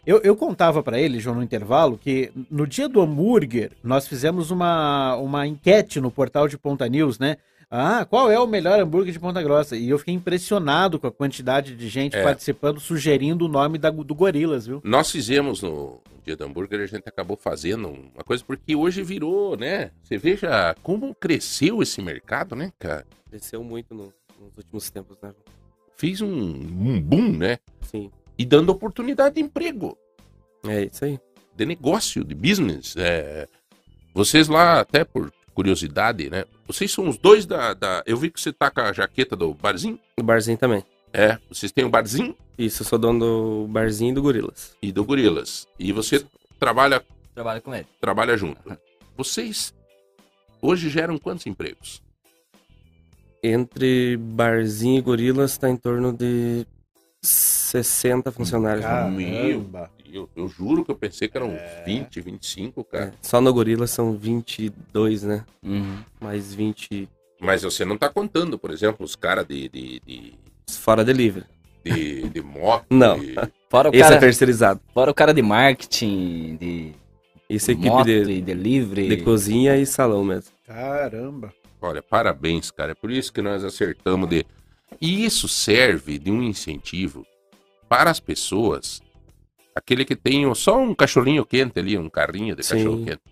[0.04, 4.50] Eu, eu contava pra ele, João, no intervalo, que no dia do hambúrguer, nós fizemos
[4.50, 7.36] uma, uma enquete no portal de Ponta News, né?
[7.70, 9.76] Ah, qual é o melhor hambúrguer de Ponta Grossa?
[9.76, 12.22] E eu fiquei impressionado com a quantidade de gente É.
[12.22, 14.80] participando, sugerindo o nome da, do Gorilas, viu?
[14.84, 19.56] Nós fizemos no dia do hambúrguer, a gente acabou fazendo uma coisa, porque hoje virou,
[19.56, 19.90] né?
[20.02, 23.06] Você veja como cresceu esse mercado, né, cara?
[23.28, 25.32] Cresceu muito no- nos últimos tempos, né?
[25.96, 27.58] Fez um, um boom, né?
[27.82, 29.96] Sim, E dando oportunidade de emprego,
[30.66, 31.18] é isso aí.
[31.56, 32.96] de negócio, de business.
[32.96, 33.46] É,
[34.12, 36.44] vocês lá, até por curiosidade, né?
[36.66, 39.54] Vocês são os dois da, da- Eu vi que você tá com a jaqueta do
[39.54, 39.98] barzinho.
[40.18, 40.84] O barzinho também.
[41.12, 44.76] É, vocês têm o barzinho Isso, eu sou dono do barzinho e do Gorilas.
[44.82, 45.68] e do Gorilas.
[45.78, 46.24] E você
[46.58, 47.04] trabalha,
[47.34, 47.86] Trabalho com ele.
[48.00, 48.60] trabalha junto.
[49.16, 49.72] Vocês
[50.60, 52.02] hoje geram quantos empregos?
[53.42, 56.66] Entre barzinho e Gorilas tá em torno de
[57.22, 58.84] 60 funcionários.
[58.84, 59.60] né?
[60.14, 63.14] Eu, eu juro que eu pensei que eram 20, 25, É, cara.
[63.20, 65.44] só no Gorilas são 22, né?
[65.60, 65.98] Uhum.
[66.20, 67.08] Mais 20
[67.40, 70.34] Mas você não tá contando, por exemplo, os caras de, de, de,
[70.70, 71.44] fora delivery.
[71.84, 72.86] de, de moto.
[72.94, 73.18] Não.
[73.18, 73.34] de-
[73.68, 74.80] Fora o, Esse é cara, terceirizado.
[74.94, 76.92] fora o cara de marketing, de
[77.50, 79.08] Isso, equipe moto de, e delivery.
[79.08, 80.52] de cozinha e salão mesmo.
[80.64, 81.52] Caramba.
[81.82, 82.92] Olha, parabéns, cara.
[82.92, 84.46] É por isso que nós acertamos de.
[85.00, 87.26] E isso serve de um incentivo
[87.88, 89.02] para as pessoas.
[89.74, 92.76] Aquele que tem só um cachorrinho quente ali, um carrinho de Sim.
[92.76, 93.22] cachorro quente.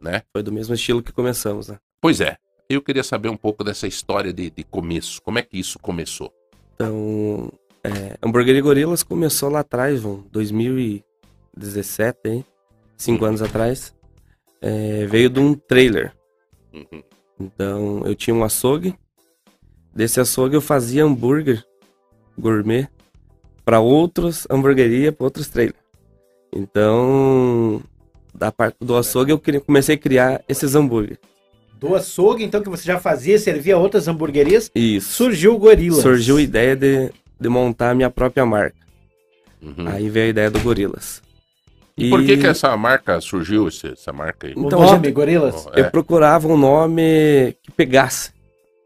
[0.00, 0.22] Né?
[0.32, 1.78] Foi do mesmo estilo que começamos, né?
[2.00, 2.36] Pois é.
[2.68, 5.20] Eu queria saber um pouco dessa história de, de começo.
[5.22, 6.32] Como é que isso começou?
[6.74, 7.52] Então,
[7.82, 12.44] é, Hamburgueria Gorilas começou lá atrás, vão, 2017, hein?
[12.96, 13.92] Cinco anos atrás.
[14.62, 16.14] É, veio de um trailer.
[16.72, 17.02] Uhum.
[17.40, 18.94] Então, eu tinha um açougue.
[19.92, 21.64] Desse açougue eu fazia hambúrguer
[22.38, 22.88] gourmet
[23.70, 25.78] para outros hamburgueria, para outros trailers.
[26.52, 27.80] Então,
[28.34, 31.20] da parte do açougue eu comecei a criar esses hambúrguer.
[31.78, 35.12] Do açougue, então, que você já fazia, servia a outras hamburguerias, Isso.
[35.12, 36.02] surgiu o Gorila.
[36.02, 38.74] Surgiu a ideia de, de montar a minha própria marca.
[39.62, 39.86] Uhum.
[39.86, 41.22] Aí veio a ideia do Gorilas.
[41.96, 44.54] E por que, que essa marca surgiu, essa marca aí?
[44.56, 45.68] O Então, nome, gente, Gorilas.
[45.76, 45.82] É.
[45.82, 48.32] Eu procurava um nome que pegasse,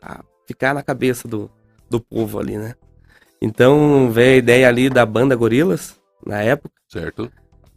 [0.02, 1.50] a ficar na cabeça do,
[1.88, 2.74] do povo ali, né?
[3.44, 5.94] Então veio a ideia ali da banda Gorilas,
[6.26, 7.30] na época, Certo?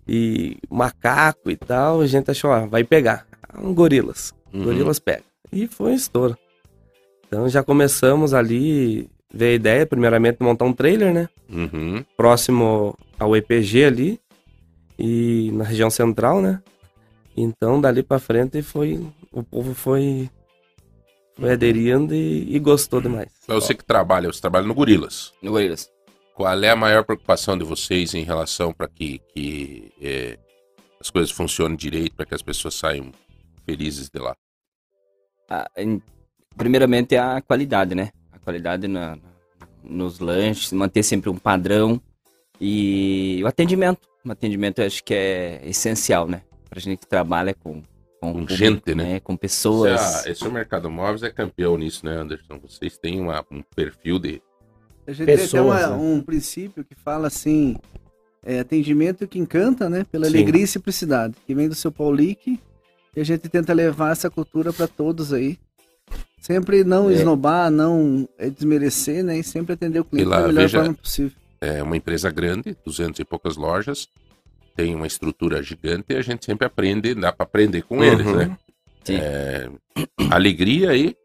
[0.07, 3.27] e macaco e tal, a gente achou, ah, vai pegar.
[3.61, 4.33] Um Gorilas.
[4.53, 4.63] Uhum.
[4.63, 5.23] Gorilas pega.
[5.51, 6.37] E foi um estouro.
[7.27, 11.27] Então já começamos ali, veio a ideia, primeiramente, montar um trailer, né?
[11.49, 12.03] Uhum.
[12.15, 14.19] próximo ao EPG ali
[14.97, 16.61] e na região central, né?
[17.35, 20.29] Então dali pra frente foi o povo foi
[21.39, 23.29] foi aderindo e, e gostou demais.
[23.47, 25.33] É você que trabalha, você trabalha no Gorilas.
[25.41, 25.89] No Gorilas.
[26.35, 30.37] Qual é a maior preocupação de vocês em relação para que, que é,
[30.99, 33.11] as coisas funcionem direito, para que as pessoas saiam
[33.65, 34.35] felizes de lá?
[35.49, 36.01] Ah, em-
[36.55, 38.11] primeiramente é a qualidade, né?
[38.31, 39.17] A qualidade na-
[39.83, 41.99] nos lanches, manter sempre um padrão
[42.61, 44.01] e o atendimento.
[44.25, 46.41] O atendimento eu acho que é essencial, né?
[46.69, 47.81] Pra gente que trabalha com,
[48.19, 49.19] Com público, gente, né?
[49.19, 50.01] Com pessoas.
[50.01, 52.59] Esse, é- esse é o Mercado Móveis é campeão nisso, né, Anderson?
[52.59, 54.41] Vocês têm uma- um perfil de.
[55.05, 55.95] A gente tem até Pessoas, uma- né?
[55.95, 57.75] um princípio que fala assim:
[58.43, 60.05] é, atendimento que encanta, né?
[60.11, 60.33] Pela Sim.
[60.35, 62.59] alegria e simplicidade, que vem do seu Paulique,
[63.15, 65.57] e a gente tenta levar essa cultura para todos aí.
[66.39, 67.13] Sempre não É.
[67.13, 69.37] esnobar, não é, desmerecer, né?
[69.39, 71.37] E sempre atender o cliente lá, da melhor veja- forma possível.
[71.59, 74.07] É uma empresa grande, 200 e poucas lojas,
[74.77, 78.35] tem uma estrutura gigante e a gente sempre aprende, dá para aprender com eles, Uhum.
[78.35, 78.57] né?
[79.03, 79.15] Sim.
[79.17, 79.69] É,
[80.29, 81.15] alegria e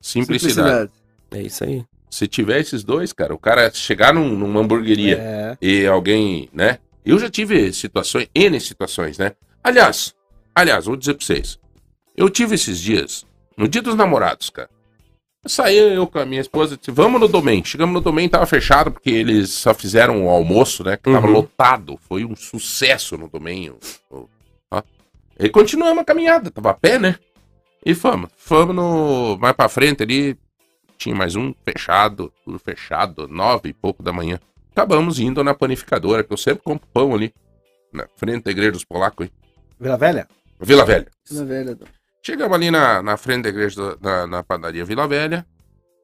[0.00, 0.90] simplicidade.
[1.30, 1.84] É isso aí.
[2.10, 5.56] Se tiver esses dois, cara, o cara chegar num, numa hamburgueria É.
[5.62, 6.78] e alguém, né?
[7.04, 9.32] Eu já tive situações, N situações, né?
[9.64, 10.14] Aliás,
[10.54, 11.58] aliás, vou dizer pra vocês.
[12.16, 13.24] Eu tive esses dias,
[13.56, 14.68] no dia dos namorados, cara.
[15.44, 17.66] Eu saí eu com a minha esposa, disse, vamos no domingo.
[17.66, 20.96] Chegamos no domingo, tava fechado, porque eles só fizeram o almoço, né?
[20.96, 21.32] Que tava Uhum.
[21.32, 21.98] lotado.
[22.08, 23.76] Foi um sucesso no domingo.
[24.08, 24.28] O-
[24.70, 24.82] ó.
[25.38, 27.16] E continuamos a caminhada, tava a pé, né?
[27.84, 28.30] E fomos.
[28.36, 29.36] Fomos no.
[29.38, 30.38] Mais pra frente ali.
[30.96, 34.38] Tinha mais um fechado, tudo fechado, nove e pouco da manhã.
[34.70, 37.34] Acabamos indo na panificadora, que eu sempre compro pão ali.
[37.92, 39.32] Na frente da igreja dos polacos, hein?
[39.80, 40.28] Vila Velha?
[40.60, 41.08] Vila Velha.
[41.32, 41.76] Na velha.
[42.24, 45.44] Chegamos ali na, na frente da igreja, da, na, padaria Vila Velha.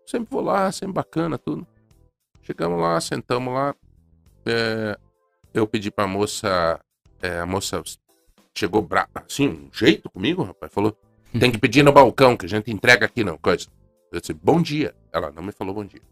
[0.04, 1.64] Sempre vou lá, sempre bacana, tudo.
[2.42, 3.72] Chegamos lá, sentamos lá.
[4.44, 4.98] É,
[5.54, 6.80] eu pedi pra moça.
[7.22, 7.80] é, a moça
[8.56, 10.72] chegou brava, assim, um jeito comigo, rapaz.
[10.72, 10.98] Falou:
[11.38, 13.38] tem que pedir no balcão, que a gente entrega aqui, não.
[13.38, 13.68] Coisa.
[14.10, 14.94] Eu disse: bom dia.
[15.12, 16.02] Ela não me falou bom dia.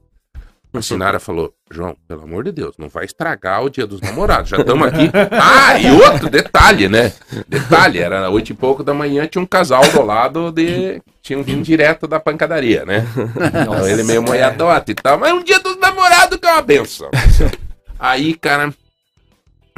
[0.78, 4.50] A Sinara falou: João, pelo amor de Deus, não vai estragar o dia dos namorados.
[4.50, 5.10] Já estamos aqui.
[5.32, 7.12] Ah, e outro detalhe, né?
[7.48, 11.00] Detalhe, era oito e pouco da manhã, tinha um casal do lado de.
[11.22, 13.06] Tinham vindo direto da pancadaria, né?
[13.62, 15.18] Então ele meio moiadote e tal.
[15.18, 17.10] Mas um dia dos namorados que é uma benção.
[17.98, 18.72] Aí, cara,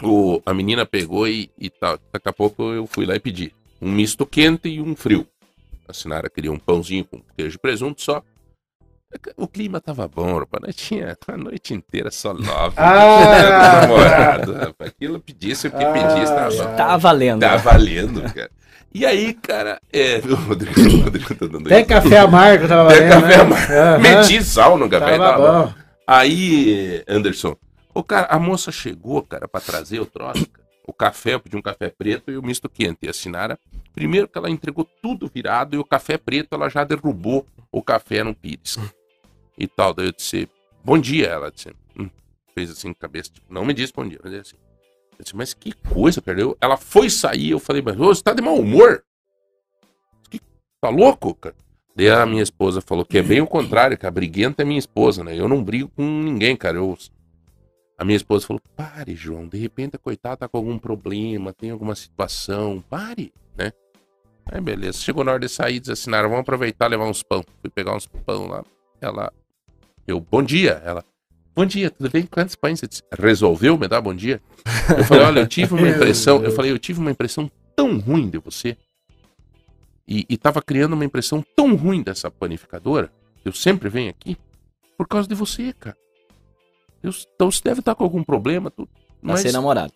[0.03, 1.99] o, a menina pegou e, e tal.
[2.13, 5.27] Daqui a pouco eu fui lá e pedi um misto quente e um frio.
[5.89, 8.23] A Sinara queria um pãozinho com queijo e presunto só.
[9.37, 10.63] O clima tava bom, rapaz.
[10.63, 12.75] Nós tinha a noite inteira só love.
[12.77, 13.81] Ah!
[13.83, 14.91] namorado, rapaz.
[14.91, 16.77] Aquilo pedisse o que pedisse, tava bom.
[16.77, 17.41] Tá valendo.
[17.41, 18.51] Tá valendo, cara.
[18.93, 20.19] E aí, cara, é.
[20.29, 21.87] O Rodrigo, o Rodrigo tá dando isso.
[21.87, 23.43] café amargo tava valendo, café né?
[23.43, 23.73] amargo.
[23.73, 23.99] Aham.
[23.99, 25.75] Meti sal no café e Tava tava bom.
[26.07, 27.57] Aí, Anderson,
[27.95, 30.69] o cara, a moça chegou, cara, pra trazer o troço, cara.
[30.87, 33.01] O café, eu pedi um café preto e o misto quente.
[33.03, 33.59] E a Sinara,
[33.95, 38.25] primeiro que ela entregou tudo virado e o café preto ela já derrubou o café
[38.25, 38.79] no pires.
[39.59, 39.93] E tal.
[39.93, 40.49] Daí eu disse,
[40.85, 41.27] bom dia.
[41.27, 42.09] Ela disse, hum,
[42.55, 44.21] fez assim, cabeça, tipo, não me disse bom dia.
[44.23, 44.57] Mas, é assim,
[45.19, 46.41] eu disse, mas que coisa, cara.
[46.41, 49.03] Eu- ela foi sair, eu falei, mas você tá de mau humor?
[50.31, 50.41] Que,
[50.81, 51.57] tá louco, cara?
[51.97, 54.79] Daí a minha esposa falou que é bem o contrário, que a briguenta é minha
[54.79, 55.37] esposa, né?
[55.37, 56.77] Eu não brigo com ninguém, cara.
[56.77, 56.97] Eu...
[57.99, 61.73] A minha esposa falou: pare, João, de repente a coitada tá com algum problema, tem
[61.73, 63.73] alguma situação, pare, né?
[64.47, 67.45] Aí beleza, chegou na hora de sair, desassinaram, vamos aproveitar levar uns pão.
[67.61, 68.65] Fui pegar uns pão lá.
[69.01, 69.33] Ela,
[70.09, 70.81] eu, bom dia.
[70.85, 71.05] Ela,
[71.55, 72.25] bom dia, tudo bem?
[72.27, 72.81] Quantos pães?
[73.19, 74.41] Resolveu me dar bom dia?
[74.97, 78.29] Eu falei, olha, eu tive uma impressão, eu falei, eu tive uma impressão tão ruim
[78.29, 78.77] de você.
[80.07, 83.13] E, e tava criando uma impressão tão ruim dessa panificadora.
[83.45, 84.37] Eu sempre venho aqui
[84.97, 85.97] por causa de você, cara.
[87.03, 88.71] Eu, então você deve estar com algum problema.
[88.71, 88.89] Tudo,
[89.23, 89.93] Pra ser namorado.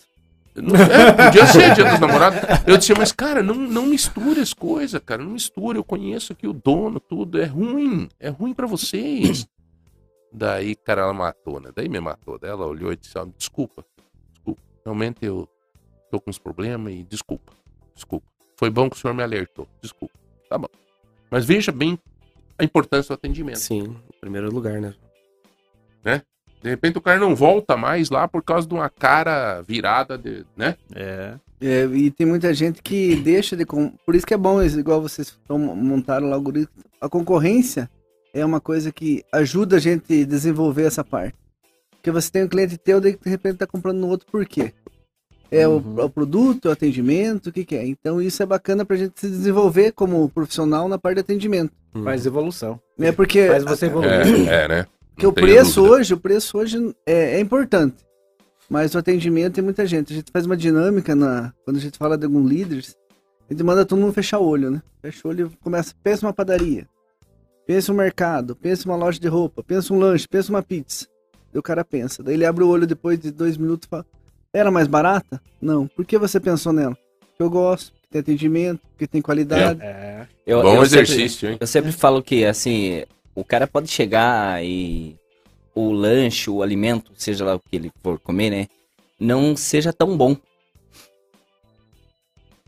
[0.54, 2.38] não- É, podia ser dia dos namorados.
[2.66, 5.24] Eu disse, mas cara, não, não misture as coisas, cara.
[5.24, 5.78] Não misture.
[5.78, 7.40] Eu conheço aqui o dono, tudo.
[7.40, 8.08] É ruim.
[8.20, 9.48] É ruim pra vocês.
[10.32, 11.70] Daí, cara, ela matou, né?
[11.74, 12.38] Daí me matou.
[12.38, 13.84] Daí ela olhou e disse, ó, desculpa.
[14.32, 14.62] Desculpa.
[14.84, 15.48] Realmente eu
[16.10, 17.52] tô com uns problemas e desculpa.
[17.94, 18.26] Desculpa.
[18.56, 19.68] Foi bom que o senhor me alertou.
[19.80, 20.14] Desculpa.
[20.48, 20.68] Tá bom.
[21.30, 21.98] Mas veja bem
[22.58, 23.58] a importância do atendimento.
[23.58, 23.82] Sim,
[24.14, 24.94] em primeiro lugar, né?
[26.04, 26.22] Né?
[26.62, 30.44] De repente o cara não volta mais lá por causa de uma cara virada, de,
[30.56, 30.76] né?
[30.94, 31.34] É.
[31.60, 33.64] É, e tem muita gente que deixa de.
[33.64, 36.82] com- Por isso que é bom, igual vocês montaram lá o algoritmo.
[37.00, 37.88] A concorrência
[38.32, 41.36] é uma coisa que ajuda a gente a desenvolver essa parte.
[41.92, 44.72] Porque você tem um cliente teu, daí de repente tá comprando no outro por quê?
[45.50, 46.00] É o, Uhum.
[46.00, 47.86] é o produto, é o atendimento, o que, que é?
[47.86, 51.72] Então isso é bacana pra gente se desenvolver como profissional na parte de atendimento.
[52.02, 52.80] Faz evolução.
[52.98, 53.48] É porque.
[53.48, 54.48] Faz você evoluir.
[54.48, 54.86] É, é, né?
[55.14, 55.94] Porque o preço dúvida.
[55.94, 57.96] hoje, o preço hoje é, é importante.
[58.68, 60.10] Mas o atendimento tem muita gente.
[60.10, 61.52] A gente faz uma dinâmica na.
[61.66, 62.96] Quando a gente fala de algum líderes,
[63.48, 64.82] a gente manda todo mundo fechar o olho, né?
[65.02, 65.94] Fecha o olho e começa.
[66.02, 66.88] Pensa uma padaria.
[67.72, 71.06] Pensa um mercado, pensa uma loja de roupa, pensa um lanche, pensa uma pizza.
[71.50, 72.22] Daí o cara pensa.
[72.22, 74.04] Daí ele abre o olho depois de dois minutos e fala:
[74.52, 75.40] Era mais barata?
[75.58, 75.86] Não.
[75.86, 76.94] Por que você pensou nela?
[77.28, 79.80] Porque eu gosto, porque tem atendimento, porque tem qualidade.
[79.80, 80.26] É.
[80.46, 81.58] Eu, Bom eu exercício, sempre, hein?
[81.62, 83.04] Eu sempre falo que, assim,
[83.34, 85.16] o cara pode chegar e
[85.74, 88.68] o lanche, o alimento, seja lá o que ele for comer, né?
[89.18, 90.36] Não seja tão bom.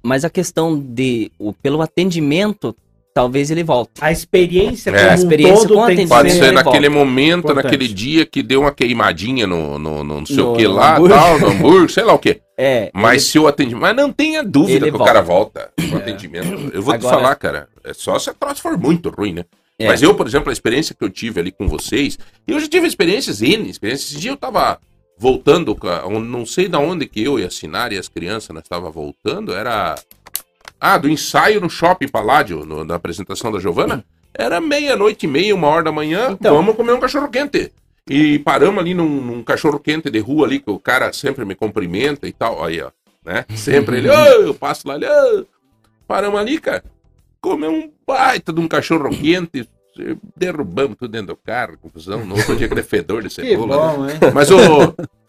[0.02, 2.74] Mas a questão de, o, pelo atendimento,
[3.14, 3.92] talvez ele volte.
[4.00, 4.98] A experiência É.
[4.98, 7.04] como A experiência um com todo Pode ser ele naquele volta.
[7.04, 7.64] momento, Importante.
[7.64, 10.96] naquele dia que deu uma queimadinha no, no, no não sei No- o que lá,
[10.96, 11.16] hambúrguer.
[11.16, 12.40] tal, no hambúrguer, sei lá o que.
[12.58, 13.80] É, Mas se o atendimento.
[13.82, 16.70] Mas não tenha dúvida Ele que o cara volta o atendimento.
[16.74, 17.68] Eu vou te Agora- falar, cara.
[17.84, 19.44] É só se a troça for muito ruim, né?
[19.78, 19.86] É.
[19.88, 22.68] Mas eu, por exemplo, a experiência que eu tive ali com vocês, e eu já
[22.68, 24.10] tive experiências, N, experiências.
[24.12, 24.78] Esse dia eu tava
[25.18, 25.76] voltando,
[26.20, 29.52] não sei da onde que eu e a Sinara e as crianças nós tava voltando,
[29.54, 29.94] era.
[30.86, 34.04] Ah, do ensaio no Shopping Paládio, no- na apresentação da Giovana.
[34.34, 36.54] Era meia-noite e meia, uma hora da manhã, Então.
[36.56, 37.72] vamos comer um cachorro quente.
[38.06, 41.54] E paramos ali num, num cachorro quente de rua ali, que o cara sempre me
[41.54, 42.62] cumprimenta e tal.
[42.62, 42.90] Aí, ó.
[43.24, 43.46] Né?
[43.56, 45.46] Sempre ele, "Ô", eu passo lá, ele, "Ô".
[46.06, 46.84] paramos ali, cara.
[47.40, 49.66] Comemos um baita de um cachorro quente.
[50.36, 52.26] Derrubamos tudo dentro do carro, confusão.
[52.26, 53.76] No outro dia fedor de cebola.
[53.76, 53.96] né?
[53.96, 54.32] bom, hein?
[54.34, 54.58] Mas o.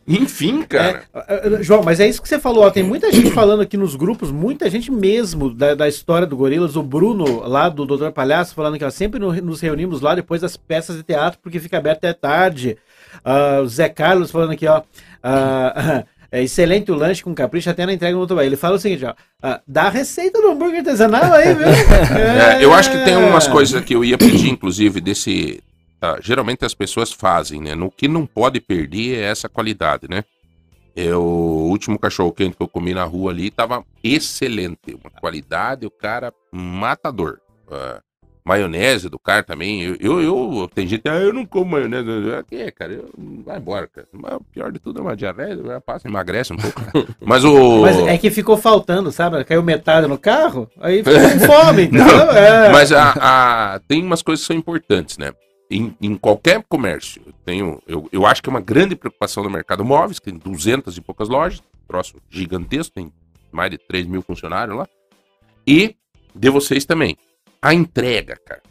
[0.07, 1.03] Enfim, cara.
[1.27, 2.64] É, é, João, mas é isso que você falou.
[2.64, 6.38] ó, Tem muita gente falando aqui nos grupos, muita gente mesmo da, da história do
[6.38, 6.76] Gorilas.
[6.76, 10.41] O Bruno, lá do Doutor Palhaço, falando que ó, sempre no- nos reunimos lá depois
[10.41, 12.77] das peças de teatro, porque fica aberto até tarde.
[13.23, 14.82] Ah, o Zé Carlos falando aqui, ó.
[15.23, 18.45] ah, é excelente o lanche com capricho até na entrega no motoboy.
[18.45, 19.14] Ele fala o seguinte, ó.
[19.41, 21.65] ah, dá a receita do hambúrguer artesanal aí, viu?
[22.15, 25.64] É, eu acho que tem umas coisas que eu ia pedir, inclusive, desse.
[26.06, 27.73] Ah, geralmente as pessoas fazem, né?
[27.76, 30.23] No que não pode perder é essa qualidade, né?
[30.95, 34.94] Eu, o último cachorro quente que eu comi na rua ali tava excelente.
[35.03, 37.40] Uma qualidade, o cara matador.
[37.69, 37.99] Ah,
[38.48, 39.82] maionese do cara também.
[39.82, 42.07] Eu, eu, eu- tem gente, ah, eu não como maionese.
[42.07, 43.10] Eu, Que, cara, eu,
[43.44, 44.07] vai embora, cara.
[44.14, 46.80] Mas o pior de tudo é uma diarreia, já passa, emagrece um pouco.
[47.26, 47.82] Mas o.
[47.82, 49.44] Mas é que ficou faltando, sabe?
[49.44, 51.90] Caiu metade no carro, aí ficou com fome?
[51.91, 52.72] Não, É.
[52.72, 55.34] Mas a, a- tem umas coisas que são importantes, né?
[55.69, 59.49] Em, em qualquer comércio, eu, tenho, eu, eu acho que é uma grande preocupação no
[59.49, 63.11] mercado móveis, que tem 200 e poucas lojas, troço gigantesco, tem
[63.51, 64.87] mais de 3 mil funcionários lá.
[65.65, 65.95] E
[66.35, 67.17] de vocês também.
[67.61, 68.61] A entrega, cara.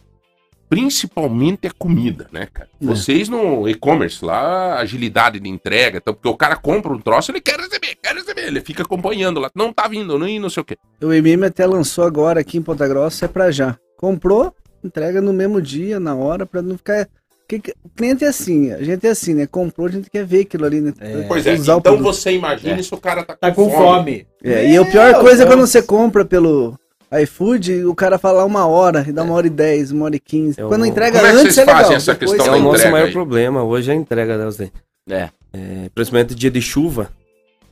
[0.69, 2.69] Principalmente a comida, né, cara?
[2.81, 2.87] É.
[2.87, 7.41] Vocês no e-commerce lá, agilidade de entrega, então, porque o cara compra um troço, ele
[7.41, 10.65] quer receber, quer receber, ele fica acompanhando lá, não tá vindo, não, não sei o
[10.65, 10.77] quê.
[11.03, 13.79] O MM até lançou agora aqui em Ponta Grossa, é pra já.
[13.97, 14.55] Comprou,
[14.87, 17.09] entrega no mesmo dia, na hora, pra não ficar.
[17.49, 19.47] que que- O cliente é assim, a gente é assim, né?
[19.47, 20.95] Comprou, a gente quer ver aquilo ali, né?
[21.29, 22.15] Pois é, Usar o então produto.
[22.15, 24.27] você imagina se o cara tá com, Tá com fome.
[24.43, 26.75] É, e a pior Meu coisa é quando você compra pelo
[27.23, 30.21] iFood, o cara fala uma hora, e dá uma hora e dez, uma hora e
[30.21, 30.59] quinze.
[30.61, 31.83] É o- Quando entrega Como é que antes vocês é legal.
[31.83, 33.13] fazem essa depois questão É o nosso entrega maior aí.
[33.13, 34.71] problema hoje é a entrega, né?
[35.11, 35.29] É.
[35.53, 37.11] É, principalmente dia de chuva,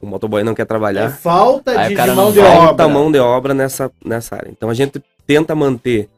[0.00, 1.10] o motoboy não quer É trabalhar.
[1.16, 2.88] falta Aí de, de mão de vai, Falta obra.
[2.88, 4.50] mão de obra nessa, nessa área.
[4.50, 6.08] Então a gente tenta manter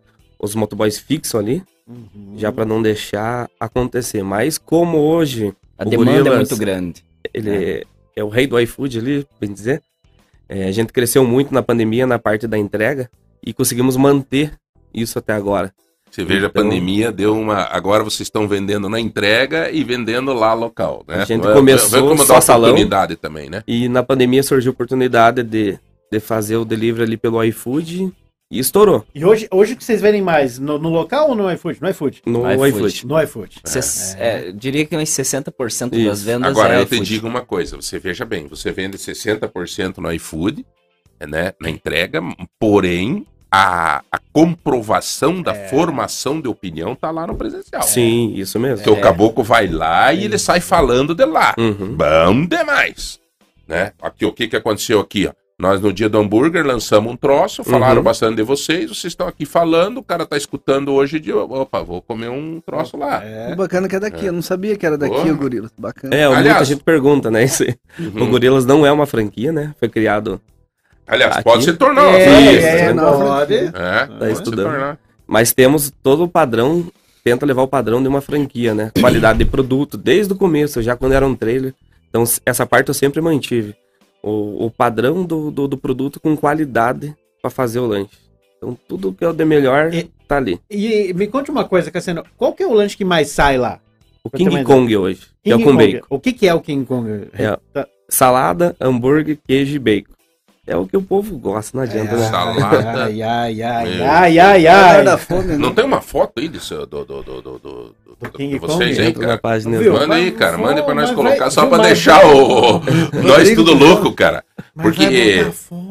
[0.45, 2.35] os motoboys fixos ali, Uhum.
[2.37, 4.23] já para não deixar acontecer.
[4.23, 7.05] Mas como hoje A demanda é Gorilas- muito grande.
[7.33, 7.85] Ele
[8.17, 8.23] é.
[8.25, 9.83] o rei do iFood ali, bem dizer.
[10.49, 13.11] É, a gente cresceu muito na pandemia na parte da entrega
[13.45, 14.53] e conseguimos manter
[14.95, 15.73] isso até agora.
[16.11, 17.63] Você veja, Então- a pandemia deu uma.
[17.65, 21.17] Agora vocês estão vendendo na entrega e vendendo lá local, né?
[21.23, 22.69] A gente Vai- começou vai como só salão.
[22.71, 23.65] oportunidade também, né?
[23.67, 25.77] E na pandemia surgiu a oportunidade de,
[26.13, 28.13] de fazer o delivery ali pelo iFood
[28.57, 30.59] e estourou E hoje, hoje o que vocês vendem mais?
[30.59, 31.81] No, no local ou no iFood?
[31.83, 32.23] No iFood.
[32.27, 32.69] no iFood.
[32.69, 33.07] iFood.
[33.07, 33.57] No iFood.
[33.65, 36.27] Ses- é, eu diria que uns 60% das Isso.
[36.27, 37.09] vendas Agora é eu te iFood.
[37.09, 40.65] digo uma coisa, você veja bem, você vende 60% no iFood,
[41.27, 42.21] né, na entrega,
[42.59, 47.83] porém a, a comprovação da formação de opinião tá lá no presencial.
[47.83, 48.79] Sim, isso mesmo.
[48.85, 51.55] Porque o caboclo vai lá e ele sai falando de lá.
[51.57, 51.95] Uhum.
[51.97, 53.21] Bom demais.
[53.67, 53.93] Né?
[54.03, 55.27] Aqui, o que, que aconteceu aqui?
[55.29, 55.33] Ó?
[55.57, 58.03] Nós, no dia do hambúrguer, lançamos um troço, falaram Uhum.
[58.03, 61.33] bastante de vocês, vocês estão aqui falando, o cara tá escutando hoje de.
[61.33, 63.25] Opa, vou comer um troço lá.
[63.25, 63.53] É.
[63.53, 64.27] O bacana que é daqui.
[64.27, 65.33] Eu não sabia que era daqui Porra.
[65.33, 65.71] o Gorila.
[65.79, 66.13] Bacana.
[66.15, 67.45] É, Aliás- muita gente pergunta, né?
[67.61, 67.75] Aí.
[68.05, 68.25] Uhum.
[68.25, 69.73] O Gorilas não é uma franquia, né?
[69.79, 70.41] Foi criado.
[71.07, 72.61] Aliás, Aqui- pode se tornar uma É, franquia.
[72.61, 72.93] é, né?
[72.95, 73.55] não, pode.
[73.55, 73.71] É,
[74.19, 74.99] Tá estudando.
[75.25, 76.85] Mas temos todo o padrão,
[77.23, 78.91] tenta levar o padrão de uma franquia, né?
[79.01, 81.75] Qualidade de produto, desde o começo, já quando era um trailer.
[82.11, 83.75] Então, essa parte eu sempre mantive.
[84.27, 88.17] O, o padrão do, do, do produto com qualidade para fazer o lanche.
[88.57, 90.59] Então, tudo que é o de melhor E- tá ali.
[90.71, 92.25] E me conte uma coisa, Cassiano.
[92.37, 93.81] Qual que é o lanche que mais sai lá?
[94.25, 95.93] O King mais- Kong hoje, que é o King com Kong.
[95.93, 96.07] bacon.
[96.09, 97.29] O que, que é o King Kong?
[97.35, 97.59] É.
[97.75, 97.87] Tá.
[98.09, 100.15] Salada, hambúrguer, queijo e bacon.
[100.67, 102.27] É o que o povo gosta, não adianta, né?
[102.31, 103.05] Salada.
[103.05, 105.05] Ai, ai, ai, ai, ai, Ai, ai.
[105.05, 105.57] da fome, né?
[105.59, 108.97] Não tem uma foto aí disso, do, do, do, do, do, do- King de vocês
[108.97, 109.07] Kong?
[109.07, 109.39] aí, cara?
[109.39, 109.93] página Viu?
[109.95, 110.59] Manda aí, cara.
[110.59, 112.81] Manda pra nós colocar vai- só pra deixar o,
[113.27, 114.45] nós tudo louco, cara.
[114.75, 115.05] Porque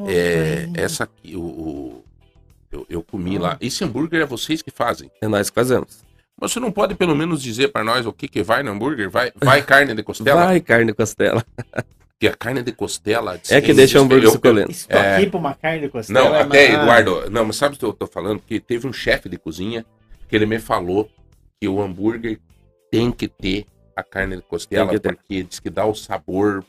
[0.07, 0.71] é, aí.
[0.75, 2.03] essa aqui, o, o-
[2.71, 3.57] eu, eu comi lá.
[3.61, 5.09] Esse hambúrguer é vocês que fazem.
[5.21, 6.03] É nós que fazemos.
[6.39, 9.09] Mas você não pode pelo menos dizer pra nós o que que vai no hambúrguer?
[9.09, 10.45] Vai, vai carne de costela?
[10.45, 11.43] Vai carne e costela.
[12.13, 13.39] Porque a carne de costela...
[13.49, 14.71] É que deixa o hambúrguer suculento.
[14.71, 15.15] Isso É.
[15.17, 16.19] aqui pra uma carne de costela.
[16.23, 18.39] Não, é até, mais- Eduardo, não, mas sabe o que eu tô falando?
[18.39, 19.85] Porque teve um chefe de cozinha
[20.29, 21.09] que ele me falou
[21.63, 22.41] que o hambúrguer
[22.91, 23.65] tem que ter
[23.95, 26.61] a carne de costela, porque diz que dá o sabor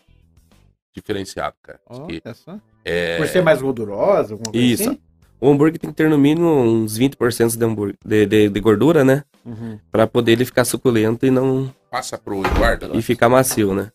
[0.94, 1.80] diferenciado, cara.
[1.84, 2.60] Ó, que é só.
[2.84, 3.16] é...
[3.16, 4.90] Por ser mais gordurosa, alguma coisa Isso.
[4.90, 5.00] assim?
[5.40, 9.02] O hambúrguer tem que ter no mínimo uns 20% de, hambúrguer, de, de, de gordura,
[9.02, 9.24] né?
[9.44, 9.80] Uhum.
[9.90, 12.96] Pra poder ele ficar suculento e não Passa pro Eduardo.
[12.96, 13.90] e ficar macio, né?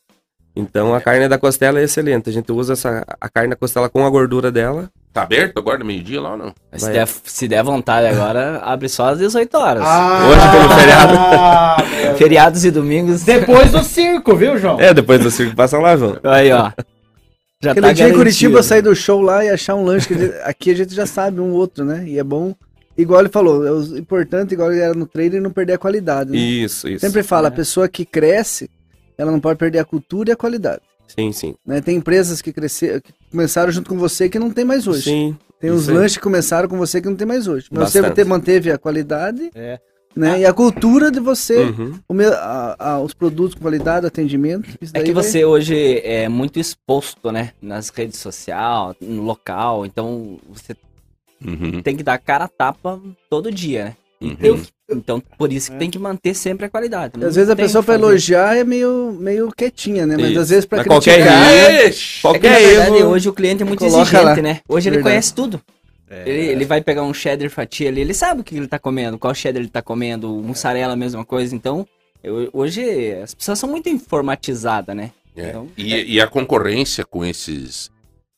[0.53, 2.29] Então a carne da costela é excelente.
[2.29, 4.91] A gente usa essa, a carne da costela com a gordura dela.
[5.11, 6.53] Tá aberto agora, meio-dia lá ou não?
[6.75, 9.83] Se der, se der vontade agora, abre só às 18 horas.
[9.83, 11.13] Hoje pelo feriado.
[11.17, 11.77] Ah,
[12.15, 13.23] Feriados e domingos.
[13.23, 14.79] Depois do circo, viu, João?
[14.79, 16.17] É, depois do circo passa lá, João.
[16.23, 16.71] Aí, ó.
[17.61, 18.13] Já Aquele tá dia em.
[18.13, 20.07] Curitiba, sair do show lá e achar um lanche.
[20.07, 22.03] que aqui a gente já sabe um outro, né?
[22.05, 22.53] E é bom.
[22.95, 26.31] Igual ele falou, é o importante, igual ele era no trailer, não perder a qualidade.
[26.31, 26.37] Né?
[26.37, 26.99] Isso, isso.
[26.99, 28.69] Sempre fala, a pessoa que cresce,
[29.17, 30.81] ela não pode perder a cultura e a qualidade.
[31.17, 31.55] Sim, sim.
[31.65, 31.81] Né?
[31.81, 35.03] Tem empresas que, cresceram, que começaram junto com você que não tem mais hoje.
[35.03, 35.37] Sim.
[35.59, 37.67] Tem os lanches que começaram com você que não tem mais hoje.
[37.71, 38.23] Mas você Bastante.
[38.23, 39.79] te- manteve a qualidade É.
[40.15, 40.39] né?
[40.39, 41.99] e a cultura de você, Uhum.
[42.07, 44.69] o me- a- a- os produtos com qualidade, atendimento.
[44.79, 47.51] isso É que vai- você hoje é muito exposto, né?
[47.61, 49.85] Nas redes sociais, no local.
[49.85, 50.75] Então, você
[51.45, 51.81] Uhum.
[51.81, 52.99] tem que dar cara a tapa
[53.29, 53.95] todo dia, né?
[54.21, 54.35] Uhum.
[54.41, 54.59] Eu-
[54.91, 57.13] então, por isso que tem que manter sempre a qualidade.
[57.23, 57.99] Às vezes a pessoa fazer.
[57.99, 60.15] elogiar é meio, meio quietinha, né?
[60.17, 60.39] Mas Isso.
[60.39, 61.53] às vezes qualquer criticar...
[61.53, 63.09] É que, Qualquer na verdade, erro.
[63.11, 64.35] hoje o cliente é muito exigente, lá.
[64.37, 64.61] né?
[64.67, 65.13] Hoje ele Verdade.
[65.13, 65.61] conhece tudo.
[66.09, 66.23] É.
[66.27, 69.17] Ele, ele vai pegar um cheddar fatia ali, ele sabe o que ele tá comendo,
[69.19, 71.55] qual cheddar ele tá comendo, mussarela, a mesma coisa.
[71.55, 71.87] Então,
[72.23, 75.11] eu- hoje as pessoas são muito informatizadas, né?
[75.37, 75.49] É.
[75.49, 77.91] Então, E, e a concorrência com esses,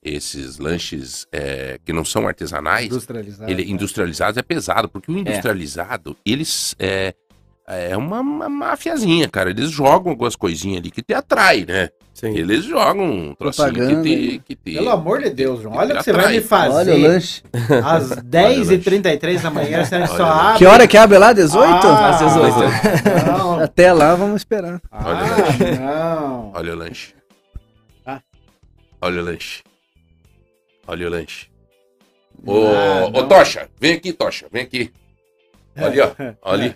[0.03, 3.52] esses lanches é, que não são artesanais, Industrializado.
[3.52, 7.14] ele, industrializados é pesado, porque o industrializado, eles é,
[7.68, 9.52] é uma, uma mafiazinha, cara.
[9.52, 11.90] Eles jogam algumas coisinhas ali que te atrai, né?
[12.14, 12.36] Sim.
[12.38, 14.73] Eles jogam um trocinho que Propaganda, te, que te...
[14.73, 15.76] Pelo amor de Deus, João.
[15.76, 16.26] Olha o que você Atrai.
[16.26, 16.76] vai me fazer.
[16.76, 17.44] Olha o lanche.
[17.84, 20.57] Às 10h33 da manhã, você só Olha o abre.
[20.60, 21.32] Que hora que abre lá?
[21.34, 21.64] 18?
[21.65, 23.26] Ah, Às 18.
[23.28, 23.60] Não.
[23.64, 24.82] Até lá vamos esperar.
[24.91, 25.23] Ah,
[25.80, 26.52] não.
[26.53, 27.14] Olha o lanche.
[28.06, 28.19] Ah.
[29.02, 29.64] Olha o lanche.
[30.87, 31.47] Olha o lanche.
[32.47, 33.27] Ah, Ô, ô não.
[33.27, 34.91] Tocha, vem aqui, Tocha, vem aqui.
[35.79, 36.75] Olha, ó, olha ali.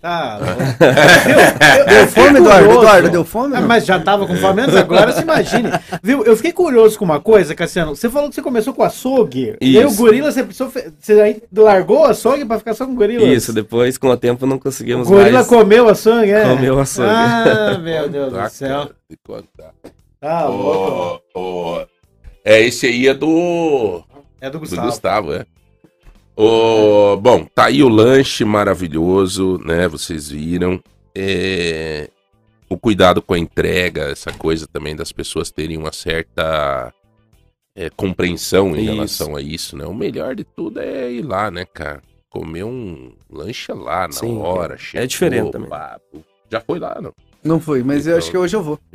[0.00, 0.38] Tá.
[1.88, 2.70] Deu fome, Eduardo?
[2.70, 3.56] Eduardo, deu fome?
[3.56, 5.70] Ah, mas já tava com fome antes, agora se imagine.
[6.04, 6.22] Viu?
[6.24, 7.96] Eu fiquei curioso com uma coisa, Cassiano.
[7.96, 9.56] Você falou que você começou com açougue.
[9.60, 9.96] E aí o Isso.
[9.96, 10.70] gorila, você, precisou
[11.00, 13.24] você aí largou o açougue pra ficar só com gorila?
[13.24, 15.48] Isso, depois com o tempo não O conseguimos gorila mais.
[15.48, 16.44] comeu o açougue, é?
[16.44, 17.10] Comeu o açougue.
[17.10, 18.90] Ah, meu Deus do céu.
[20.20, 21.22] Tá louco.
[21.34, 21.40] Ô,
[21.80, 21.86] ô,
[22.52, 24.02] é, esse aí é do,
[24.40, 24.86] É do do Gustavo.
[24.86, 25.46] Gustavo, é.
[26.36, 29.88] Ô, bom, tá aí o lanche maravilhoso, né?
[29.88, 30.80] Vocês viram.
[31.14, 32.08] É,
[32.68, 36.92] o cuidado com a entrega, essa coisa também das pessoas terem uma certa
[37.74, 38.92] é, compreensão em Isso.
[38.92, 39.84] relação a isso, né?
[39.86, 42.02] O melhor de tudo é ir lá, né, cara?
[42.30, 44.74] Comer um lanche lá na Sim, hora.
[44.74, 45.68] é chegou, diferente também.
[45.68, 46.22] papo.
[46.50, 47.12] Já foi lá, não?
[47.42, 48.18] Não fui, mas eu Então.
[48.18, 48.78] acho que hoje eu vou.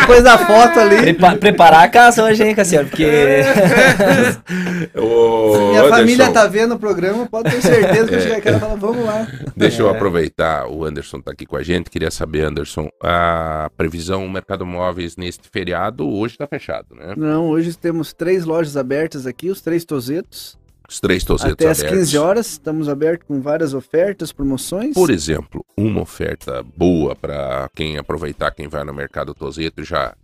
[0.00, 0.96] Depois da foto ali.
[0.96, 2.88] Prepa- preparar a casa hoje, hein, Cassiano?
[2.88, 3.04] Porque.
[4.96, 8.20] Ô, Minha família Anderson, tá vendo o programa, pode ter certeza que eu É.
[8.22, 9.26] chegar aqui e falar, vamos lá.
[9.56, 9.90] Deixa eu É.
[9.90, 11.90] aproveitar, o Anderson tá aqui com a gente.
[11.90, 17.14] Queria saber, Anderson, a previsão Mercado Móveis neste feriado hoje tá fechado, né?
[17.16, 20.56] Não, hoje temos três lojas abertas aqui, os três tozetos.
[20.92, 22.00] Os três tozetos Até às abertos.
[22.00, 24.92] 15 horas, estamos abertos com várias ofertas, promoções.
[24.92, 30.14] Por exemplo, uma oferta boa para quem aproveitar, quem vai no Mercado Tozeto já.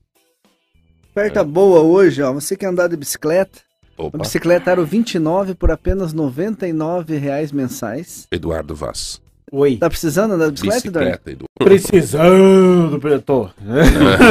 [1.10, 2.34] Oferta boa hoje, ó.
[2.34, 3.60] Você quer andar de bicicleta?
[3.96, 8.28] Opa, A bicicleta Aro 29 por apenas 99 reais mensais.
[8.30, 9.22] Eduardo Vaz.
[9.50, 9.76] Oi.
[9.76, 11.10] Tá precisando de bicicleta, Eduardo?
[11.18, 11.44] Bicicleta, Edu.
[11.58, 13.52] Precisando, pretor.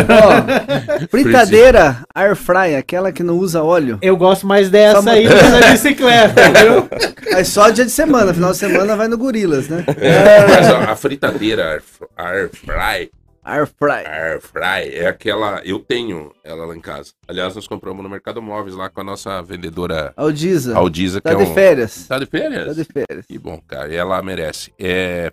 [0.09, 3.97] Ó, fritadeira Air Fry, aquela que não usa óleo.
[4.01, 6.89] Eu gosto mais dessa Só aí do que da bicicleta, viu?
[7.31, 9.83] Mas só dia de semana, final de semana vai no Gorilas, né?
[9.87, 13.09] Mas a, a fritadeira Air Fr- Air Fry,
[13.47, 14.05] Air Fry.
[14.05, 15.61] Air Fry é aquela.
[15.63, 17.11] Eu tenho ela lá em casa.
[17.27, 20.75] Aliás, nós compramos no Mercado Móveis lá com a nossa vendedora Aldiza.
[20.75, 21.53] Aldiza, que Tá é de um.
[21.53, 22.07] férias.
[22.07, 22.65] Tá de férias?
[22.67, 23.25] Tá de férias.
[23.25, 23.91] Que bom, cara.
[23.91, 24.73] E ela merece.
[24.79, 25.31] É...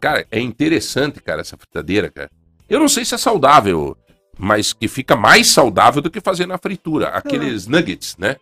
[0.00, 2.30] Cara, é interessante, cara, essa fritadeira, cara.
[2.68, 3.96] Eu não sei se é saudável,
[4.38, 7.08] mas que fica mais saudável do que fazer na fritura.
[7.08, 8.36] Aqueles nuggets, né?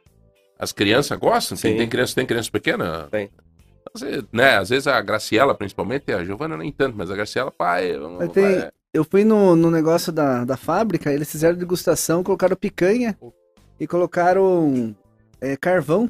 [0.59, 1.57] As crianças gostam?
[1.59, 1.79] Tem, Sim.
[1.79, 3.07] tem criança, tem criança pequena?
[3.11, 3.29] Tem.
[3.95, 4.57] Às vezes, né?
[4.57, 7.97] Às vezes a Graciela, principalmente, a Giovana nem tanto, mas a Graciela, pai.
[7.97, 12.23] vamos- Mas tem- vai- Eu fui no, no negócio da, da fábrica, eles fizeram degustação,
[12.23, 13.19] colocaram picanha
[13.79, 14.95] e colocaram
[15.41, 16.09] é, carvão.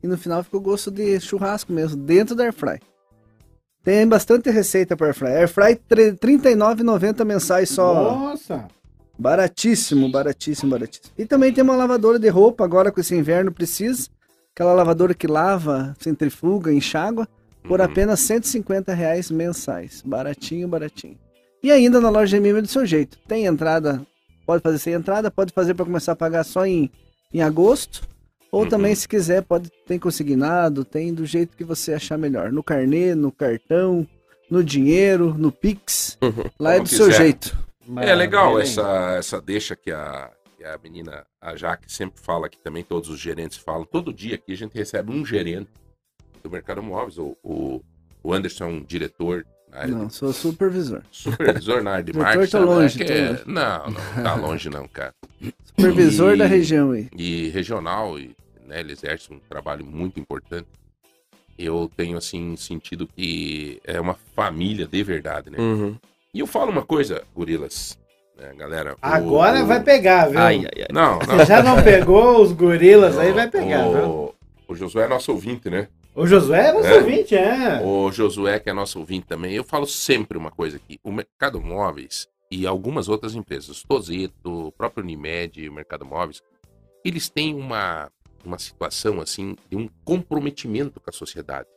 [0.00, 2.80] E no final ficou gosto de churrasco mesmo, dentro da Airfry.
[3.82, 5.26] Tem bastante receita para Airfry.
[5.28, 7.94] Airfry R$ 39,90 mensais só.
[7.94, 8.68] Nossa.
[9.18, 11.12] Baratíssimo, baratíssimo, baratíssimo.
[11.18, 14.08] E também tem uma lavadora de roupa, agora com esse inverno precisa.
[14.54, 17.28] Aquela lavadora que lava, centrifuga, enxágua,
[17.64, 17.86] por Uhum.
[17.86, 20.00] apenas 150 reais mensais.
[20.06, 21.18] Baratinho, baratinho.
[21.62, 23.18] E ainda na loja MM é do seu jeito.
[23.28, 24.04] Tem entrada,
[24.46, 26.90] pode fazer sem entrada, pode fazer para começar a pagar só em,
[27.32, 28.08] em agosto.
[28.52, 28.68] Ou Uhum.
[28.68, 32.50] também, se quiser, pode tem consignado, tem do jeito que você achar melhor.
[32.50, 34.06] No carnê, no cartão,
[34.50, 36.18] no dinheiro, no Pix.
[36.58, 37.18] Lá é Como do seu quiser.
[37.22, 37.56] jeito.
[38.02, 42.58] É legal essa, essa deixa que a, que a menina, a Jaque, sempre fala aqui
[42.58, 43.84] também, todos os gerentes falam.
[43.84, 45.70] Todo dia aqui a gente recebe um gerente
[46.42, 47.18] do Mercado Móveis.
[47.18, 47.80] O, o,
[48.22, 49.46] o Anderson é um diretor
[49.88, 51.02] Não, de sou supervisor.
[51.10, 52.50] supervisor na área de Doutor, marketing.
[52.50, 52.64] sabe?
[52.64, 53.42] longe, É que tô é-.
[53.46, 55.14] Não, não tá longe não, cara.
[55.64, 57.08] Supervisor E- da região aí.
[57.16, 58.34] E regional, e,
[58.66, 60.66] né, ele exerce um trabalho muito importante.
[61.58, 65.58] Eu tenho, assim, sentido que é uma família de verdade, né?
[65.58, 65.94] Uhum.
[66.32, 67.98] E eu falo uma coisa, gorilas,
[68.38, 68.96] né, galera?
[69.02, 70.38] Agora o- vai pegar, viu?
[70.40, 70.86] Ai, ai, ai.
[70.90, 71.36] Não, não.
[71.36, 74.04] Você já não pegou os gorilas, aí vai pegar, viu?
[74.08, 74.34] o,
[74.68, 75.88] o Josué é nosso ouvinte, né?
[76.14, 76.98] O Josué é nosso É.
[76.98, 77.80] ouvinte, é.
[77.82, 80.98] O Josué, que é nosso ouvinte também, eu falo sempre uma coisa aqui.
[81.04, 86.42] O Mercado Móveis e algumas outras empresas, Tozeto, o próprio Unimed, o Mercado Móveis,
[87.04, 88.10] eles têm uma,
[88.44, 91.68] uma situação assim de um comprometimento com a sociedade.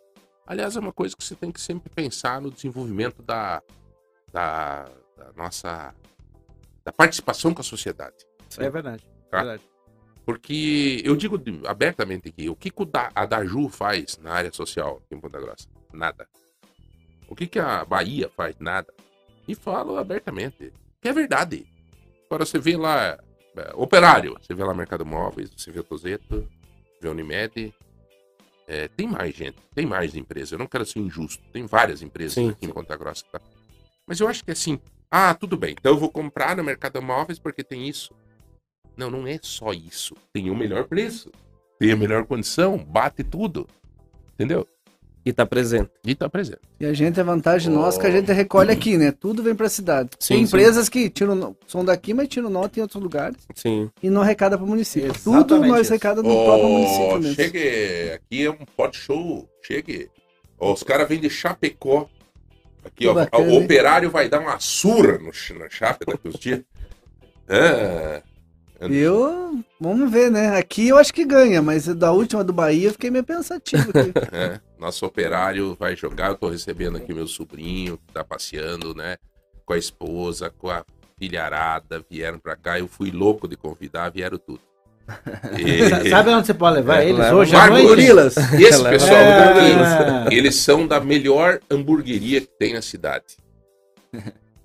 [0.47, 3.61] Aliás, é uma coisa que você tem que sempre pensar no desenvolvimento da,
[4.31, 4.85] da,
[5.15, 5.93] da nossa
[6.84, 8.15] da participação com a sociedade.
[8.57, 9.03] É verdade.
[9.31, 9.38] Tá?
[9.38, 9.64] verdade.
[10.26, 12.72] Porque eu digo abertamente aqui, o que,
[13.14, 15.68] a Daju faz na área social aqui em Ponta Grossa?
[15.91, 16.28] Nada.
[17.28, 18.56] O que, que a Bahia faz?
[18.60, 18.94] Nada.
[19.48, 20.72] E falo abertamente.
[21.02, 21.68] Que é verdade.
[22.28, 23.18] Agora você vê lá
[23.56, 26.48] é, operário, você vê lá Mercado Móveis, você vê Tozeto,
[27.02, 27.74] vê Unimed.
[28.66, 30.54] É, tem mais gente, tem mais empresas.
[30.54, 31.44] Eu não quero ser injusto.
[31.52, 33.26] Tem várias empresas Sim, aqui em Ponta Grossa.
[33.30, 33.41] Tá?
[34.08, 34.80] Mas eu acho que assim,
[35.12, 35.76] ah, tudo bem.
[35.78, 38.14] Então eu vou comprar no Mercado Móveis porque tem isso.
[38.98, 40.15] Não, não é só isso.
[40.32, 41.32] Tem o melhor preço.
[41.80, 42.78] Tem a melhor condição.
[42.78, 43.68] Bate tudo.
[44.36, 44.68] Entendeu?
[45.26, 45.90] E tá presente.
[46.06, 46.60] E tá presente.
[46.80, 47.76] E a gente, a vantagem Oh.
[47.78, 49.11] nossa é que a gente recolhe aqui, né?
[49.11, 50.10] Tudo vem pra cidade.
[50.20, 50.56] Sim, Tem sim.
[50.56, 53.90] empresas que tiram, são daqui, mas tiram nota em outros lugares Sim.
[54.02, 55.07] e não arrecada pro município.
[55.11, 55.91] Exatamente Tudo nós isso.
[55.94, 57.36] arrecada no próprio município mesmo.
[57.36, 58.11] chegue.
[58.11, 59.49] Aqui é um pot show.
[59.61, 60.10] Chegue.
[60.60, 62.10] Ó, os caras vêm de Chapecó.
[62.84, 63.14] Aqui, Que ó.
[63.14, 63.64] bacana, o hein?
[63.64, 66.61] operário vai dar uma surra no, na Chape daqui uns dias.
[67.48, 68.22] É.
[68.91, 70.57] Eu, vamos ver, né?
[70.57, 74.11] Aqui eu acho que ganha, mas da última do Bahia eu fiquei meio pensativo aqui.
[74.35, 76.30] É, nosso operário vai jogar.
[76.30, 79.18] Eu tô recebendo aqui meu sobrinho, que tá passeando, né?
[79.65, 80.84] Com a esposa, com a
[81.18, 82.80] filharada, vieram pra cá.
[82.80, 84.60] Eu fui louco de convidar, vieram tudo.
[85.60, 87.88] E- Sabe onde você pode levar É, eles leva hoje noite?
[87.88, 88.38] Gorilas.
[88.60, 89.53] Esse pessoal É.
[90.23, 93.35] daqui, eles são da melhor hamburgueria que tem na cidade.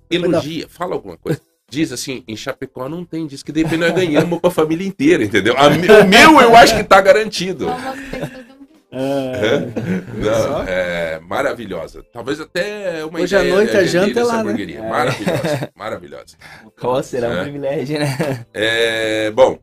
[0.09, 1.41] Elogia, fala alguma coisa.
[1.69, 5.23] Diz assim, em Chapecó não tem, diz que de repente nós ganhamos pra família inteira,
[5.23, 5.55] entendeu?
[5.57, 7.67] A mi- o meu eu acho que tá garantido.
[8.91, 9.59] É.
[10.15, 12.03] Não, é maravilhosa.
[12.11, 14.63] Talvez até uma Hoje à noite a janta é dessa lá, né?
[14.73, 14.81] É.
[14.89, 16.37] Maravilhosa, maravilhosa.
[16.79, 17.39] Qual será É.
[17.39, 18.45] um privilégio, né?
[18.51, 19.59] É, bom,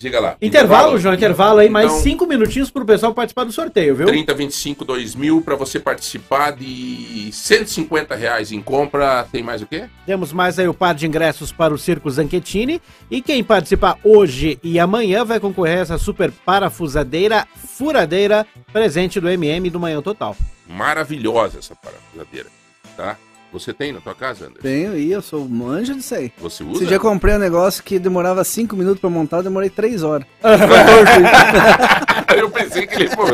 [0.00, 0.36] diga lá.
[0.40, 4.06] Intervalo, João, intervalo aí, mais Então, cinco minutinhos pro pessoal participar do sorteio, viu?
[4.06, 9.26] 30, 25, 2 mil para você participar de 150 reais em compra.
[9.30, 9.84] Tem mais o quê?
[10.06, 12.80] Temos mais aí o par de ingressos para o Circo Zanchettini.
[13.10, 19.28] E quem participar hoje e amanhã vai concorrer a essa super parafusadeira, furadeira, presente do
[19.28, 20.34] MM do Manhã Total.
[20.66, 22.48] Maravilhosa essa parafusadeira,
[22.96, 23.18] tá?
[23.52, 24.62] Você tem na tua casa, Anderson?
[24.62, 26.32] Tenho aí, eu sou manjo disso aí.
[26.38, 26.86] Você Esse usa?
[26.86, 30.26] dia eu comprei um negócio que demorava 5 minutos pra montar, eu demorei 3 horas.
[32.36, 33.08] eu pensei que ele.
[33.08, 33.24] Pô,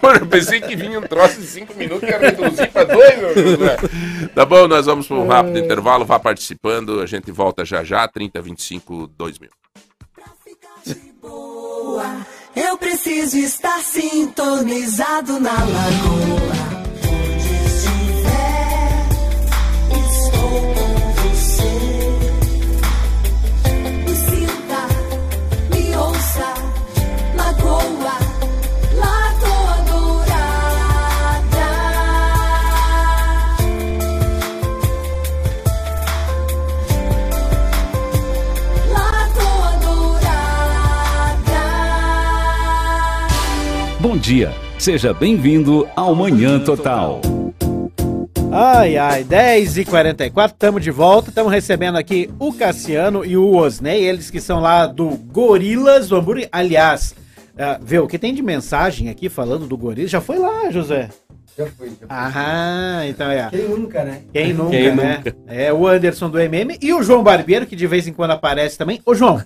[0.00, 3.18] pô, eu pensei que vinha um troço de 5 minutos que ia reduzir pra 2,
[3.18, 3.58] meu Deus.
[4.34, 6.04] Tá bom, nós vamos para um rápido intervalo.
[6.04, 8.06] Vá participando, a gente volta já já.
[8.06, 9.50] 30, 25, 2 mil.
[11.20, 16.81] Boa, eu preciso estar sintonizado na lagoa.
[44.02, 47.20] Bom dia, seja bem-vindo ao Manhã Total.
[48.54, 51.30] Ai, ai, 10h44, estamos de volta.
[51.30, 56.16] Estamos recebendo aqui o Cassiano e o Osney, eles que são lá do Gorilas do
[56.16, 56.48] Hambúrguer.
[56.52, 57.14] Aliás,
[57.58, 60.10] ah, vê o que tem de mensagem aqui falando do Gorilas.
[60.10, 61.08] Já foi lá, José?
[61.56, 62.06] Já foi, já foi.
[62.10, 63.48] Ah, então é.
[63.50, 64.20] Quem nunca, né?
[64.32, 65.16] Quem nunca, Quem né?
[65.16, 65.36] nunca?
[65.46, 68.76] É o Anderson do MM e o João Barbeiro, que de vez em quando aparece
[68.76, 69.00] também.
[69.06, 69.42] Ô, João,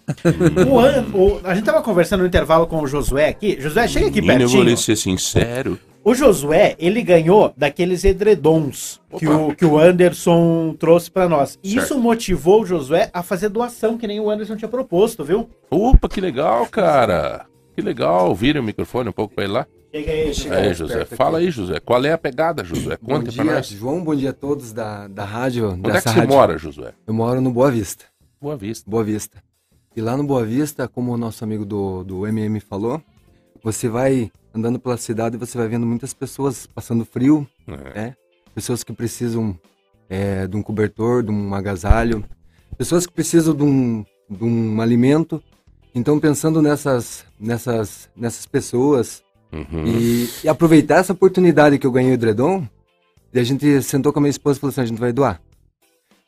[0.68, 3.56] o An- o- a gente tava conversando no intervalo com o Josué aqui.
[3.60, 4.76] Josué, chega aqui Menino, eu vou lhe pertinho.
[4.78, 5.78] ser sincero.
[6.06, 11.58] O Josué, ele ganhou daqueles edredons que o, que o Anderson trouxe pra nós.
[11.64, 11.84] E Certo.
[11.84, 15.50] isso motivou o Josué a fazer doação, que nem o Anderson tinha proposto, viu?
[15.68, 17.46] Opa, que legal, cara.
[17.74, 18.32] Que legal.
[18.36, 19.66] Vira o microfone um pouco pra ele lá.
[19.92, 21.04] Chega aí, chega Aí, aí, José.
[21.06, 21.80] Fala aí, José.
[21.80, 22.96] Qual é a pegada, José?
[23.02, 23.66] Bom Conta pra dia, nós.
[23.66, 24.04] João.
[24.04, 25.72] Bom dia a todos da, da rádio.
[25.72, 26.28] Onde é que você rádio.
[26.32, 26.92] mora, Josué?
[27.04, 28.04] Eu moro no Boa Vista.
[28.40, 28.88] Boa Vista.
[28.88, 29.42] Boa Vista.
[29.96, 33.02] E lá no Boa Vista, como o nosso amigo do, do MM falou,
[33.66, 37.94] você vai andando pela cidade e você vai vendo muitas pessoas passando frio, É.
[37.94, 38.16] né?
[38.54, 39.58] Pessoas que precisam
[40.08, 42.24] é, de um cobertor, de um agasalho,
[42.78, 45.42] pessoas que precisam de um, de um alimento.
[45.92, 49.84] Então, pensando nessas, nessas, nessas pessoas Uhum.
[49.86, 52.66] e, e aproveitar essa oportunidade que eu ganhei o Dredon,
[53.32, 55.40] e a gente sentou com a minha esposa e falou assim, a gente vai doar.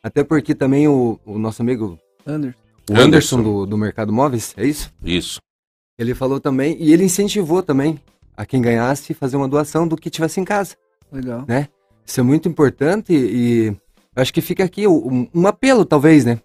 [0.03, 2.57] Até porque também o, o nosso amigo Anderson.
[2.89, 3.05] o Anderson.
[3.05, 4.91] Anderson do, do Mercado Móveis, é isso?
[5.03, 5.39] Isso.
[5.99, 7.99] Ele falou também, e ele incentivou também
[8.35, 10.77] a quem ganhasse fazer uma doação do que tivesse em casa,
[11.11, 11.43] Legal.
[11.45, 11.67] né?
[12.05, 13.75] Isso é muito importante e
[14.15, 16.39] acho que fica aqui um, um apelo, talvez, né?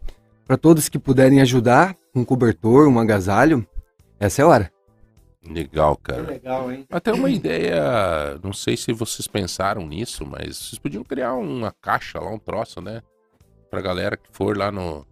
[0.44, 3.64] Para todos que puderem ajudar, um cobertor, um agasalho,
[4.18, 4.72] essa é a hora.
[5.48, 6.22] Legal, cara.
[6.22, 6.84] legal, hein?
[6.90, 12.18] Até uma ideia, não sei se vocês pensaram nisso, mas vocês podiam criar uma caixa
[12.18, 13.02] lá, um troço, né?
[13.70, 15.06] Pra galera que for lá no,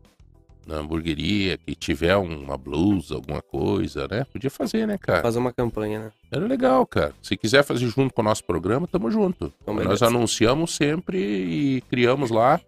[0.67, 4.25] na hamburgueria, que tiver uma blusa, alguma coisa, né?
[4.33, 5.23] Podia fazer, né, cara?
[5.23, 6.13] Fazer uma campanha, né?
[6.31, 7.13] Era legal, cara.
[7.23, 9.53] Se quiser fazer junto com o nosso programa, tamo junto.
[9.63, 10.07] Então, Nós beleza.
[10.07, 12.61] anunciamos sempre e criamos lá.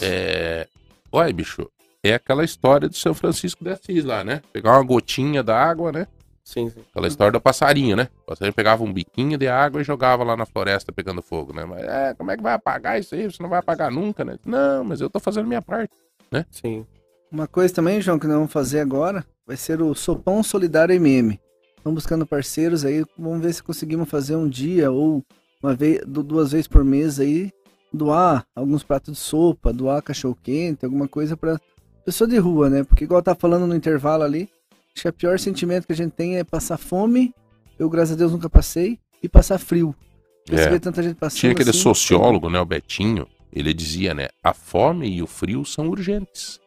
[0.00, 0.66] É...
[1.12, 1.70] Olha, bicho,
[2.02, 4.42] é aquela história de São Francisco de Assis lá, né?
[4.52, 6.06] Pegar uma gotinha da água, né?
[6.44, 6.80] Sim, sim.
[6.90, 8.08] Aquela história do passarinho, né?
[8.22, 11.64] O passarinho pegava um biquinho de água e jogava lá na floresta pegando fogo, né?
[11.64, 13.24] Mas é, como é que vai apagar isso aí?
[13.24, 14.38] Você não vai apagar nunca, né?
[14.44, 15.92] Não, mas eu tô fazendo minha parte,
[16.30, 16.46] né?
[16.52, 16.86] Sim.
[17.30, 21.38] Uma coisa também, João, que nós vamos fazer agora, vai ser o Sopão Solidário MM.
[21.76, 25.24] Estamos buscando parceiros aí, vamos ver se conseguimos fazer um dia ou
[25.62, 27.50] uma vez, du- duas vezes por mês aí,
[27.92, 31.60] doar alguns pratos de sopa, doar cachorro quente, alguma coisa para
[32.04, 32.84] pessoa de rua, né?
[32.84, 34.48] Porque igual tá falando no intervalo ali,
[34.94, 37.32] acho que o pior sentimento que a gente tem é passar fome,
[37.78, 39.94] eu graças a Deus nunca passei, e passar frio.
[40.50, 40.78] É.
[40.78, 42.60] tanta gente passando Tinha aquele assim, sociólogo, né?
[42.60, 43.26] O Betinho.
[43.52, 44.28] Ele dizia, né?
[44.44, 46.60] A fome e o frio são urgentes.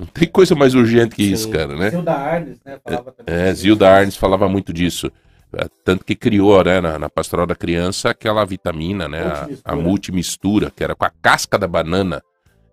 [0.00, 1.50] Não tem coisa mais urgente que isso, Sim.
[1.50, 1.90] cara, né?
[1.90, 2.80] Zilda Arnes, né?
[2.82, 3.34] Falava também.
[3.34, 5.12] É, Zilda Arnes falava muito disso.
[5.52, 9.60] É, Tanto que criou, né, na, na pastoral da criança, aquela vitamina, né, a, Multimistura.
[9.64, 12.22] a multimistura, que era com a casca da banana.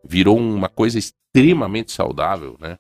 [0.07, 2.77] Virou uma coisa extremamente saudável, né?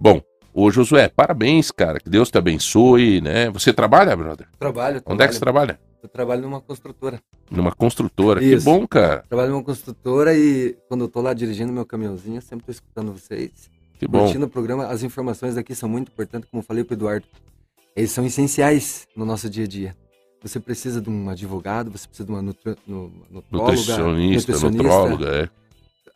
[0.00, 0.22] Bom,
[0.54, 2.00] ô Josué, parabéns, cara.
[2.00, 3.50] Que Deus te abençoe, né?
[3.50, 4.46] Você trabalha, brother?
[4.58, 5.78] Trabalho, Onde é que você trabalha?
[6.02, 7.20] Eu trabalho numa construtora.
[7.50, 8.40] Numa construtora.
[8.40, 8.64] Que Isso.
[8.64, 9.24] bom, cara.
[9.28, 13.12] Trabalho numa construtora e quando eu tô lá dirigindo meu caminhãozinho, eu sempre tô escutando
[13.12, 13.73] vocês.
[13.98, 14.24] Que bom.
[14.24, 14.86] Curtindo o programa.
[14.86, 17.26] As informações daqui são muito importantes, como eu falei pro Eduardo.
[17.96, 19.96] Eles são essenciais no nosso dia a dia.
[20.42, 22.76] Você precisa de um advogado, você precisa de uma nutri...
[22.86, 24.82] nu- nutróloga, Nutricionista, nutricionista.
[24.82, 25.48] nutróloga, é.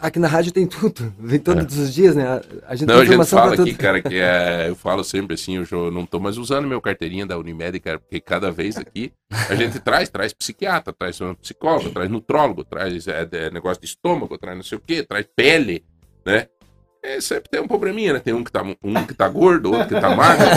[0.00, 1.12] Aqui na rádio tem tudo.
[1.18, 2.24] Vem todos os dias, né?
[2.66, 5.34] A- gente Não, tem a gente informação fala aqui, cara, que é, eu falo sempre
[5.34, 9.12] assim, eu não tô mais usando meu carteirinha da Unimed, cara, porque cada vez aqui
[9.48, 14.36] a gente traz, traz psiquiatra, traz psicólogo, traz nutrólogo, traz é, é, negócio de estômago,
[14.38, 15.84] traz não sei o quê, traz pele,
[16.24, 16.46] né?
[17.08, 18.20] É, sempre tem um probleminha, né?
[18.22, 20.46] Tem um que tá, um que tá gordo, outro que tá magro.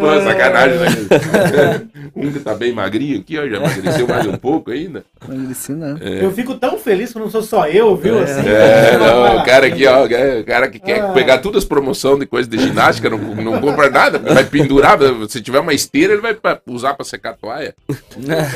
[0.00, 1.82] Pô, sacanagem, né?
[2.14, 5.04] Um que tá bem magrinho aqui, ó, já emagreceu mais um pouco ainda.
[5.28, 5.96] Emagreci, né?
[6.00, 6.24] É.
[6.24, 8.18] Eu fico tão feliz que não sou só eu, viu?
[8.22, 11.68] Assim, É, não, o cara aqui, ó, é, o cara que quer pegar todas as
[11.68, 14.98] promoções de coisa de ginástica, não, não compra nada, vai pendurar,
[15.28, 17.74] se tiver uma esteira, ele vai pra- usar pra secar a toalha.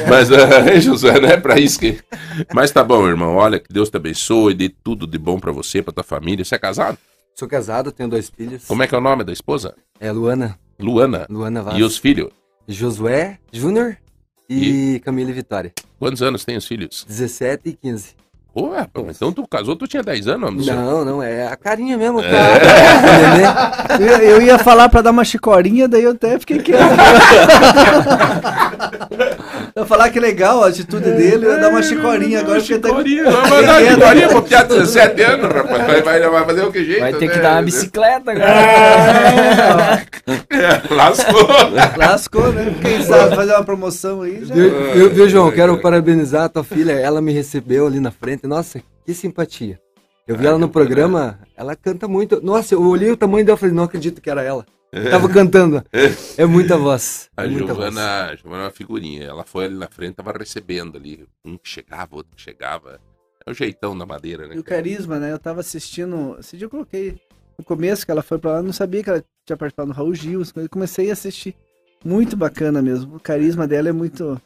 [0.09, 1.99] Mas, é, José, não é pra isso que...
[2.53, 5.83] Mas tá bom, irmão, olha, que Deus te abençoe, dê tudo de bom pra você,
[5.83, 6.45] pra tua família.
[6.45, 6.99] Você é casado?
[7.35, 8.65] Sou casado, tenho dois filhos.
[8.65, 9.77] Como é que é o nome da esposa?
[10.01, 10.59] É Luana.
[10.79, 11.27] Luana.
[11.29, 11.79] Luana Vaz.
[11.79, 12.31] E os filhos?
[12.67, 13.97] Josué Júnior
[14.49, 15.73] e, Camila Vitória.
[15.99, 17.05] Quantos anos tem os filhos?
[17.07, 18.15] 17 e 15.
[18.57, 20.75] Pô, rapaz, então tu casou, tu tinha 10 anos, céu.
[20.75, 22.21] Não, não, é a carinha mesmo.
[22.21, 22.31] É.
[22.31, 23.77] cara.
[24.01, 26.81] Eu, eu ia falar pra dar uma chicorinha, daí eu até fiquei quieto.
[29.75, 32.59] eu ia falar que legal a atitude dele, eu ia dar uma chicorinha agora.
[32.59, 35.87] até- Chicorinha, vai mandar uma chicorinha pro Piá de 17 anos, rapaz.
[35.87, 37.01] Vai, vai, vai fazer o que jeito?
[37.01, 37.43] Vai ter que né?
[37.43, 38.47] dar uma bicicleta agora.
[40.51, 41.49] É, lascou.
[41.97, 42.75] Lascou, né?
[42.83, 44.55] Quem sabe fazer uma promoção aí já.
[44.55, 45.51] Viu, João?
[45.51, 46.93] Quero parabenizar a tua filha.
[46.93, 48.46] Ela me recebeu ali na frente.
[48.47, 49.81] Nossa, que simpatia.
[50.27, 52.43] Eu vi ela no programa, ela canta muito.
[52.43, 54.67] Nossa, eu olhei o tamanho dela e falei, não acredito que era ela.
[55.11, 55.85] Tava cantando.
[56.37, 57.29] É muita voz.
[57.37, 57.93] A É muita voz.
[57.93, 59.25] Giovana, a Giovana é uma figurinha.
[59.25, 61.27] Ela foi ali na frente, tava recebendo ali.
[61.45, 63.01] Um que chegava, outro que chegava.
[63.47, 64.57] É o jeitão da madeira, né?
[64.57, 65.33] E o carisma, né?
[65.33, 66.37] Eu tava assistindo.
[66.39, 67.21] Esse dia eu coloquei
[67.59, 69.95] no começo que ela foi pra lá, eu não sabia que ela tinha participado do
[69.95, 70.43] Raul Gil.
[70.53, 70.69] coisas.
[70.69, 71.55] Comecei a assistir.
[72.05, 73.17] Muito bacana mesmo.
[73.17, 74.41] O carisma dela é muito.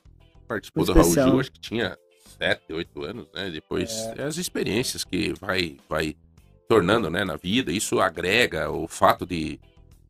[0.46, 1.30] Participou muito do Raul especial.
[1.30, 1.96] Gil, acho que tinha
[2.40, 3.50] 7, 8 anos, né?
[3.50, 6.16] Depois, é as experiências que vai, vai
[6.66, 7.70] tornando, né, na vida.
[7.70, 9.60] Isso agrega o fato de,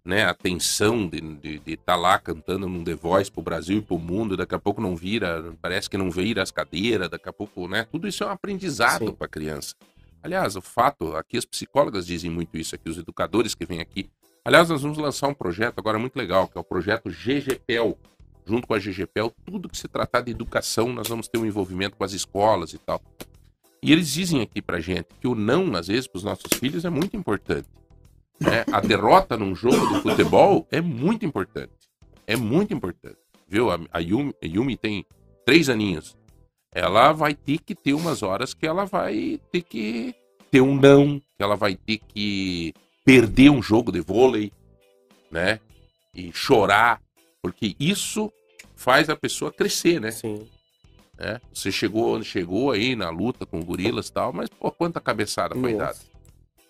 [0.04, 3.78] né, a tensão de estar de, de tá lá cantando num The Voice pro Brasil
[3.78, 4.36] e pro mundo.
[4.36, 7.08] Daqui a pouco não vira, parece que não vira as cadeiras.
[7.08, 7.84] Daqui a pouco, né?
[7.90, 9.74] Tudo isso é um aprendizado para criança.
[10.22, 14.10] Aliás, o fato, aqui as psicólogas dizem muito isso, aqui os educadores que vêm aqui.
[14.44, 17.98] Aliás, nós vamos lançar um projeto agora muito legal, que é o projeto GGPEL.
[18.50, 21.96] Junto com a GGPEL, tudo que se tratar de educação, nós vamos ter um envolvimento
[21.96, 23.00] com as escolas e tal.
[23.80, 26.90] E eles dizem aqui pra gente que o não, às vezes, pros nossos filhos é
[26.90, 27.68] muito importante.
[28.40, 28.64] né?
[28.72, 31.70] A derrota num jogo de futebol é muito importante.
[32.26, 33.18] É muito importante.
[33.46, 33.70] Viu?
[33.70, 35.06] A, a Yumi, a Yumi tem
[35.46, 36.16] três aninhos.
[36.72, 40.12] Ela vai ter que ter umas horas que ela vai ter que
[40.50, 42.74] ter um não, que ela vai ter que
[43.04, 44.52] perder um jogo de vôlei,
[45.30, 45.60] né?
[46.12, 47.00] E chorar,
[47.40, 48.32] porque isso
[48.80, 50.10] faz a pessoa crescer, né?
[50.10, 50.46] Sim.
[51.18, 54.98] É, Você chegou onde chegou aí na luta com gorilas e tal, mas pô, quanta
[54.98, 55.84] cabeçada foi Nossa.
[55.84, 55.98] dada,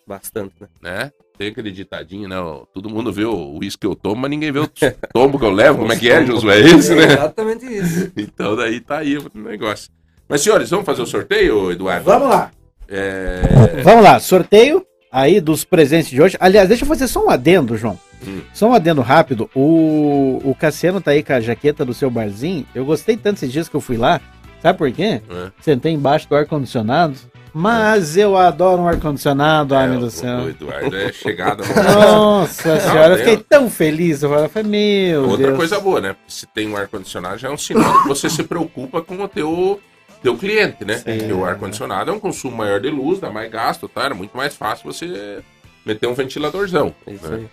[0.05, 0.69] Bastante, né?
[0.83, 1.13] né?
[1.39, 2.37] Tem aquele ditadinho, né?
[2.75, 4.69] Todo mundo vê o uísque que eu tomo, mas ninguém vê o
[5.15, 5.79] tombo que eu levo.
[5.79, 6.61] Como é que é, Josué?
[6.61, 7.05] É isso, né?
[7.05, 8.13] Exatamente isso.
[8.19, 9.89] Então daí tá aí o negócio.
[10.29, 12.05] Mas senhores, vamos fazer o sorteio, Eduardo?
[12.05, 12.51] Vamos lá.
[12.89, 13.83] É...
[13.85, 16.37] Vamos lá, sorteio aí dos presentes de hoje.
[16.41, 17.97] Aliás, deixa eu fazer só um adendo, João.
[18.27, 18.41] Hum.
[18.53, 19.51] Só um adendo rápido.
[19.55, 22.67] O, o Cassiano tá aí com a jaqueta do seu barzinho.
[22.75, 24.21] Eu gostei tanto esses dias que eu fui lá.
[24.63, 25.23] Sabe por quê?
[25.31, 25.51] É.
[25.61, 27.15] Sentei embaixo do ar-condicionado.
[27.53, 30.41] Mas eu adoro um ar-condicionado, É, do céu.
[30.43, 31.65] O Eduardo é chegada.
[31.67, 34.23] no- Nossa Não, senhora, eu fiquei tão feliz.
[34.23, 35.57] Eu falei, meu Outra Deus.
[35.57, 36.15] coisa boa, né?
[36.29, 39.81] Se tem um ar-condicionado, já é um sinal que você se preocupa com o teu,
[40.23, 40.99] teu cliente, né?
[41.05, 44.05] Porque o ar-condicionado é um consumo maior de luz, dá mais gasto, tá?
[44.05, 45.41] Era muito mais fácil você
[45.85, 46.95] meter um ventiladorzão.
[47.05, 47.37] É isso né?
[47.39, 47.49] aí.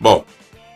[0.00, 0.24] Bom,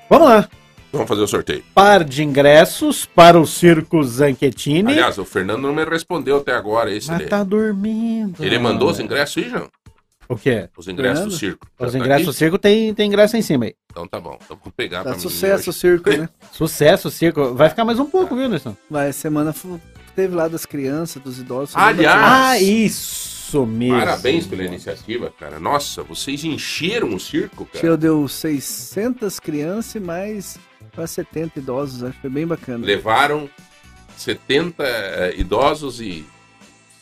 [0.08, 0.48] Vamos lá.
[0.92, 1.62] vamos fazer o sorteio.
[1.74, 4.90] Par de ingressos para o Circo Zanchettini.
[4.92, 6.92] Aliás, o Fernando não me respondeu até agora.
[6.92, 8.42] Esse Mas ele, tá dormindo.
[8.44, 9.68] ele mandou os ingressos aí, João?
[10.28, 10.68] O quê?
[10.76, 11.38] Os ingressos do Fernando?
[11.38, 11.66] circo.
[11.78, 13.74] Os Já tá ingressos do circo tem, tem ingresso em cima aí.
[13.90, 14.38] Então tá bom.
[14.44, 15.18] Então vou pegar Tá pra mim.
[15.20, 16.28] sucesso o circo, né?
[16.52, 17.54] Sucesso, o circo.
[17.54, 18.76] Vai ficar mais um pouco, viu, Nelson?
[18.88, 19.52] Vai, semana
[20.20, 21.74] teve lá das crianças, dos idosos.
[21.74, 23.98] Aliás, Ah, isso mesmo.
[23.98, 25.58] Parabéns pela iniciativa, cara.
[25.58, 27.80] Nossa, vocês encheram o circo, cara.
[27.80, 30.58] Tio deu 600 crianças e mais
[30.94, 32.84] quase 70 idosos, acho que foi bem bacana.
[32.84, 33.48] Levaram
[34.18, 36.26] 70 eh, idosos e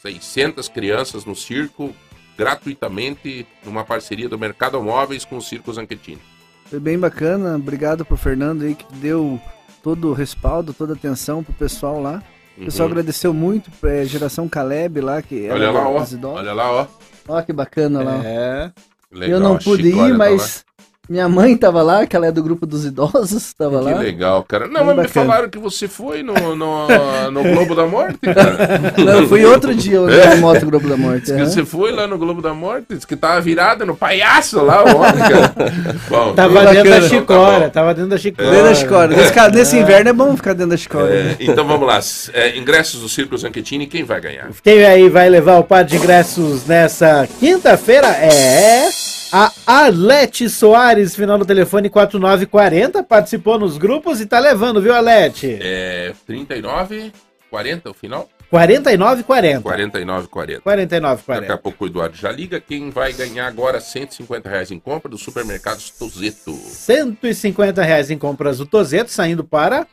[0.03, 1.93] 600 crianças no circo
[2.37, 6.23] gratuitamente numa parceria do Mercado Móveis com o Circo Zanquetini.
[6.67, 9.41] Foi bem bacana, obrigado pro Fernando aí que deu
[9.83, 12.23] todo o respaldo, toda a atenção pro pessoal lá.
[12.61, 12.93] O pessoal Uhum.
[12.93, 16.05] agradeceu muito pra geração Caleb lá, que Olha lá, ó.
[16.35, 16.87] Olha lá, ó.
[17.29, 18.21] Ó que bacana lá.
[18.25, 18.71] É.
[19.13, 20.65] Legal, eu não pude Chicória ir, tá mas
[21.09, 23.99] minha mãe tava lá, que ela é do grupo dos idosos, tava Que lá.
[23.99, 24.67] legal, cara.
[24.67, 25.27] Não, Bem mas me bacana.
[25.27, 26.87] falaram que você foi no, no,
[27.31, 28.93] no Globo da Morte, cara.
[29.03, 30.35] Não, eu fui outro dia É.
[30.35, 31.23] no Moto Globo da Morte.
[31.23, 31.47] Diz que aham.
[31.51, 35.55] você foi lá no Globo da Morte, que tava virada no palhaço lá, ontem, cara.
[36.09, 37.17] Bom, Tava dentro da bacana.
[37.17, 38.51] Então tá tava dentro da chicória.
[38.51, 39.07] Dentro da escola.
[39.09, 41.09] Nesse, ca- nesse inverno é bom ficar dentro da escola.
[41.11, 41.99] É, então vamos lá.
[42.33, 44.49] É, ingressos do Círculo Zanchettini, quem vai ganhar?
[44.63, 48.89] Quem aí vai levar o par de ingressos nessa quinta-feira é
[49.33, 55.59] a Arlete Soares, final do telefone 4940, participou nos grupos e tá levando, viu, Arlete?
[55.61, 57.13] É 39,
[57.51, 58.29] 40 o final?
[58.51, 59.61] 4940.
[59.61, 60.61] 49, 40.
[60.63, 62.59] 49 Daqui a pouco o Eduardo já liga.
[62.59, 66.55] Quem vai ganhar agora 150 reais em compra do supermercado Tozeto?
[66.55, 69.87] 150 reais em compras do Tozeto, saindo para.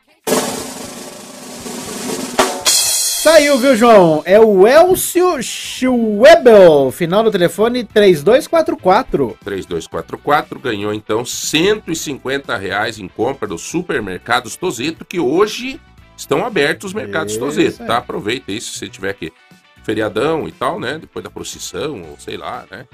[3.26, 4.22] Saiu, viu, João?
[4.23, 9.35] É o Elcio Schwebel, final do telefone 3244.
[9.43, 15.81] 3244 ganhou então 150 reais em compra dos supermercados Tozeto, que hoje
[16.15, 17.88] estão abertos os mercados Isso Tozeto, aí.
[17.88, 17.97] tá?
[17.97, 19.34] Aproveita aí se você tiver que
[19.84, 20.99] feriadão e tal, né?
[20.99, 22.85] Depois da procissão, ou sei lá, né?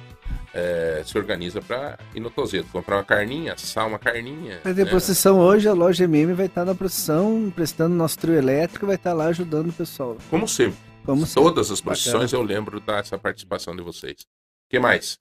[0.54, 4.60] É, se organiza pra ir no Tozeto, comprar uma carninha, assar uma carninha.
[4.64, 4.90] Vai ter né?
[4.90, 9.14] procissão hoje, a loja MM vai estar na procissão, prestando nosso trio elétrico, vai estar
[9.14, 10.18] lá ajudando o pessoal.
[10.30, 10.78] Como sempre.
[11.06, 14.22] Como Todas as procissões eu lembro dessa participação de vocês.
[14.22, 15.18] O que mais?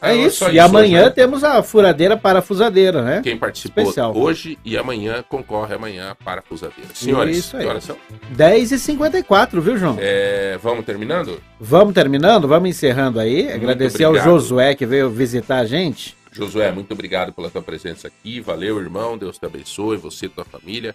[0.00, 0.48] É Ah, isso.
[0.50, 1.10] E amanhã né?
[1.10, 3.20] temos a furadeira parafusadeira, né?
[3.22, 4.16] Quem participou Especial.
[4.16, 6.90] hoje e amanhã concorre amanhã para a Fusadeira.
[6.94, 7.64] Senhores, Isso aí.
[7.64, 7.96] que horas são?
[8.36, 9.96] 10h54, viu, João?
[10.00, 11.40] É, vamos terminando?
[11.60, 13.50] Vamos terminando, vamos encerrando aí.
[13.52, 14.30] Agradecer ao obrigado.
[14.32, 16.16] Josué que veio visitar a gente.
[16.30, 18.40] Josué, muito obrigado pela tua presença aqui.
[18.40, 19.18] Valeu, irmão.
[19.18, 20.94] Deus te abençoe, você e tua família.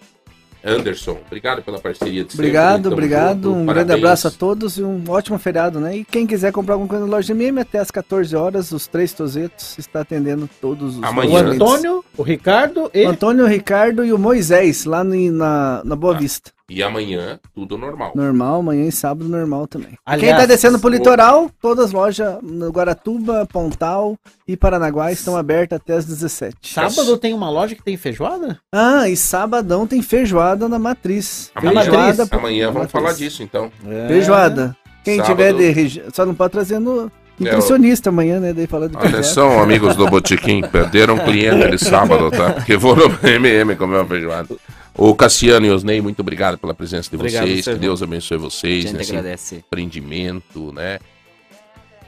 [0.66, 2.34] Anderson, obrigado pela parceria de.
[2.36, 3.44] Obrigado, obrigado.
[3.44, 3.50] junto.
[3.52, 3.88] Um Parabéns.
[3.88, 5.98] grande abraço a todos e um ótimo feriado, né?
[5.98, 9.12] E quem quiser comprar alguma coisa na loja MM, até às 14 horas, os três
[9.12, 11.44] tozetos está atendendo todos os Amanhã.
[11.44, 11.52] O.
[11.52, 13.06] Antônio, o Ricardo e.
[13.06, 16.52] O Antônio, o Ricardo e o Moisés, lá no- na, na Boa Vista.
[16.70, 18.14] E amanhã, tudo normal.
[18.16, 19.90] Normal, amanhã e sábado normal também.
[19.90, 24.16] Quem Aliás, tá descendo pro o- litoral, todas as lojas no Guaratuba, Pontal
[24.48, 26.56] e Paranaguá estão abertas até às 17.
[26.74, 28.58] Sábado tem uma loja que tem feijoada?
[28.74, 31.52] Ah, e sabadão tem feijoada na Matriz.
[31.54, 32.92] Amanhã, feijoada pro- amanhã vamos Matriz.
[32.92, 33.70] falar disso, então.
[34.08, 34.76] Feijoada.
[35.04, 36.06] Quem Sábado- tiver de região.
[36.14, 38.54] Só não pode trazer no nutricionista amanhã, né?
[38.54, 39.18] Daí falar de feijoada.
[39.18, 42.54] Atenção, amigos do Botiquim, perderam um cliente de sábado, tá?
[42.54, 44.56] Porque vou no MM comer uma feijoada.
[44.96, 47.66] O Cassiano e Osnei, muito obrigado pela presença de Obrigado, vocês.
[47.66, 49.56] Que Deus abençoe vocês A gente nesse agradece.
[49.56, 51.00] empreendimento, né?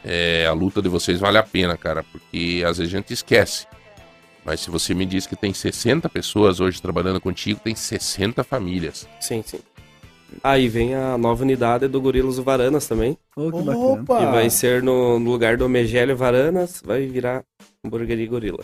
[0.04, 3.66] É, a luta de vocês vale a pena, cara, porque às vezes a gente esquece.
[4.46, 9.08] Mas se você me diz que tem 60 pessoas hoje trabalhando contigo, tem 60 famílias.
[9.20, 9.60] Sim, sim.
[10.44, 13.18] Aí vem a nova unidade do Gorilas do Varanas também.
[13.36, 13.78] Oh, que bacana.
[13.78, 14.20] Opa!
[14.20, 17.44] Que vai ser no, no lugar do Megélio Varanas, vai virar
[17.84, 18.64] hamburgueria Gorila.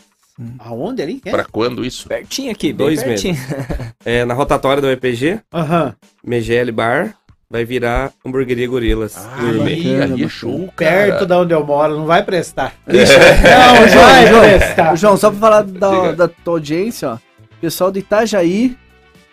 [0.59, 1.21] Aonde ali?
[1.25, 1.31] É?
[1.31, 2.07] Pra quando isso?
[2.07, 3.35] Pertinho aqui, bem Dois pertinho.
[4.03, 5.93] É, na rotatória do EPG, Aham.
[6.23, 7.15] Megele Bar,
[7.49, 9.15] vai virar hamburgueria Gorilas.
[9.37, 9.93] Ali
[10.25, 10.91] é show, cara.
[10.91, 12.73] Perto da onde eu moro, não vai prestar.
[12.87, 14.95] Não, Não, João, vai João, prestar.
[14.95, 17.17] João, só pra falar da, da tua audiência, ó.
[17.59, 18.75] Pessoal de Itajaí,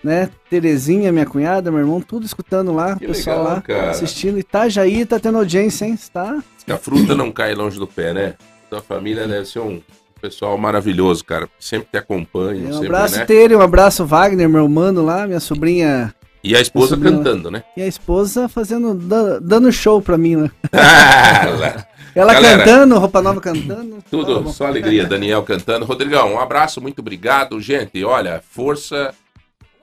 [0.04, 0.28] né?
[0.50, 2.96] Terezinha, minha cunhada, meu irmão, tudo escutando lá.
[2.96, 3.90] Que pessoal legal, lá cara.
[3.90, 4.38] assistindo.
[4.38, 5.98] Itajaí tá tendo audiência, hein?
[6.12, 6.42] Tá?
[6.68, 8.34] A fruta não cai longe do pé, né?
[8.68, 9.80] Tua família deve ser um
[10.18, 11.48] pessoal maravilhoso, cara.
[11.58, 13.24] Sempre te acompanham, Um sempre, abraço, né?
[13.24, 16.14] Tere, um abraço, Wagner, meu mano lá, minha sobrinha.
[16.42, 17.62] E a esposa sobrinha- cantando, né?
[17.76, 20.50] E a esposa fazendo, da- dando show pra mim, né?
[20.72, 22.64] Ah, Ela Galera.
[22.64, 23.96] cantando, roupa nova cantando.
[23.96, 24.52] Tá Tudo, bom.
[24.52, 25.06] só alegria.
[25.06, 25.84] Daniel cantando.
[25.84, 27.60] Rodrigão, um abraço, muito obrigado.
[27.60, 29.14] Gente, olha, força.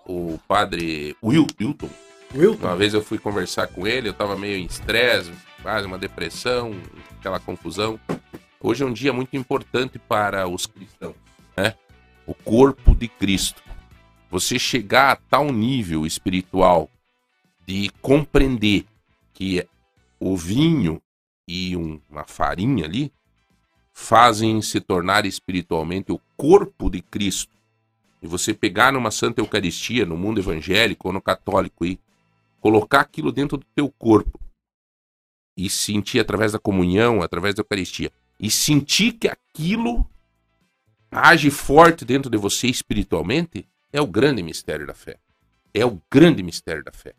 [0.07, 1.89] O padre Will, Wilton.
[2.35, 2.67] Wilton.
[2.67, 5.31] Uma vez eu fui conversar com ele, eu tava meio em estresse,
[5.63, 6.73] quase uma depressão,
[7.19, 7.99] aquela confusão.
[8.67, 11.15] Hoje é um dia muito importante para os cristãos,
[11.55, 11.75] né?
[12.25, 13.61] O corpo de Cristo.
[14.31, 16.89] Você chegar a tal nível espiritual
[17.63, 18.83] de compreender
[19.35, 19.63] que
[20.19, 20.99] o vinho
[21.47, 23.13] e um- uma farinha ali
[23.93, 27.53] fazem se tornar espiritualmente o corpo de Cristo.
[28.19, 31.99] E você pegar numa Santa Eucaristia, no mundo evangélico ou no católico e
[32.59, 34.39] colocar aquilo dentro do teu corpo
[35.55, 40.09] e sentir através da comunhão, através da Eucaristia, e sentir que aquilo
[41.11, 45.17] age forte dentro de você espiritualmente, é o grande mistério da fé.
[45.73, 47.13] É o grande mistério da fé.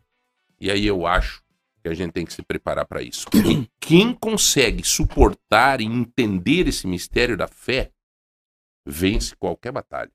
[0.59, 1.43] E aí eu acho
[1.81, 3.27] que a gente tem que se preparar para isso.
[3.33, 7.91] E quem consegue suportar e entender esse mistério da fé,
[8.85, 10.11] vence qualquer batalha.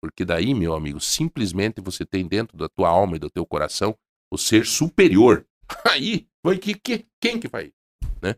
[0.00, 3.96] Porque daí, meu amigo, simplesmente você tem dentro da tua alma e do teu coração
[4.30, 5.46] o ser superior.
[5.90, 7.72] Aí, vai que, que quem que vai,
[8.20, 8.34] né?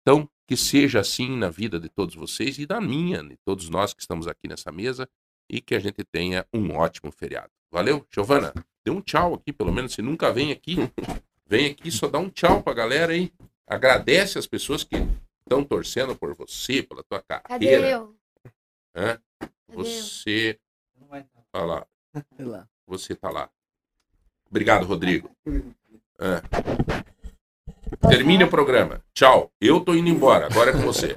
[0.00, 3.92] Então, que seja assim na vida de todos vocês e da minha, de todos nós
[3.92, 5.08] que estamos aqui nessa mesa
[5.50, 7.50] e que a gente tenha um ótimo feriado.
[7.70, 8.06] Valeu?
[8.10, 8.52] Giovana,
[8.84, 10.76] dê um tchau aqui, pelo menos se nunca vem aqui,
[11.46, 13.32] vem aqui só dá um tchau pra galera aí.
[13.66, 14.96] Agradece as pessoas que
[15.40, 17.90] estão torcendo por você, pela tua Cadê carreira.
[17.90, 18.16] eu?
[18.94, 19.20] Hã?
[19.38, 19.76] Cadê eu?
[19.84, 20.58] Você.
[21.52, 21.86] Olha lá.
[22.36, 22.68] Sei lá.
[22.86, 23.50] Você tá lá.
[24.48, 25.28] Obrigado, Rodrigo.
[26.18, 26.40] É.
[28.08, 29.02] Termine o programa.
[29.14, 29.50] Tchau.
[29.60, 30.46] Eu tô indo embora.
[30.46, 31.16] Agora é com você.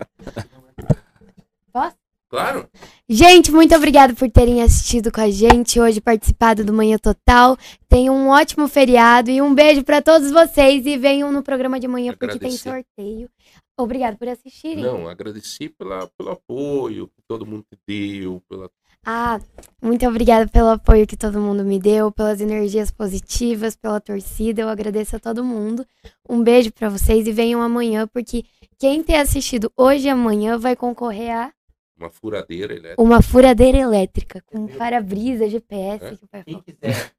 [1.71, 1.95] Posso?
[2.29, 2.69] Claro.
[3.07, 7.57] Gente, muito obrigada por terem assistido com a gente hoje, participado do Manhã Total.
[7.87, 11.87] Tenham um ótimo feriado e um beijo pra todos vocês e venham no programa de
[11.87, 13.27] manhã porque tem sorteio.
[13.75, 14.83] Obrigado por assistirem.
[14.83, 18.69] Não, agradeci pela, pelo apoio que todo mundo te deu, pela
[19.05, 19.39] Ah,
[19.81, 24.61] muito obrigada pelo apoio que todo mundo me deu, pelas energias positivas, pela torcida.
[24.61, 25.85] Eu agradeço a todo mundo.
[26.29, 28.43] Um beijo pra vocês e venham amanhã porque
[28.77, 31.51] quem ter assistido hoje e amanhã vai concorrer a
[31.97, 33.01] uma furadeira elétrica.
[33.01, 36.05] uma furadeira elétrica com para-brisa, GPS.
[36.05, 36.11] É?
[36.15, 37.11] que vai Quem quiser.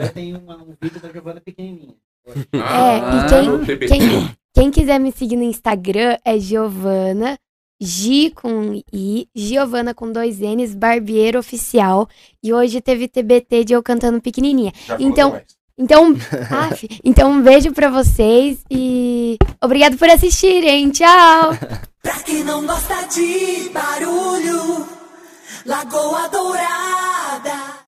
[0.00, 1.94] Eu tenho uma- um vídeo da Giovana pequenininha.
[2.54, 3.86] Ah, É, e quem- TBT.
[3.88, 7.38] Quem, quem quiser me seguir no Instagram é Giovana,
[7.80, 12.08] Gi com I, Giovana com dois N's, Barbeiro Oficial.
[12.42, 14.72] E hoje teve TBT de eu cantando pequenininha.
[14.86, 15.40] Já Então,
[15.78, 16.16] então,
[16.50, 20.90] af, então um beijo pra vocês e obrigado por assistirem.
[20.90, 21.50] Tchau!
[22.00, 24.86] Pra quem não gosta de barulho,
[25.66, 27.78] Lagoa Dourada.